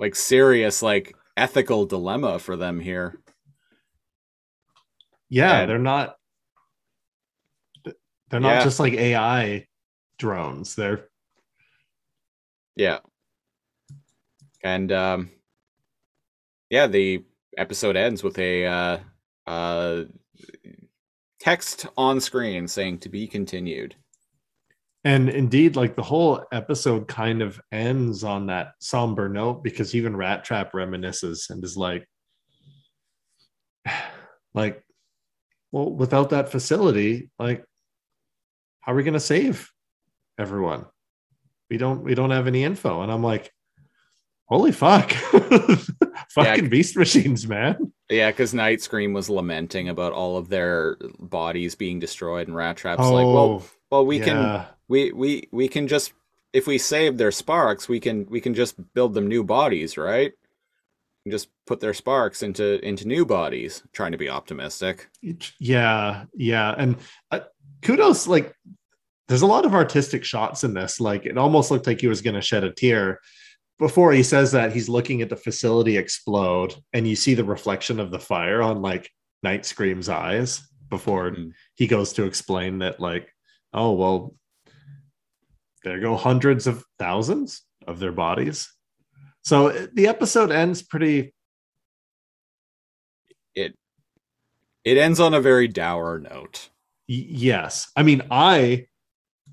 like 0.00 0.16
serious 0.16 0.82
like 0.82 1.14
ethical 1.36 1.86
dilemma 1.86 2.38
for 2.40 2.56
them 2.56 2.80
here. 2.80 3.20
yeah 5.28 5.60
And- 5.60 5.70
they're 5.70 5.78
not 5.78 6.16
they're 8.30 8.40
not 8.40 8.48
Yeah. 8.58 8.64
just 8.64 8.80
like 8.80 8.94
ai 8.94 9.66
drones 10.18 10.74
they're 10.74 11.08
Yeah. 12.76 13.00
And 14.62 14.90
um 14.92 15.30
yeah, 16.70 16.86
the 16.86 17.24
episode 17.58 17.96
ends 17.96 18.22
with 18.22 18.38
a 18.38 18.64
uh 18.66 18.98
uh 19.46 20.04
text 21.40 21.86
on 21.96 22.20
screen 22.20 22.68
saying 22.68 22.98
to 23.00 23.08
be 23.08 23.26
continued. 23.26 23.96
And 25.04 25.30
indeed, 25.30 25.76
like 25.76 25.96
the 25.96 26.02
whole 26.02 26.44
episode 26.52 27.08
kind 27.08 27.40
of 27.40 27.60
ends 27.72 28.22
on 28.22 28.46
that 28.46 28.72
somber 28.80 29.28
note 29.28 29.64
because 29.64 29.94
even 29.94 30.16
Rat 30.16 30.44
Trap 30.44 30.72
reminisces 30.72 31.48
and 31.48 31.64
is 31.64 31.76
like, 31.76 32.06
like, 34.54 34.84
well, 35.72 35.90
without 35.90 36.30
that 36.30 36.50
facility, 36.50 37.30
like, 37.38 37.64
how 38.80 38.92
are 38.92 38.94
we 38.94 39.02
going 39.02 39.14
to 39.14 39.20
save 39.20 39.70
everyone? 40.38 40.84
We 41.70 41.78
don't, 41.78 42.02
we 42.02 42.14
don't 42.14 42.32
have 42.32 42.46
any 42.46 42.64
info. 42.64 43.02
And 43.02 43.10
I'm 43.10 43.22
like, 43.22 43.52
Holy 44.50 44.72
fuck. 44.72 45.12
Fucking 46.30 46.68
beast 46.68 46.96
machines, 46.96 47.46
man. 47.46 47.92
Yeah, 48.10 48.32
because 48.32 48.52
Night 48.52 48.82
Scream 48.82 49.12
was 49.12 49.30
lamenting 49.30 49.88
about 49.88 50.12
all 50.12 50.36
of 50.36 50.48
their 50.48 50.96
bodies 51.20 51.76
being 51.76 52.00
destroyed, 52.00 52.48
and 52.48 52.56
Rat 52.56 52.76
Trap's 52.76 52.98
like, 52.98 53.26
well, 53.26 53.36
oh, 53.38 53.62
well, 53.92 54.06
we 54.06 54.18
can, 54.18 54.36
Oh, 54.36 54.42
yeah. 54.42 54.66
We, 54.90 55.12
we, 55.12 55.48
we 55.52 55.68
can 55.68 55.86
just, 55.86 56.12
if 56.52 56.66
we 56.66 56.78
save 56.78 57.16
their 57.16 57.30
sparks, 57.30 57.88
we 57.88 58.00
can, 58.00 58.26
we 58.28 58.40
can 58.40 58.54
just 58.54 58.74
build 58.92 59.14
them 59.14 59.28
new 59.28 59.44
bodies, 59.44 59.96
right? 59.96 60.32
And 61.24 61.32
just 61.32 61.48
put 61.66 61.80
their 61.80 61.94
sparks 61.94 62.42
into 62.42 62.84
into 62.84 63.06
new 63.06 63.26
bodies. 63.26 63.82
Trying 63.92 64.12
to 64.12 64.18
be 64.18 64.30
optimistic. 64.30 65.08
Yeah, 65.58 66.24
yeah, 66.34 66.74
and 66.76 66.96
uh, 67.30 67.40
kudos. 67.82 68.26
Like, 68.26 68.54
there's 69.28 69.42
a 69.42 69.46
lot 69.46 69.66
of 69.66 69.74
artistic 69.74 70.24
shots 70.24 70.64
in 70.64 70.72
this. 70.72 70.98
Like, 70.98 71.26
it 71.26 71.36
almost 71.36 71.70
looked 71.70 71.86
like 71.86 72.00
he 72.00 72.06
was 72.08 72.22
going 72.22 72.36
to 72.36 72.40
shed 72.40 72.64
a 72.64 72.72
tear 72.72 73.20
before 73.78 74.12
he 74.12 74.22
says 74.22 74.50
that. 74.52 74.72
He's 74.72 74.88
looking 74.88 75.20
at 75.20 75.28
the 75.28 75.36
facility 75.36 75.98
explode, 75.98 76.74
and 76.94 77.06
you 77.06 77.14
see 77.16 77.34
the 77.34 77.44
reflection 77.44 78.00
of 78.00 78.10
the 78.10 78.18
fire 78.18 78.62
on 78.62 78.80
like 78.80 79.10
Night 79.42 79.66
Scream's 79.66 80.08
eyes 80.08 80.62
before 80.88 81.30
Mhm. 81.32 81.52
he 81.74 81.86
goes 81.86 82.14
to 82.14 82.24
explain 82.24 82.78
that, 82.78 82.98
like, 82.98 83.28
oh 83.74 83.92
well, 83.92 84.34
there 85.84 86.00
go 86.00 86.16
hundreds 86.16 86.66
of 86.66 86.84
thousands 86.98 87.62
of 87.86 87.98
their 88.00 88.12
bodies. 88.12 88.72
So 89.42 89.70
the 89.94 90.06
episode 90.08 90.50
ends 90.52 90.82
pretty 90.82 91.32
It 93.54 93.74
it 94.84 94.96
ends 94.96 95.20
on 95.20 95.34
a 95.34 95.40
very 95.40 95.68
dour 95.68 96.18
note. 96.18 96.68
Y- 97.08 97.26
yes 97.28 97.90
i 97.96 98.02
mean 98.04 98.22
i 98.30 98.86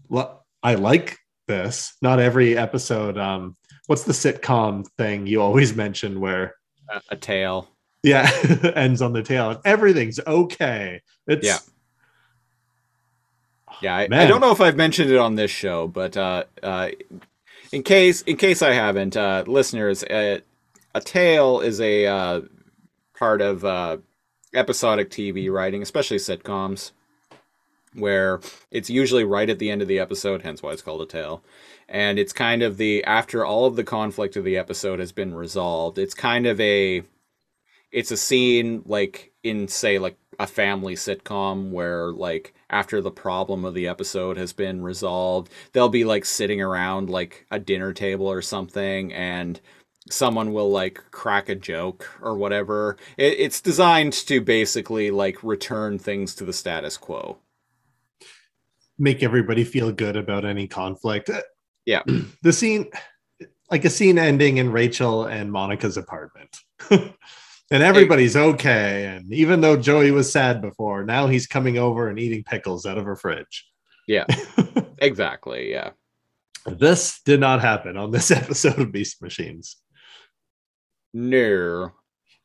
li- 0.10 0.36
i 0.62 0.76
like 0.76 1.18
this 1.48 1.96
not 2.04 2.20
every 2.20 2.56
episode 2.56 3.18
um 3.18 3.56
what's 3.88 4.04
the 4.04 4.14
sitcom 4.14 4.86
thing 4.98 5.26
you 5.26 5.42
always 5.42 5.76
mention 5.76 6.20
where 6.20 6.54
A, 6.92 7.02
a 7.12 7.16
tale. 7.16 7.68
yeah 8.04 8.30
ends 8.76 9.02
on 9.02 9.14
the 9.14 9.24
tail 9.24 9.50
and 9.50 9.60
everything's 9.66 10.20
okay 10.28 11.02
it's 11.26 11.48
Yeah. 11.48 11.58
Yeah, 13.82 13.96
I, 13.96 14.08
I 14.12 14.26
don't 14.26 14.42
know 14.42 14.52
if 14.52 14.62
I've 14.62 14.76
mentioned 14.76 15.12
it 15.12 15.18
on 15.18 15.36
this 15.36 15.52
show, 15.52 15.88
but 15.88 16.18
uh, 16.18 16.46
uh, 16.64 16.90
in 17.72 17.84
case 17.84 18.22
in 18.24 18.38
case 18.38 18.62
I 18.62 18.74
haven't, 18.74 19.16
uh, 19.16 19.44
listeners, 19.46 20.04
uh, 20.04 20.40
a 20.96 21.02
tale 21.02 21.60
is 21.60 21.80
a 21.80 22.08
uh, 22.08 22.42
part 23.18 23.42
of 23.42 23.64
uh, 23.64 23.98
episodic 24.54 25.10
TV 25.10 25.52
writing, 25.52 25.82
especially 25.82 26.18
sitcoms, 26.18 26.92
where 27.94 28.40
it's 28.72 28.90
usually 28.90 29.24
right 29.24 29.50
at 29.50 29.60
the 29.60 29.70
end 29.70 29.82
of 29.82 29.88
the 29.88 30.00
episode, 30.00 30.42
hence 30.42 30.64
why 30.64 30.72
it's 30.72 30.82
called 30.82 31.02
a 31.02 31.06
tale. 31.06 31.44
And 31.90 32.20
it's 32.20 32.34
kind 32.34 32.64
of 32.64 32.78
the 32.78 33.04
after 33.06 33.46
all 33.46 33.66
of 33.66 33.76
the 33.76 33.84
conflict 33.84 34.36
of 34.36 34.44
the 34.44 34.58
episode 34.58 35.00
has 35.00 35.12
been 35.12 35.34
resolved. 35.34 35.98
It's 35.98 36.14
kind 36.14 36.46
of 36.46 36.60
a 36.60 37.04
it's 37.92 38.12
a 38.12 38.18
scene 38.18 38.84
like 38.86 39.32
in 39.44 39.68
say 39.68 39.98
like 40.00 40.18
a 40.40 40.48
family 40.48 40.96
sitcom 40.96 41.72
where 41.72 42.12
like 42.12 42.54
after 42.70 43.02
the 43.02 43.12
problem 43.12 43.66
of 43.66 43.74
the 43.74 43.88
episode 43.88 44.38
has 44.38 44.54
been 44.54 44.82
resolved 44.82 45.52
they'll 45.74 45.90
be 45.90 46.06
like 46.06 46.26
sitting 46.26 46.62
around 46.62 47.10
like 47.10 47.46
a 47.52 47.60
dinner 47.60 47.94
table 47.94 48.28
or 48.28 48.42
something 48.42 49.12
and 49.14 49.60
someone 50.10 50.54
will 50.54 50.70
like 50.70 51.04
crack 51.12 51.50
a 51.50 51.56
joke 51.56 52.10
or 52.22 52.36
whatever. 52.36 52.98
It, 53.18 53.40
it's 53.40 53.62
designed 53.62 54.14
to 54.14 54.42
basically 54.42 55.12
like 55.12 55.44
return 55.44 56.00
things 56.00 56.36
to 56.36 56.46
the 56.46 56.54
status 56.54 56.98
quo. 56.98 57.38
Make 58.98 59.22
everybody 59.22 59.64
feel 59.64 59.92
good 59.92 60.16
about 60.16 60.46
any 60.46 60.68
conflict. 60.68 61.30
Uh, 61.30 61.42
yeah. 61.86 62.04
the 62.42 62.54
scene 62.54 62.90
like 63.70 63.86
a 63.86 63.90
scene 63.90 64.18
ending 64.18 64.58
in 64.58 64.72
rachel 64.72 65.26
and 65.26 65.52
monica's 65.52 65.98
apartment 65.98 66.58
and 67.72 67.84
everybody's 67.84 68.36
okay 68.36 69.06
and 69.06 69.34
even 69.34 69.62
though 69.62 69.76
joey 69.78 70.12
was 70.12 70.32
sad 70.32 70.62
before 70.62 71.04
now 71.04 71.28
he's 71.28 71.48
coming 71.48 71.78
over 71.78 72.08
and 72.10 72.20
eating 72.20 72.44
pickles 72.44 72.86
out 72.86 72.98
of 72.98 73.06
her 73.06 73.16
fridge 73.16 73.66
Yeah. 74.08 74.26
exactly 75.00 75.72
yeah 75.72 75.92
This 76.66 77.22
did 77.24 77.40
not 77.40 77.62
happen 77.62 77.98
on 77.98 78.12
this 78.12 78.32
episode 78.42 78.80
of 78.80 78.92
Beast 78.92 79.22
Machines. 79.22 79.78
no 81.14 81.92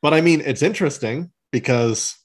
But 0.00 0.14
I 0.14 0.20
mean, 0.20 0.40
it's 0.44 0.62
interesting 0.62 1.30
because 1.50 2.16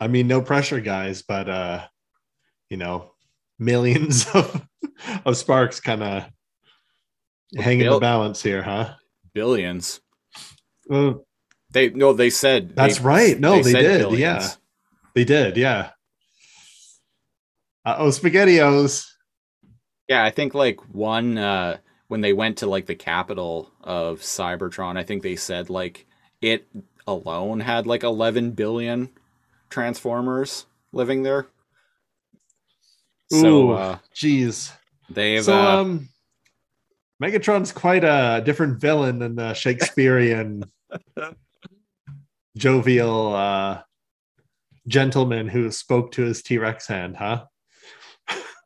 I 0.00 0.08
mean, 0.08 0.26
no 0.26 0.42
pressure, 0.42 0.80
guys, 0.80 1.22
but 1.22 1.48
uh, 1.48 1.86
you 2.68 2.76
know, 2.76 3.12
millions 3.58 4.26
of 4.34 4.66
of 5.24 5.36
sparks 5.36 5.80
kind 5.80 6.02
of 6.02 6.24
hanging 7.56 7.88
the 7.90 7.98
balance 8.00 8.42
here, 8.42 8.62
huh? 8.62 8.94
billions 9.32 10.00
Uh, 10.90 11.14
they 11.70 11.90
no 11.90 12.12
they 12.12 12.30
said 12.30 12.74
That's 12.76 12.98
they- 12.98 13.04
right. 13.04 13.40
No, 13.40 13.62
they 13.62 13.72
said 13.72 13.82
did, 13.82 13.98
billions. 14.00 14.20
yeah. 14.20 14.48
they 15.14 15.24
did, 15.24 15.56
yeah. 15.56 15.90
Uh 17.84 17.96
oh, 17.98 18.08
spaghettios. 18.08 19.06
Yeah, 20.08 20.24
I 20.24 20.30
think 20.30 20.54
like 20.54 20.80
one 20.94 21.38
uh 21.38 21.78
when 22.08 22.20
they 22.20 22.32
went 22.32 22.58
to 22.58 22.66
like 22.66 22.86
the 22.86 22.94
capital 22.94 23.72
of 23.82 24.20
Cybertron, 24.20 24.96
I 24.96 25.02
think 25.02 25.22
they 25.22 25.36
said 25.36 25.70
like 25.70 26.06
it 26.40 26.66
alone 27.06 27.60
had 27.60 27.86
like 27.86 28.02
11 28.02 28.52
billion 28.52 29.10
transformers 29.70 30.66
living 30.92 31.22
there. 31.22 31.46
So 33.30 33.46
Ooh. 33.46 33.72
uh 33.72 33.98
Jeez. 34.14 34.72
they've 35.10 35.44
so 35.44 35.54
uh, 35.58 35.80
um 35.82 36.08
megatron's 37.22 37.72
quite 37.72 38.04
a 38.04 38.42
different 38.44 38.80
villain 38.80 39.18
than 39.18 39.34
the 39.36 39.54
shakespearean 39.54 40.64
jovial 42.56 43.34
uh 43.34 43.82
gentleman 44.86 45.48
who 45.48 45.70
spoke 45.70 46.12
to 46.12 46.22
his 46.22 46.42
t-rex 46.42 46.86
hand 46.86 47.16
huh 47.16 47.44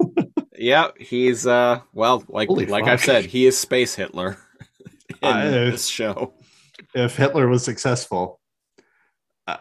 yeah, 0.57 0.88
he's 0.99 1.46
uh 1.46 1.80
well, 1.92 2.22
like 2.28 2.49
Holy 2.49 2.66
like 2.66 2.84
fuck. 2.84 2.92
I've 2.92 3.01
said, 3.01 3.24
he 3.24 3.46
is 3.46 3.59
space 3.59 3.94
Hitler 3.96 4.36
in 5.22 5.36
this 5.51 5.86
show. 5.88 6.34
if 6.94 7.16
hitler 7.16 7.49
was 7.49 7.64
successful 7.64 8.40
Uh, 9.46 9.57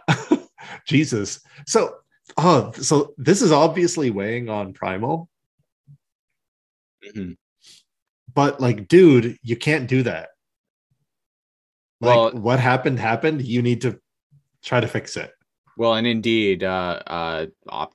jesus 0.87 1.39
so 1.65 1.95
oh 2.37 2.71
so 2.73 3.13
this 3.17 3.41
is 3.41 3.51
obviously 3.51 4.09
weighing 4.11 4.49
on 4.49 4.73
primal 4.73 5.29
Mhm. 7.15 7.37
But 8.37 8.61
like 8.61 8.87
dude 8.87 9.35
you 9.41 9.55
can't 9.55 9.87
do 9.89 10.03
that 10.03 10.29
like 12.01 12.15
Well- 12.15 12.31
what 12.47 12.59
happened 12.59 12.99
happened 12.99 13.41
you 13.41 13.63
need 13.63 13.81
to 13.81 13.99
try 14.63 14.79
to 14.79 14.87
fix 14.87 15.17
it 15.17 15.31
Well, 15.77 15.93
and 15.95 16.07
indeed, 16.07 16.63
uh, 16.63 16.99
uh, 17.05 17.45
Op- 17.69 17.93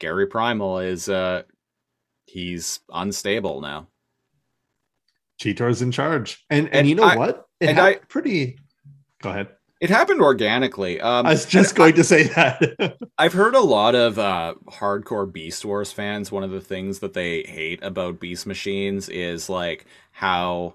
Gary 0.00 0.26
Primal 0.26 0.78
is 0.80 1.08
uh, 1.08 1.42
he's 2.26 2.80
unstable 2.92 3.60
now. 3.60 3.86
Cheetor's 5.40 5.82
in 5.82 5.92
charge. 5.92 6.44
And 6.50 6.66
and, 6.66 6.74
And 6.74 6.88
you 6.88 6.96
know 6.96 7.04
I- 7.04 7.16
what? 7.16 7.46
It 7.60 7.68
and 7.70 7.78
I- 7.78 7.94
pretty 8.08 8.58
go 9.22 9.30
ahead. 9.30 9.48
It 9.82 9.90
happened 9.90 10.20
organically. 10.20 11.00
Um, 11.00 11.26
I 11.26 11.30
was 11.30 11.44
just 11.44 11.74
going 11.74 11.94
to 11.94 12.04
say 12.04 12.28
that. 12.28 12.96
I've 13.18 13.32
heard 13.32 13.56
a 13.56 13.60
lot 13.60 13.96
of 13.96 14.16
uh, 14.16 14.54
hardcore 14.68 15.30
Beast 15.30 15.64
Wars 15.64 15.90
fans. 15.90 16.30
One 16.30 16.44
of 16.44 16.52
the 16.52 16.60
things 16.60 17.00
that 17.00 17.14
they 17.14 17.42
hate 17.42 17.82
about 17.82 18.20
Beast 18.20 18.46
Machines 18.46 19.08
is 19.08 19.50
like 19.50 19.84
how, 20.12 20.74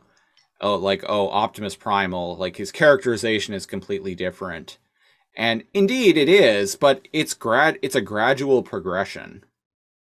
oh, 0.59 0.75
like 0.75 1.05
oh, 1.07 1.29
Optimus 1.29 1.73
Primal, 1.73 2.35
like 2.35 2.57
his 2.57 2.73
characterization 2.73 3.53
is 3.53 3.65
completely 3.65 4.13
different, 4.13 4.77
and 5.37 5.63
indeed 5.73 6.17
it 6.17 6.27
is, 6.27 6.75
but 6.75 7.07
it's 7.13 7.33
grad, 7.33 7.79
it's 7.81 7.95
a 7.95 8.01
gradual 8.01 8.61
progression 8.61 9.45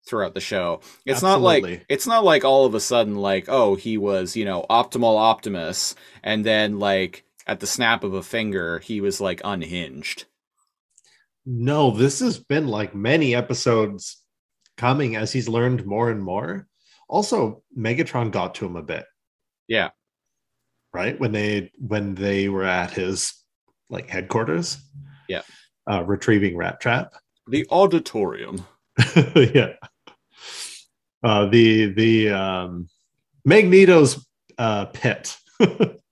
throughout 0.06 0.32
the 0.32 0.40
show. 0.40 0.80
It's 1.04 1.20
not 1.20 1.42
like 1.42 1.84
it's 1.90 2.06
not 2.06 2.24
like 2.24 2.42
all 2.42 2.64
of 2.64 2.74
a 2.74 2.80
sudden 2.80 3.16
like 3.16 3.50
oh 3.50 3.74
he 3.74 3.98
was 3.98 4.34
you 4.34 4.46
know 4.46 4.64
optimal 4.70 5.18
Optimus, 5.18 5.94
and 6.22 6.42
then 6.42 6.78
like 6.78 7.23
at 7.46 7.60
the 7.60 7.66
snap 7.66 8.04
of 8.04 8.14
a 8.14 8.22
finger 8.22 8.78
he 8.78 9.00
was 9.00 9.20
like 9.20 9.40
unhinged. 9.44 10.24
no, 11.46 11.90
this 11.90 12.20
has 12.20 12.38
been 12.38 12.66
like 12.68 12.94
many 12.94 13.34
episodes 13.34 14.22
coming 14.76 15.14
as 15.16 15.32
he's 15.32 15.48
learned 15.48 15.84
more 15.86 16.10
and 16.10 16.22
more. 16.22 16.66
Also, 17.08 17.62
Megatron 17.76 18.30
got 18.30 18.54
to 18.56 18.66
him 18.66 18.76
a 18.76 18.82
bit, 18.82 19.04
Yeah. 19.68 19.90
right? 20.94 21.18
When 21.20 21.32
they 21.32 21.70
when 21.78 22.14
they 22.14 22.48
were 22.48 22.64
at 22.64 22.90
his 22.92 23.34
like 23.90 24.08
headquarters. 24.08 24.78
Yeah. 25.28 25.42
Uh, 25.90 26.02
retrieving 26.04 26.56
Rat 26.56 26.80
Trap. 26.80 27.12
The 27.46 27.66
auditorium. 27.70 28.66
yeah. 29.36 29.74
Uh, 31.22 31.46
the 31.46 31.92
the 31.92 32.30
um, 32.30 32.88
Magneto's 33.44 34.26
uh, 34.58 34.86
pit, 34.86 35.36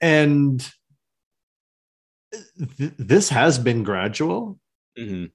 and 0.00 0.60
th- 2.78 2.92
this 2.98 3.28
has 3.30 3.58
been 3.58 3.82
gradual, 3.82 4.58
hmm 4.96 5.26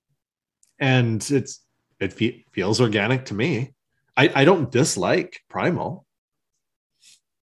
and 0.79 1.29
it's 1.29 1.59
it 1.99 2.11
fe- 2.13 2.45
feels 2.51 2.81
organic 2.81 3.25
to 3.25 3.33
me. 3.35 3.73
I 4.17 4.31
I 4.41 4.45
don't 4.45 4.71
dislike 4.71 5.39
Primal. 5.49 6.05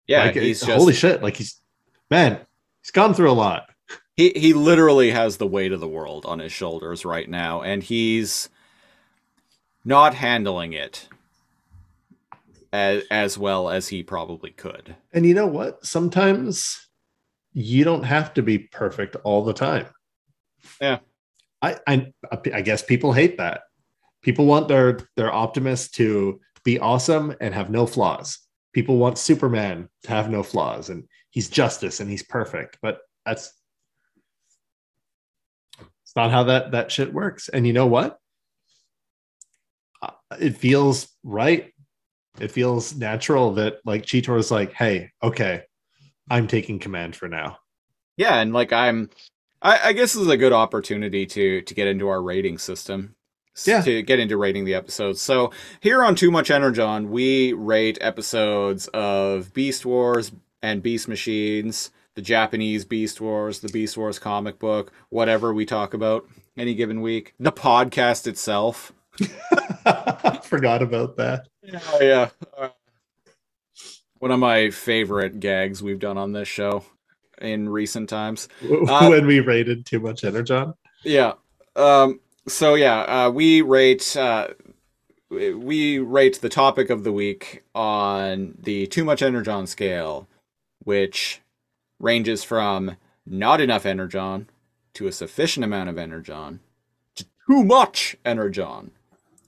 Yeah, 0.08 0.26
like, 0.26 0.36
he's 0.36 0.62
it- 0.62 0.66
just 0.68 0.78
holy 0.78 0.94
shit. 0.94 1.22
Like 1.22 1.36
he's 1.38 1.62
man, 2.10 2.40
he's 2.82 2.92
gone 2.92 3.14
through 3.14 3.32
a 3.32 3.34
lot. 3.34 3.70
he 4.16 4.30
he 4.36 4.54
literally 4.54 5.12
has 5.12 5.38
the 5.38 5.48
weight 5.48 5.72
of 5.72 5.80
the 5.80 5.88
world 5.88 6.26
on 6.26 6.40
his 6.40 6.52
shoulders 6.52 7.04
right 7.06 7.30
now, 7.30 7.62
and 7.62 7.84
he's 7.84 8.50
not 9.84 10.14
handling 10.16 10.74
it 10.74 11.08
as 12.72 13.04
as 13.12 13.38
well 13.38 13.70
as 13.70 13.90
he 13.90 14.02
probably 14.04 14.52
could. 14.52 14.96
And 15.14 15.26
you 15.26 15.34
know 15.34 15.48
what? 15.48 15.86
Sometimes 15.86 16.85
you 17.56 17.86
don't 17.86 18.04
have 18.04 18.34
to 18.34 18.44
be 18.44 18.60
perfect 18.60 19.16
all 19.24 19.44
the 19.44 19.54
time. 19.54 19.88
Yeah. 20.82 21.00
I 21.62 21.80
I, 21.88 22.12
I 22.54 22.62
guess 22.62 22.84
people 22.84 23.14
hate 23.14 23.38
that. 23.38 23.62
People 24.22 24.46
want 24.46 24.68
their 24.68 25.00
their 25.16 25.34
Optimus 25.34 25.90
to 25.92 26.42
be 26.66 26.80
awesome 26.80 27.34
and 27.40 27.54
have 27.54 27.70
no 27.70 27.88
flaws. 27.88 28.40
People 28.74 28.98
want 28.98 29.18
Superman 29.18 29.88
to 30.04 30.10
have 30.10 30.30
no 30.30 30.44
flaws 30.44 30.90
and 30.90 31.08
he's 31.30 31.50
justice 31.50 32.02
and 32.02 32.10
he's 32.10 32.24
perfect. 32.24 32.78
But 32.82 33.00
that's 33.26 33.54
it's 35.80 36.16
not 36.16 36.32
how 36.32 36.44
that 36.44 36.72
that 36.74 36.92
shit 36.92 37.14
works. 37.14 37.48
And 37.48 37.66
you 37.66 37.72
know 37.72 37.88
what? 37.88 38.20
Uh, 40.02 40.12
It 40.42 40.58
feels 40.58 41.08
right 41.24 41.72
it 42.38 42.52
feels 42.52 42.94
natural 42.94 43.54
that 43.54 43.78
like 43.86 44.06
Cheetor's 44.06 44.52
like, 44.52 44.74
hey, 44.74 45.12
okay, 45.24 45.64
I'm 46.30 46.48
taking 46.48 46.80
command 46.80 47.16
for 47.16 47.28
now. 47.28 47.60
Yeah, 48.18 48.40
and 48.40 48.54
like 48.54 48.74
I'm, 48.74 49.10
I, 49.62 49.90
I 49.90 49.94
guess 49.94 50.14
this 50.14 50.22
is 50.22 50.28
a 50.28 50.38
good 50.38 50.54
opportunity 50.54 51.26
to 51.28 51.62
to 51.62 51.74
get 51.74 51.88
into 51.88 52.08
our 52.08 52.22
rating 52.22 52.58
system. 52.58 53.16
Yeah. 53.66 53.82
To 53.82 54.02
get 54.02 54.20
into 54.20 54.36
rating 54.36 54.66
the 54.66 54.74
episodes. 54.74 55.22
So 55.22 55.52
here 55.80 56.04
on 56.04 56.16
Too 56.16 56.30
Much 56.30 56.52
Energon, 56.52 57.10
we 57.10 57.54
rate 57.54 57.98
episodes 58.02 58.88
of 58.88 59.54
Beast 59.54 59.86
Wars 59.86 60.34
and 60.62 60.84
Beast 60.84 61.08
Machines, 61.08 61.92
the 62.16 62.22
Japanese 62.22 62.84
Beast 62.84 63.22
Wars, 63.22 63.60
the 63.60 63.70
Beast 63.70 63.96
Wars 63.96 64.20
comic 64.20 64.60
book, 64.60 64.92
whatever 65.08 65.54
we 65.54 65.66
talk 65.66 65.94
about 65.94 66.28
any 66.58 66.74
given 66.74 67.02
week, 67.02 67.34
the 67.40 67.52
podcast 67.52 68.28
itself. 68.28 68.92
Forgot 70.44 70.82
about 70.82 71.16
that. 71.16 71.48
Yeah, 71.64 72.30
yeah. 72.58 72.70
One 74.20 74.32
of 74.32 74.40
my 74.40 74.70
favorite 74.70 75.40
gags 75.40 75.84
we've 75.84 76.00
done 76.00 76.18
on 76.18 76.32
this 76.32 76.48
show 76.48 76.84
in 77.42 77.70
recent 77.70 78.10
times. 78.10 78.48
Uh, 78.88 79.08
when 79.08 79.26
we 79.26 79.40
rated 79.40 79.86
too 79.86 80.00
much 80.00 80.24
energon. 80.24 80.74
Yeah. 81.04 81.34
Um, 81.76 82.20
so 82.48 82.76
yeah, 82.76 83.02
uh, 83.02 83.30
we 83.30 83.62
rate 83.62 84.16
uh, 84.16 84.50
we 85.30 86.00
rate 86.00 86.40
the 86.42 86.50
topic 86.50 86.90
of 86.90 87.04
the 87.04 87.12
week 87.12 87.64
on 87.74 88.56
the 88.60 88.88
too 88.88 89.04
much 89.04 89.22
energon 89.22 89.68
scale, 89.68 90.28
which 90.80 91.42
ranges 92.00 92.44
from 92.44 92.98
not 93.26 93.60
enough 93.60 93.86
energon 93.86 94.50
to 94.94 95.08
a 95.08 95.12
sufficient 95.12 95.64
amount 95.64 95.90
of 95.90 95.98
energon 95.98 96.60
to 97.16 97.26
too 97.48 97.64
much 97.64 98.16
energon. 98.24 98.92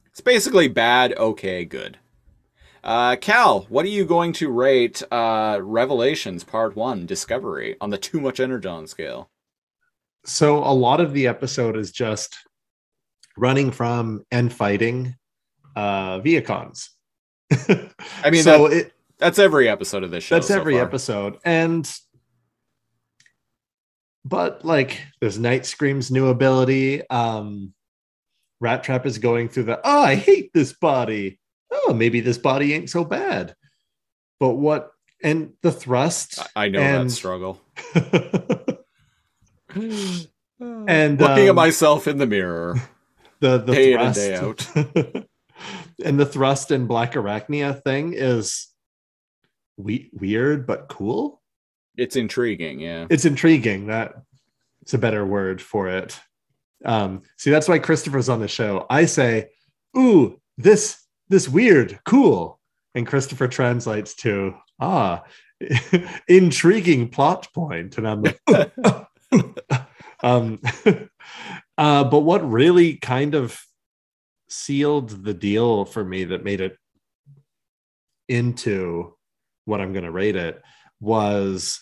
It's 0.07 0.21
basically 0.21 0.67
bad, 0.67 1.13
okay, 1.17 1.63
good. 1.63 1.99
Uh, 2.87 3.17
Cal, 3.17 3.65
what 3.67 3.85
are 3.85 3.89
you 3.89 4.05
going 4.05 4.31
to 4.31 4.49
rate 4.49 5.03
uh, 5.11 5.59
Revelations 5.61 6.45
Part 6.45 6.77
One 6.77 7.05
Discovery 7.05 7.75
on 7.81 7.89
the 7.89 7.97
too 7.97 8.21
much 8.21 8.39
energon 8.39 8.87
scale? 8.87 9.29
So 10.23 10.59
a 10.59 10.71
lot 10.71 11.01
of 11.01 11.11
the 11.11 11.27
episode 11.27 11.75
is 11.75 11.91
just 11.91 12.37
running 13.35 13.71
from 13.71 14.23
and 14.31 14.51
fighting 14.51 15.15
uh 15.75 16.19
Vehicons. 16.19 16.89
I 17.51 18.29
mean, 18.31 18.41
so 18.41 18.67
it 18.67 18.93
That's 19.19 19.37
every 19.37 19.67
episode 19.67 20.03
of 20.03 20.11
this 20.11 20.23
show. 20.23 20.35
that's 20.35 20.47
so 20.47 20.57
every 20.57 20.75
far. 20.75 20.83
episode. 20.83 21.37
And 21.43 21.89
but 24.25 24.63
like 24.65 25.01
there's 25.19 25.37
Night 25.37 25.65
Scream's 25.65 26.09
new 26.09 26.27
ability. 26.27 27.07
Um 27.09 27.73
Rat 28.59 28.83
Trap 28.83 29.05
is 29.05 29.17
going 29.17 29.49
through 29.49 29.63
the 29.63 29.79
oh, 29.83 30.01
I 30.01 30.15
hate 30.15 30.51
this 30.53 30.73
body. 30.73 31.39
Oh, 31.71 31.93
maybe 31.93 32.21
this 32.21 32.37
body 32.37 32.73
ain't 32.73 32.89
so 32.89 33.03
bad. 33.03 33.55
But 34.39 34.53
what 34.55 34.91
and 35.23 35.53
the 35.61 35.71
thrust 35.71 36.39
I 36.55 36.69
know 36.69 36.79
and, 36.79 37.09
that 37.09 37.13
struggle. 37.13 37.61
and 39.75 41.19
Looking 41.19 41.45
at 41.45 41.49
um, 41.49 41.55
myself 41.55 42.07
in 42.07 42.17
the 42.17 42.27
mirror. 42.27 42.81
the 43.39 43.57
the 43.59 43.73
day 43.73 43.93
in 43.93 43.99
and 43.99 44.15
thrust 44.15 44.73
day 44.73 45.25
and 46.05 46.19
the 46.19 46.25
thrust 46.25 46.71
and 46.71 46.87
Black 46.87 47.13
Arachnia 47.13 47.81
thing 47.83 48.13
is 48.15 48.67
we- 49.77 50.09
weird 50.13 50.65
but 50.65 50.87
cool. 50.87 51.41
It's 51.95 52.15
intriguing, 52.15 52.79
yeah. 52.79 53.07
It's 53.09 53.25
intriguing. 53.25 53.87
That 53.87 54.13
it's 54.81 54.93
a 54.93 54.99
better 54.99 55.25
word 55.25 55.61
for 55.61 55.89
it. 55.89 56.19
Um, 56.85 57.23
see, 57.37 57.49
that's 57.49 57.67
why 57.67 57.79
Christopher's 57.79 58.29
on 58.29 58.39
the 58.39 58.47
show. 58.47 58.85
I 58.87 59.05
say, 59.05 59.49
"Ooh, 59.97 60.39
this 60.57 61.06
this 61.29 61.47
weird, 61.47 61.99
cool," 62.05 62.59
and 62.95 63.07
Christopher 63.07 63.47
translates 63.47 64.15
to 64.15 64.55
"Ah, 64.79 65.23
intriguing 66.27 67.09
plot 67.09 67.47
point," 67.53 67.97
and 67.97 68.07
I'm 68.07 68.21
like, 68.21 68.39
um, 70.23 70.59
uh, 71.77 72.03
but 72.03 72.19
what 72.19 72.49
really 72.49 72.95
kind 72.95 73.35
of 73.35 73.59
sealed 74.49 75.23
the 75.23 75.33
deal 75.33 75.85
for 75.85 76.03
me 76.03 76.23
that 76.25 76.43
made 76.43 76.61
it 76.61 76.77
into 78.27 79.15
what 79.65 79.81
I'm 79.81 79.93
going 79.93 80.05
to 80.05 80.11
rate 80.11 80.35
it 80.35 80.61
was 80.99 81.81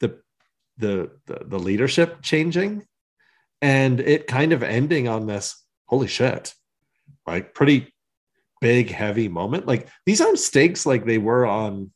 the, 0.00 0.20
the 0.78 1.10
the 1.26 1.44
the 1.44 1.58
leadership 1.58 2.22
changing 2.22 2.86
and 3.60 4.00
it 4.00 4.26
kind 4.26 4.52
of 4.52 4.62
ending 4.62 5.08
on 5.08 5.26
this 5.26 5.62
holy 5.86 6.06
shit 6.06 6.54
like 7.28 7.54
pretty 7.54 7.92
big 8.60 8.90
heavy 8.90 9.28
moment. 9.28 9.66
Like 9.66 9.88
these 10.06 10.20
aren't 10.20 10.38
stakes 10.38 10.84
like 10.86 11.04
they 11.04 11.18
were 11.18 11.46
on 11.46 11.92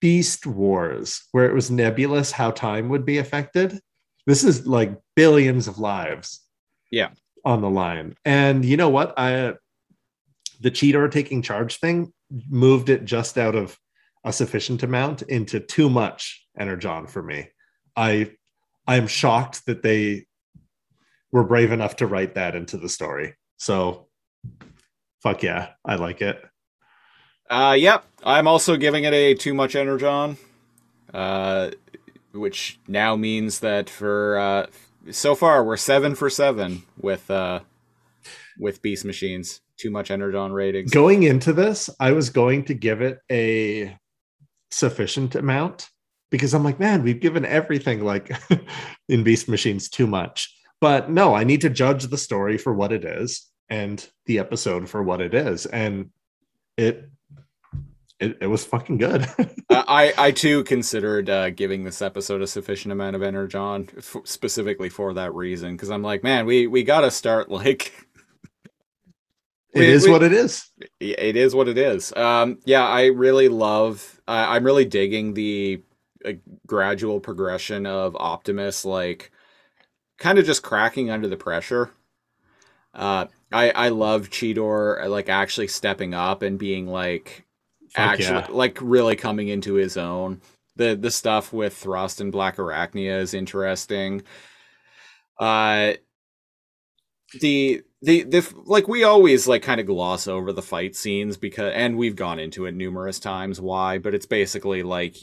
beast 0.00 0.46
wars 0.46 1.22
where 1.32 1.46
it 1.46 1.54
was 1.54 1.70
nebulous 1.70 2.32
how 2.32 2.50
time 2.50 2.88
would 2.88 3.04
be 3.06 3.18
affected. 3.18 3.78
This 4.26 4.44
is 4.44 4.66
like 4.66 4.96
billions 5.16 5.68
of 5.68 5.78
lives 5.78 6.40
Yeah. 6.90 7.10
on 7.44 7.60
the 7.60 7.70
line. 7.70 8.16
And 8.24 8.64
you 8.64 8.76
know 8.76 8.88
what? 8.90 9.14
I 9.18 9.54
the 10.60 10.70
Cheetor 10.70 11.10
taking 11.10 11.42
charge 11.42 11.78
thing 11.78 12.12
moved 12.48 12.88
it 12.88 13.04
just 13.04 13.36
out 13.36 13.54
of 13.56 13.78
a 14.24 14.32
sufficient 14.32 14.82
amount 14.84 15.22
into 15.22 15.58
too 15.58 15.90
much 15.90 16.46
energon 16.58 17.06
for 17.06 17.22
me. 17.22 17.48
I 17.96 18.32
i'm 18.88 19.06
shocked 19.06 19.64
that 19.66 19.82
they 19.82 20.26
were 21.32 21.44
brave 21.44 21.72
enough 21.72 21.96
to 21.96 22.06
write 22.06 22.34
that 22.34 22.54
into 22.54 22.76
the 22.76 22.88
story 22.88 23.34
so 23.56 24.06
fuck 25.22 25.42
yeah 25.42 25.70
i 25.84 25.94
like 25.96 26.20
it 26.20 26.40
Uh, 27.50 27.76
yep. 27.78 28.04
I'm 28.24 28.46
also 28.46 28.76
giving 28.78 29.04
it 29.04 29.12
a 29.12 29.34
too 29.34 29.52
much 29.52 29.76
energon, 29.76 30.38
uh, 31.12 31.70
which 32.32 32.78
now 32.88 33.14
means 33.16 33.60
that 33.60 33.90
for 33.90 34.38
uh, 34.38 34.66
so 35.10 35.34
far 35.34 35.62
we're 35.62 35.76
seven 35.76 36.14
for 36.14 36.30
seven 36.30 36.84
with 36.98 37.30
uh, 37.30 37.60
with 38.58 38.80
Beast 38.80 39.04
Machines. 39.04 39.60
Too 39.76 39.90
much 39.90 40.10
energon 40.10 40.52
ratings. 40.52 40.92
going 40.92 41.24
into 41.24 41.52
this 41.52 41.90
i 41.98 42.12
was 42.12 42.30
going 42.30 42.64
to 42.66 42.72
give 42.74 43.02
it 43.02 43.18
a 43.32 43.96
sufficient 44.70 45.34
amount 45.34 45.88
because 46.30 46.54
i'm 46.54 46.62
like 46.62 46.78
man 46.78 47.02
we've 47.02 47.18
given 47.20 47.44
everything 47.44 48.04
like 48.04 48.30
in 49.08 49.24
beast 49.24 49.48
machines 49.48 49.88
too 49.88 50.06
much 50.06 50.54
but 50.82 51.08
no 51.08 51.34
i 51.34 51.44
need 51.44 51.62
to 51.62 51.70
judge 51.70 52.04
the 52.08 52.18
story 52.18 52.58
for 52.58 52.74
what 52.74 52.92
it 52.92 53.04
is 53.04 53.48
and 53.70 54.10
the 54.26 54.38
episode 54.38 54.88
for 54.88 55.02
what 55.02 55.20
it 55.22 55.32
is 55.32 55.64
and 55.66 56.10
it 56.76 57.08
it, 58.20 58.36
it 58.42 58.46
was 58.46 58.64
fucking 58.64 58.98
good 58.98 59.26
Uh, 59.70 59.84
I 59.88 60.12
I 60.18 60.30
too 60.32 60.64
considered 60.64 61.30
uh, 61.30 61.48
giving 61.48 61.82
this 61.84 62.02
episode 62.02 62.42
a 62.42 62.46
sufficient 62.46 62.92
amount 62.92 63.16
of 63.16 63.22
energon 63.22 63.88
f- 63.96 64.16
specifically 64.24 64.90
for 64.90 65.14
that 65.14 65.32
reason 65.32 65.72
because 65.74 65.88
I'm 65.90 66.02
like, 66.02 66.22
man, 66.22 66.44
we 66.44 66.66
we 66.66 66.82
gotta 66.82 67.10
start 67.10 67.50
like 67.50 67.90
it 69.74 69.82
is 69.84 70.04
we- 70.04 70.10
what 70.10 70.22
it 70.22 70.34
is 70.34 70.70
it 71.00 71.36
is 71.36 71.54
what 71.54 71.68
it 71.68 71.78
is. 71.78 72.12
Um, 72.14 72.58
yeah, 72.66 72.86
I 72.86 73.06
really 73.06 73.48
love. 73.48 74.20
I 74.28 74.56
I'm 74.56 74.64
really 74.64 74.84
digging 74.84 75.32
the 75.32 75.82
uh, 76.22 76.32
gradual 76.66 77.18
progression 77.18 77.86
of 77.86 78.14
Optimus, 78.16 78.84
like 78.84 79.32
kind 80.22 80.38
of 80.38 80.46
just 80.46 80.62
cracking 80.62 81.10
under 81.10 81.26
the 81.28 81.36
pressure. 81.36 81.90
Uh, 82.94 83.26
I 83.52 83.70
I 83.70 83.88
love 83.88 84.30
Cheetor 84.30 85.06
like 85.08 85.28
actually 85.28 85.68
stepping 85.68 86.14
up 86.14 86.42
and 86.42 86.58
being 86.58 86.86
like 86.86 87.44
Fuck 87.90 88.00
actually 88.00 88.40
yeah. 88.40 88.46
like 88.50 88.78
really 88.80 89.16
coming 89.16 89.48
into 89.48 89.74
his 89.74 89.96
own. 89.96 90.40
The 90.76 90.94
the 90.94 91.10
stuff 91.10 91.52
with 91.52 91.76
Thrust 91.76 92.20
and 92.20 92.32
Black 92.32 92.56
Arachnia 92.56 93.20
is 93.20 93.34
interesting. 93.34 94.22
Uh 95.38 95.94
the 97.40 97.82
the 98.00 98.22
the 98.22 98.54
like 98.64 98.88
we 98.88 99.04
always 99.04 99.48
like 99.48 99.62
kind 99.62 99.80
of 99.80 99.86
gloss 99.86 100.28
over 100.28 100.52
the 100.52 100.62
fight 100.62 100.94
scenes 100.94 101.36
because 101.36 101.72
and 101.74 101.96
we've 101.96 102.16
gone 102.16 102.38
into 102.38 102.66
it 102.66 102.74
numerous 102.74 103.18
times 103.18 103.60
why 103.60 103.96
but 103.96 104.14
it's 104.14 104.26
basically 104.26 104.82
like 104.82 105.16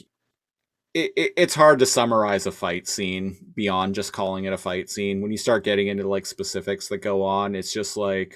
it, 0.94 1.12
it, 1.16 1.32
it's 1.36 1.54
hard 1.54 1.78
to 1.78 1.86
summarize 1.86 2.46
a 2.46 2.52
fight 2.52 2.88
scene 2.88 3.36
beyond 3.54 3.94
just 3.94 4.12
calling 4.12 4.44
it 4.44 4.52
a 4.52 4.58
fight 4.58 4.90
scene 4.90 5.20
when 5.20 5.30
you 5.30 5.38
start 5.38 5.64
getting 5.64 5.88
into 5.88 6.08
like 6.08 6.26
specifics 6.26 6.88
that 6.88 6.98
go 6.98 7.22
on 7.22 7.54
it's 7.54 7.72
just 7.72 7.96
like 7.96 8.34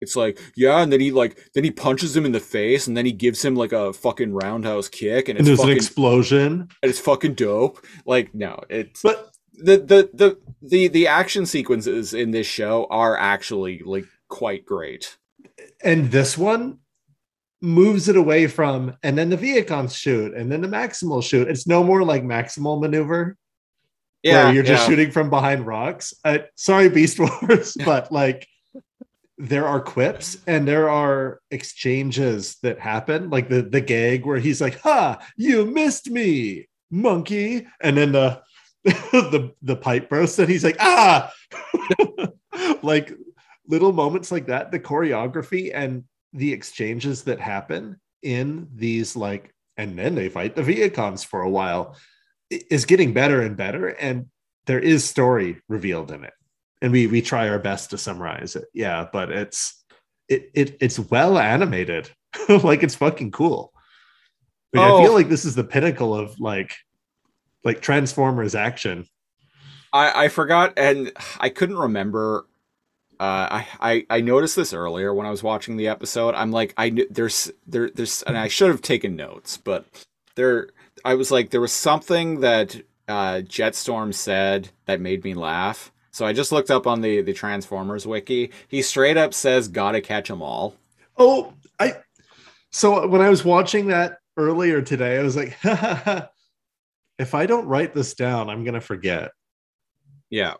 it's 0.00 0.16
like 0.16 0.38
yeah 0.56 0.80
and 0.82 0.92
then 0.92 1.00
he 1.00 1.10
like 1.10 1.38
then 1.54 1.64
he 1.64 1.70
punches 1.70 2.16
him 2.16 2.24
in 2.26 2.32
the 2.32 2.40
face 2.40 2.86
and 2.86 2.96
then 2.96 3.06
he 3.06 3.12
gives 3.12 3.44
him 3.44 3.54
like 3.54 3.72
a 3.72 3.92
fucking 3.92 4.32
roundhouse 4.32 4.88
kick 4.88 5.28
and 5.28 5.38
And 5.38 5.40
it's 5.40 5.48
there's 5.48 5.58
fucking 5.58 5.72
an 5.72 5.76
explosion. 5.76 6.52
and 6.82 6.90
it's 6.90 6.98
fucking 7.00 7.34
dope 7.34 7.84
like 8.04 8.34
no 8.34 8.60
it's 8.68 9.02
But 9.02 9.30
the 9.54 9.76
the 9.78 10.10
the 10.12 10.38
the 10.62 10.88
the 10.88 11.06
action 11.06 11.46
sequences 11.46 12.12
in 12.14 12.30
this 12.30 12.46
show 12.46 12.86
are 12.90 13.16
actually 13.16 13.80
like 13.84 14.04
quite 14.28 14.66
great. 14.66 15.16
and 15.82 16.10
this 16.10 16.36
one 16.36 16.78
moves 17.62 18.08
it 18.08 18.16
away 18.16 18.46
from 18.46 18.94
and 19.02 19.16
then 19.16 19.30
the 19.30 19.36
Vehicons 19.36 19.96
shoot 19.96 20.34
and 20.34 20.50
then 20.50 20.60
the 20.60 20.68
Maximal 20.68 21.22
shoot. 21.22 21.48
It's 21.48 21.66
no 21.66 21.82
more 21.82 22.04
like 22.04 22.22
Maximal 22.22 22.80
maneuver 22.80 23.36
where 24.22 24.52
you're 24.52 24.62
just 24.62 24.82
yeah. 24.82 24.88
shooting 24.88 25.10
from 25.10 25.30
behind 25.30 25.66
rocks. 25.66 26.14
Uh, 26.24 26.38
sorry, 26.54 26.88
Beast 26.88 27.18
Wars, 27.18 27.76
but 27.84 28.10
like 28.12 28.46
there 29.38 29.66
are 29.66 29.80
quips 29.80 30.38
and 30.46 30.66
there 30.66 30.88
are 30.88 31.40
exchanges 31.50 32.56
that 32.62 32.80
happen, 32.80 33.30
like 33.30 33.48
the 33.48 33.62
the 33.62 33.80
gag 33.80 34.24
where 34.24 34.38
he's 34.38 34.60
like, 34.60 34.80
"Ha, 34.80 35.18
you 35.36 35.66
missed 35.66 36.10
me, 36.10 36.68
monkey," 36.90 37.66
and 37.80 37.96
then 37.96 38.12
the 38.12 38.42
the 38.84 39.52
the 39.62 39.76
pipe 39.76 40.08
bursts 40.08 40.38
and 40.38 40.48
he's 40.48 40.64
like, 40.64 40.76
"Ah!" 40.80 41.32
like 42.82 43.12
little 43.68 43.92
moments 43.92 44.30
like 44.30 44.46
that, 44.46 44.70
the 44.70 44.80
choreography 44.80 45.70
and 45.74 46.04
the 46.36 46.52
exchanges 46.52 47.24
that 47.24 47.40
happen 47.40 47.98
in 48.22 48.68
these 48.74 49.16
like, 49.16 49.54
and 49.76 49.98
then 49.98 50.14
they 50.14 50.28
fight 50.28 50.54
the 50.54 50.62
Vehicons 50.62 51.24
for 51.24 51.42
a 51.42 51.50
while 51.50 51.96
is 52.50 52.84
getting 52.84 53.12
better 53.12 53.42
and 53.42 53.56
better 53.56 53.88
and 53.88 54.26
there 54.66 54.78
is 54.78 55.04
story 55.04 55.60
revealed 55.68 56.12
in 56.12 56.22
it 56.24 56.32
and 56.80 56.92
we 56.92 57.06
we 57.08 57.20
try 57.20 57.48
our 57.48 57.58
best 57.58 57.90
to 57.90 57.98
summarize 57.98 58.54
it 58.54 58.66
yeah 58.72 59.04
but 59.12 59.30
it's 59.32 59.84
it, 60.28 60.50
it 60.54 60.76
it's 60.80 60.98
well 60.98 61.38
animated 61.38 62.08
like 62.62 62.84
it's 62.84 62.94
fucking 62.94 63.32
cool 63.32 63.72
I, 64.74 64.78
mean, 64.78 64.86
I 64.86 64.90
Oh. 64.92 65.02
feel 65.02 65.12
like 65.12 65.28
this 65.28 65.44
is 65.44 65.56
the 65.56 65.64
pinnacle 65.64 66.14
of 66.14 66.38
like 66.38 66.72
like 67.64 67.80
transformers 67.80 68.54
action 68.54 69.06
I 69.92 70.26
I 70.26 70.28
forgot 70.28 70.72
and 70.76 71.12
I 71.40 71.48
couldn't 71.48 71.78
remember. 71.78 72.46
Uh, 73.18 73.62
I, 73.62 73.66
I 73.80 74.06
I 74.10 74.20
noticed 74.20 74.56
this 74.56 74.72
earlier 74.72 75.14
when 75.14 75.26
I 75.26 75.30
was 75.30 75.42
watching 75.42 75.76
the 75.76 75.88
episode. 75.88 76.34
I'm 76.34 76.50
like, 76.52 76.74
I 76.76 77.06
there's 77.10 77.50
there 77.66 77.90
there's 77.90 78.22
and 78.22 78.36
I 78.38 78.48
should 78.48 78.68
have 78.70 78.82
taken 78.82 79.16
notes, 79.16 79.56
but 79.56 79.86
there 80.34 80.68
I 81.04 81.14
was 81.14 81.30
like, 81.30 81.50
there 81.50 81.60
was 81.60 81.72
something 81.72 82.40
that 82.40 82.76
uh, 83.08 83.42
Jetstorm 83.44 84.12
said 84.14 84.70
that 84.86 85.00
made 85.00 85.24
me 85.24 85.34
laugh. 85.34 85.92
So 86.10 86.26
I 86.26 86.32
just 86.32 86.52
looked 86.52 86.70
up 86.70 86.86
on 86.86 87.00
the 87.00 87.22
the 87.22 87.32
Transformers 87.32 88.06
wiki. 88.06 88.50
He 88.68 88.82
straight 88.82 89.16
up 89.16 89.34
says, 89.34 89.68
"Gotta 89.68 90.00
catch 90.00 90.30
'em 90.30 90.42
all." 90.42 90.74
oh 91.18 91.52
i 91.78 91.94
so 92.70 93.06
when 93.06 93.20
i 93.22 93.30
was 93.30 93.44
watching 93.44 93.86
that 93.88 94.18
earlier 94.36 94.82
today 94.82 95.18
i 95.18 95.22
was 95.22 95.34
like 95.36 95.56
if 97.18 97.34
i 97.34 97.46
don't 97.46 97.66
write 97.66 97.94
this 97.94 98.14
down 98.14 98.50
i'm 98.50 98.64
gonna 98.64 98.80
forget 98.80 99.30
Yeah, 100.28 100.54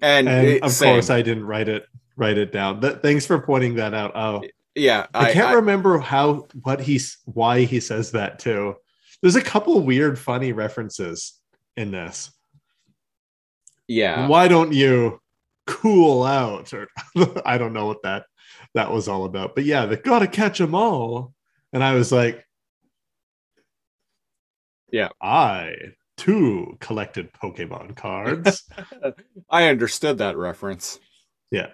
and, 0.00 0.28
and 0.28 0.46
it- 0.46 0.62
of 0.62 0.72
same. 0.72 0.94
course 0.94 1.10
i 1.10 1.22
didn't 1.22 1.44
write 1.44 1.68
it 1.68 1.86
write 2.16 2.38
it 2.38 2.52
down 2.52 2.80
Th- 2.80 2.96
thanks 3.02 3.26
for 3.26 3.38
pointing 3.40 3.74
that 3.76 3.94
out 3.94 4.12
oh 4.14 4.42
yeah, 4.78 5.06
I, 5.14 5.32
can't 5.32 5.48
I- 5.48 5.52
remember 5.54 5.98
how 5.98 6.48
what 6.62 6.80
he's 6.82 7.16
why 7.24 7.62
he 7.62 7.80
says 7.80 8.10
that 8.12 8.38
too. 8.38 8.74
There's 9.22 9.34
a 9.34 9.40
couple 9.40 9.80
weird, 9.80 10.18
funny 10.18 10.52
references 10.52 11.32
in 11.78 11.90
this. 11.92 12.30
yeah. 13.88 14.26
Why 14.28 14.48
don't 14.48 14.74
you 14.74 15.18
cool 15.66 16.24
out? 16.24 16.74
Or 16.74 16.88
I 17.46 17.56
don't 17.56 17.72
know 17.72 17.86
what 17.86 18.02
that 18.02 18.26
that 18.74 18.92
was 18.92 19.08
all 19.08 19.24
about. 19.24 19.54
But 19.54 19.64
yeah, 19.64 19.86
they 19.86 19.96
gotta 19.96 20.26
catch 20.26 20.58
them 20.58 20.74
all. 20.74 21.32
And 21.72 21.82
I 21.82 21.94
was 21.94 22.12
like, 22.12 22.44
Yeah. 24.92 25.08
I 25.22 25.72
too 26.16 26.76
collected 26.80 27.32
Pokemon 27.32 27.96
cards. 27.96 28.64
I 29.50 29.68
understood 29.68 30.18
that 30.18 30.36
reference. 30.36 30.98
yeah. 31.50 31.68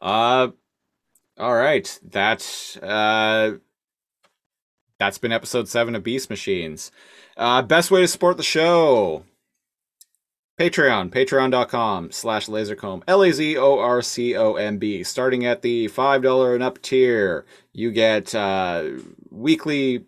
Uh 0.00 0.48
all 1.38 1.54
right. 1.54 1.98
That 2.10 2.78
uh 2.82 3.52
that's 4.98 5.18
been 5.18 5.32
episode 5.32 5.68
7 5.68 5.94
of 5.94 6.02
Beast 6.02 6.30
Machines. 6.30 6.90
Uh 7.36 7.62
best 7.62 7.90
way 7.90 8.00
to 8.02 8.08
support 8.08 8.36
the 8.36 8.42
show. 8.42 9.24
Patreon, 10.58 11.10
patreon.com 11.10 12.12
slash 12.12 12.46
lazorcomb, 12.46 13.02
L-A-Z-O-R-C-O-M-B. 13.08 15.02
Starting 15.02 15.44
at 15.44 15.62
the 15.62 15.88
$5 15.88 16.54
and 16.54 16.62
up 16.62 16.80
tier, 16.80 17.44
you 17.72 17.90
get 17.90 18.32
uh, 18.36 18.84
weekly 19.30 20.04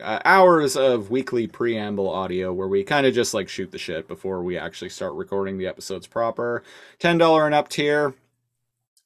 uh, 0.00 0.20
hours 0.24 0.76
of 0.76 1.10
weekly 1.10 1.46
preamble 1.46 2.08
audio 2.08 2.52
where 2.52 2.68
we 2.68 2.84
kind 2.84 3.06
of 3.06 3.14
just 3.14 3.34
like 3.34 3.48
shoot 3.48 3.70
the 3.70 3.78
shit 3.78 4.08
before 4.08 4.42
we 4.42 4.58
actually 4.58 4.88
start 4.88 5.14
recording 5.14 5.58
the 5.58 5.66
episodes 5.66 6.06
proper. 6.06 6.62
$10 7.00 7.46
and 7.46 7.54
up 7.54 7.68
tier, 7.68 8.14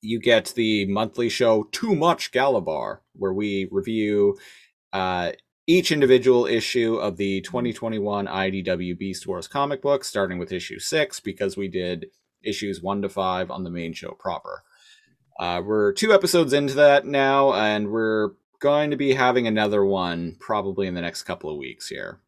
you 0.01 0.21
get 0.21 0.53
the 0.57 0.87
monthly 0.87 1.29
show 1.29 1.65
Too 1.73 1.95
Much 1.95 2.33
Galabar, 2.33 2.99
where 3.15 3.33
we 3.33 3.69
review 3.71 4.39
uh, 4.93 5.33
each 5.67 5.93
individual 5.93 6.47
issue 6.47 6.97
of 6.97 7.17
the 7.17 7.41
2021 7.43 8.27
IDW 8.27 8.99
Beast 8.99 9.27
Wars 9.27 9.49
comic 9.49 9.83
book, 9.83 10.05
starting 10.05 10.39
with 10.39 10.53
issue 10.53 10.79
six, 10.79 11.21
because 11.21 11.57
we 11.57 11.69
did 11.69 12.07
issues 12.43 12.81
one 12.81 13.03
to 13.03 13.09
five 13.09 13.51
on 13.51 13.65
the 13.65 13.71
main 13.71 13.93
show 13.93 14.17
proper. 14.19 14.63
Uh, 15.39 15.63
we're 15.65 15.93
two 15.93 16.13
episodes 16.13 16.53
into 16.53 16.75
that 16.75 17.05
now, 17.05 17.53
and 17.53 17.91
we're 17.91 18.31
going 18.61 18.91
to 18.91 18.97
be 18.97 19.15
having 19.15 19.47
another 19.47 19.85
one 19.85 20.37
probably 20.41 20.87
in 20.87 20.95
the 20.95 21.01
next 21.01 21.23
couple 21.25 21.51
of 21.51 21.59
weeks 21.59 21.89
here. 21.89 22.21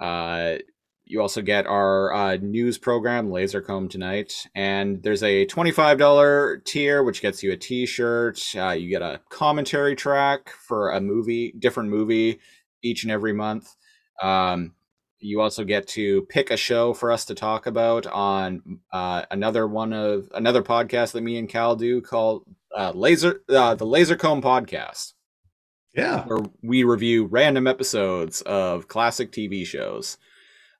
Uh, 0.00 0.56
you 1.04 1.22
also 1.22 1.40
get 1.40 1.66
our 1.66 2.12
uh, 2.12 2.36
news 2.36 2.76
program, 2.76 3.30
Lazorcomb 3.30 3.88
Tonight, 3.88 4.46
and 4.54 5.02
there's 5.02 5.22
a 5.22 5.46
$25 5.46 6.64
tier, 6.64 7.02
which 7.02 7.22
gets 7.22 7.42
you 7.42 7.50
a 7.52 7.56
t 7.56 7.86
shirt. 7.86 8.40
Uh, 8.54 8.70
you 8.70 8.90
get 8.90 9.00
a 9.00 9.20
commentary 9.30 9.96
track 9.96 10.50
for 10.50 10.90
a 10.90 11.00
movie, 11.00 11.54
different 11.58 11.88
movie 11.88 12.40
each 12.82 13.04
and 13.04 13.12
every 13.12 13.32
month. 13.32 13.74
Um, 14.22 14.74
you 15.20 15.40
also 15.40 15.64
get 15.64 15.88
to 15.88 16.22
pick 16.28 16.50
a 16.50 16.56
show 16.56 16.92
for 16.92 17.10
us 17.10 17.24
to 17.24 17.34
talk 17.34 17.66
about 17.66 18.06
on 18.06 18.80
uh, 18.92 19.24
another 19.30 19.66
one 19.66 19.92
of 19.92 20.28
another 20.34 20.62
podcast 20.62 21.12
that 21.12 21.22
me 21.22 21.38
and 21.38 21.48
Cal 21.48 21.74
do 21.74 22.00
called 22.00 22.44
uh, 22.76 22.92
Laser 22.94 23.42
uh, 23.48 23.74
the 23.74 23.86
Lazorcomb 23.86 24.42
Podcast 24.42 25.14
Yeah. 25.94 26.24
where 26.26 26.40
we 26.62 26.84
review 26.84 27.26
random 27.26 27.66
episodes 27.66 28.40
of 28.42 28.88
classic 28.88 29.32
TV 29.32 29.64
shows. 29.66 30.16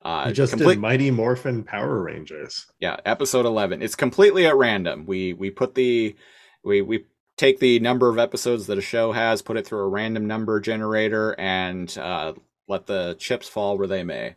Uh, 0.03 0.31
just 0.31 0.53
complete- 0.53 0.75
did 0.75 0.81
Mighty 0.81 1.11
Morphin 1.11 1.65
Power 1.65 2.03
Rangers. 2.03 2.67
yeah, 2.79 2.97
episode 3.05 3.47
eleven. 3.47 3.83
It's 3.83 3.97
completely 3.97 4.47
at 4.47 4.55
random. 4.57 5.07
We 5.07 5.33
we 5.33 5.51
put 5.51 5.75
the 5.75 6.15
we 6.63 6.83
we 6.83 7.05
take 7.37 7.59
the 7.59 7.81
number 7.81 8.09
of 8.09 8.19
episodes 8.19 8.67
that 8.69 8.79
a 8.79 8.83
show 8.83 9.13
has, 9.13 9.43
put 9.43 9.57
it 9.57 9.67
through 9.67 9.81
a 9.81 9.89
random 9.89 10.27
number 10.27 10.61
generator, 10.61 11.35
and 11.39 11.97
uh, 11.99 12.33
let 12.69 12.87
the 12.87 13.17
chips 13.19 13.49
fall 13.49 13.77
where 13.79 13.87
they 13.89 14.05
may. 14.05 14.37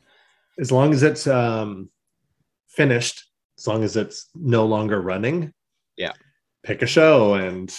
as 0.60 0.72
long 0.72 0.94
as 0.94 1.04
it's 1.04 1.28
um 1.28 1.90
finished 2.68 3.26
as 3.58 3.68
long 3.68 3.84
as 3.84 3.96
it's 3.96 4.30
no 4.36 4.66
longer 4.66 5.00
running 5.02 5.54
Yeah. 5.98 6.14
pick 6.64 6.82
a 6.82 6.86
show 6.88 7.36
and 7.36 7.72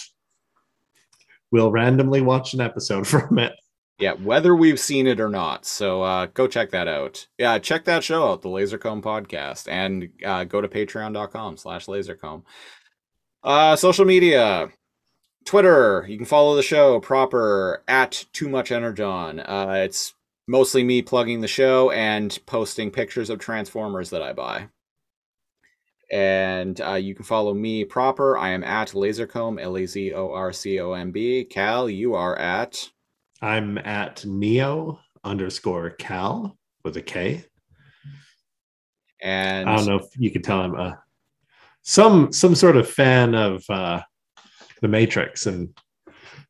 we'll 1.53 1.71
randomly 1.71 2.19
watch 2.19 2.53
an 2.55 2.59
episode 2.59 3.07
from 3.07 3.37
it 3.37 3.53
Yeah, 3.99 4.13
whether 4.13 4.55
we've 4.55 4.79
seen 4.79 5.05
it 5.07 5.21
or 5.21 5.29
not. 5.29 5.65
So 5.65 6.01
uh, 6.01 6.25
go 6.33 6.47
check 6.47 6.71
that 6.71 6.87
out. 6.87 7.27
Yeah, 7.37 7.59
check 7.59 7.85
that 7.85 8.03
show 8.03 8.27
out, 8.27 8.41
the 8.41 8.49
Lazorcomb 8.49 9.03
podcast, 9.03 9.71
and 9.71 10.09
uh, 10.25 10.43
go 10.45 10.59
to 10.59 10.67
patreon.com 10.67 11.55
slash 11.57 11.85
lazorcomb. 11.85 12.43
Uh, 13.43 13.75
social 13.75 14.03
media. 14.03 14.69
Twitter, 15.45 16.05
you 16.07 16.17
can 16.17 16.25
follow 16.25 16.55
the 16.55 16.63
show 16.63 16.99
proper 17.01 17.83
at 17.87 18.25
Too 18.33 18.49
Much 18.49 18.71
Energon. 18.71 19.41
Uh, 19.41 19.83
it's 19.85 20.15
mostly 20.47 20.83
me 20.83 21.01
plugging 21.01 21.41
the 21.41 21.47
show 21.47 21.91
and 21.91 22.39
posting 22.45 22.89
pictures 22.89 23.29
of 23.29 23.39
Transformers 23.39 24.09
that 24.09 24.21
I 24.21 24.33
buy. 24.33 24.69
And 26.13 26.79
uh, 26.79 26.93
you 26.93 27.15
can 27.15 27.25
follow 27.25 27.53
me 27.55 27.83
proper. 27.85 28.37
I 28.37 28.49
am 28.49 28.63
at 28.63 28.89
Lazorcomb, 28.89 29.59
L 29.59 29.77
A 29.77 29.85
Z 29.87 30.13
O 30.13 30.31
R 30.31 30.53
C 30.53 30.79
O 30.79 30.93
M 30.93 31.09
B. 31.11 31.43
Cal, 31.43 31.89
you 31.89 32.13
are 32.13 32.37
at. 32.37 32.87
i'm 33.41 33.77
at 33.79 34.23
neo 34.25 34.99
underscore 35.23 35.89
cal 35.89 36.55
with 36.83 36.95
a 36.97 37.01
k 37.01 37.43
And 39.21 39.67
i 39.67 39.75
don't 39.75 39.87
know 39.87 39.97
if 39.97 40.05
you 40.17 40.29
can 40.31 40.41
tell 40.43 40.61
i'm 40.61 40.75
a 40.75 41.03
some 41.83 42.31
some 42.31 42.55
sort 42.55 42.77
of 42.77 42.89
fan 42.89 43.35
of 43.35 43.63
uh, 43.69 44.01
the 44.81 44.87
Matrix, 44.87 45.45
and 45.47 45.69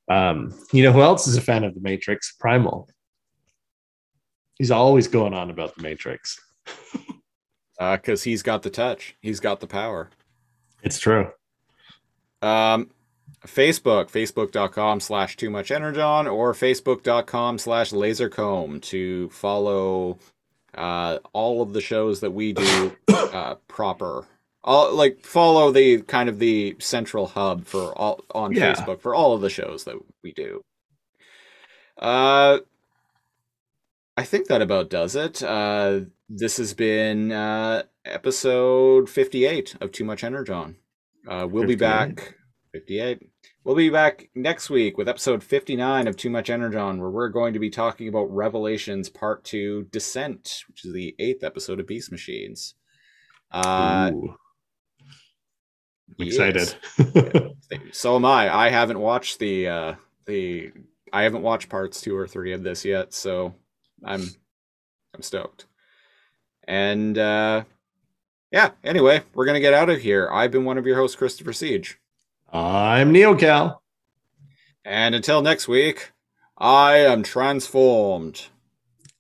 um, 0.09 0.53
you 0.71 0.83
know 0.83 0.91
who 0.91 1.01
else 1.01 1.27
is 1.27 1.37
a 1.37 1.41
fan 1.41 1.63
of 1.63 1.73
the 1.73 1.81
Matrix? 1.81 2.35
Primal. 2.39 2.87
He's 4.57 4.71
always 4.71 5.07
going 5.07 5.33
on 5.33 5.49
about 5.49 5.75
the 5.75 5.81
Matrix. 5.81 6.39
because 7.91 8.21
uh, 8.21 8.25
he's 8.25 8.43
got 8.43 8.63
the 8.63 8.69
touch, 8.69 9.15
he's 9.21 9.39
got 9.39 9.59
the 9.59 9.67
power. 9.67 10.09
It's 10.81 10.99
true. 10.99 11.31
Um, 12.41 12.89
Facebook, 13.47 14.09
facebook.com 14.11 14.99
slash 14.99 15.35
too 15.37 15.49
much 15.49 15.71
energon 15.71 16.27
or 16.27 16.53
facebook.com 16.53 17.57
slash 17.57 17.91
lazorcomb 17.91 18.81
to 18.83 19.29
follow 19.29 20.17
uh, 20.75 21.19
all 21.33 21.61
of 21.61 21.73
the 21.73 21.81
shows 21.81 22.19
that 22.21 22.31
we 22.31 22.53
do 22.53 22.95
uh, 23.13 23.55
proper. 23.67 24.25
All, 24.63 24.93
like 24.93 25.25
follow 25.25 25.71
the 25.71 26.01
kind 26.03 26.29
of 26.29 26.39
the 26.39 26.75
central 26.79 27.27
hub 27.27 27.65
for 27.65 27.97
all 27.97 28.23
on 28.33 28.53
Yeah. 28.53 28.73
Facebook 28.73 29.01
for 29.01 29.13
all 29.13 29.33
of 29.33 29.41
the 29.41 29.49
shows 29.49 29.83
that 29.83 29.97
we 30.23 30.31
do. 30.31 30.63
Uh, 31.97 32.59
I 34.15 34.23
think 34.23 34.47
that 34.47 34.61
about 34.61 34.89
does 34.89 35.15
it. 35.15 35.41
Uh, 35.41 36.01
this 36.29 36.57
has 36.57 36.73
been 36.73 37.31
uh, 37.31 37.83
episode 38.05 39.09
58 39.09 39.75
of 39.81 39.91
Too 39.91 40.05
Much 40.05 40.23
Energon. 40.23 40.75
Uh, 41.27 41.47
we'll 41.49 41.65
be 41.65 41.75
back. 41.75 42.35
58. 42.73 43.29
We'll 43.63 43.75
be 43.75 43.89
back 43.89 44.29
next 44.35 44.69
week 44.69 44.97
with 44.97 45.09
episode 45.09 45.43
59 45.43 46.07
of 46.07 46.15
Too 46.17 46.29
Much 46.29 46.49
Energon, 46.49 46.99
where 46.99 47.09
we're 47.09 47.29
going 47.29 47.53
to 47.53 47.59
be 47.59 47.69
talking 47.69 48.07
about 48.07 48.25
Revelations 48.25 49.09
Part 49.09 49.43
2 49.45 49.87
Descent, 49.91 50.63
which 50.67 50.85
is 50.85 50.93
the 50.93 51.15
eighth 51.17 51.43
episode 51.43 51.79
of 51.79 51.87
Beast 51.87 52.11
Machines. 52.11 52.75
Uh, 53.51 54.11
Ooh, 54.13 54.35
I'm 56.19 56.27
excited. 56.27 56.75
So 57.91 58.15
am 58.15 58.25
I. 58.25 58.53
I 58.53 58.69
haven't 58.69 58.99
watched 58.99 59.39
the 59.39 59.67
uh, 59.67 59.93
the 60.25 60.71
I 61.11 61.23
haven't 61.23 61.41
watched 61.41 61.69
parts 61.69 62.01
two 62.01 62.15
or 62.15 62.27
three 62.27 62.53
of 62.53 62.63
this 62.63 62.85
yet, 62.85 63.13
so 63.13 63.55
I'm 64.03 64.23
I'm 65.13 65.21
stoked. 65.21 65.65
And 66.67 67.17
uh, 67.17 67.63
yeah. 68.51 68.71
Anyway, 68.83 69.21
we're 69.33 69.45
gonna 69.45 69.59
get 69.59 69.73
out 69.73 69.89
of 69.89 70.01
here. 70.01 70.29
I've 70.31 70.51
been 70.51 70.65
one 70.65 70.77
of 70.77 70.85
your 70.85 70.95
hosts, 70.97 71.15
Christopher 71.15 71.53
Siege, 71.53 71.99
I'm 72.51 73.11
Neil 73.11 73.35
NeoCal. 73.35 73.77
and 74.85 75.15
until 75.15 75.41
next 75.41 75.67
week, 75.67 76.11
I 76.57 76.97
am 76.97 77.23
transformed. 77.23 78.47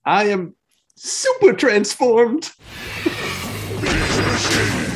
I 0.05 0.25
am 0.25 0.55
super 0.95 1.53
transformed. 1.53 2.51
Beast 3.03 4.19
Machine. 4.21 4.92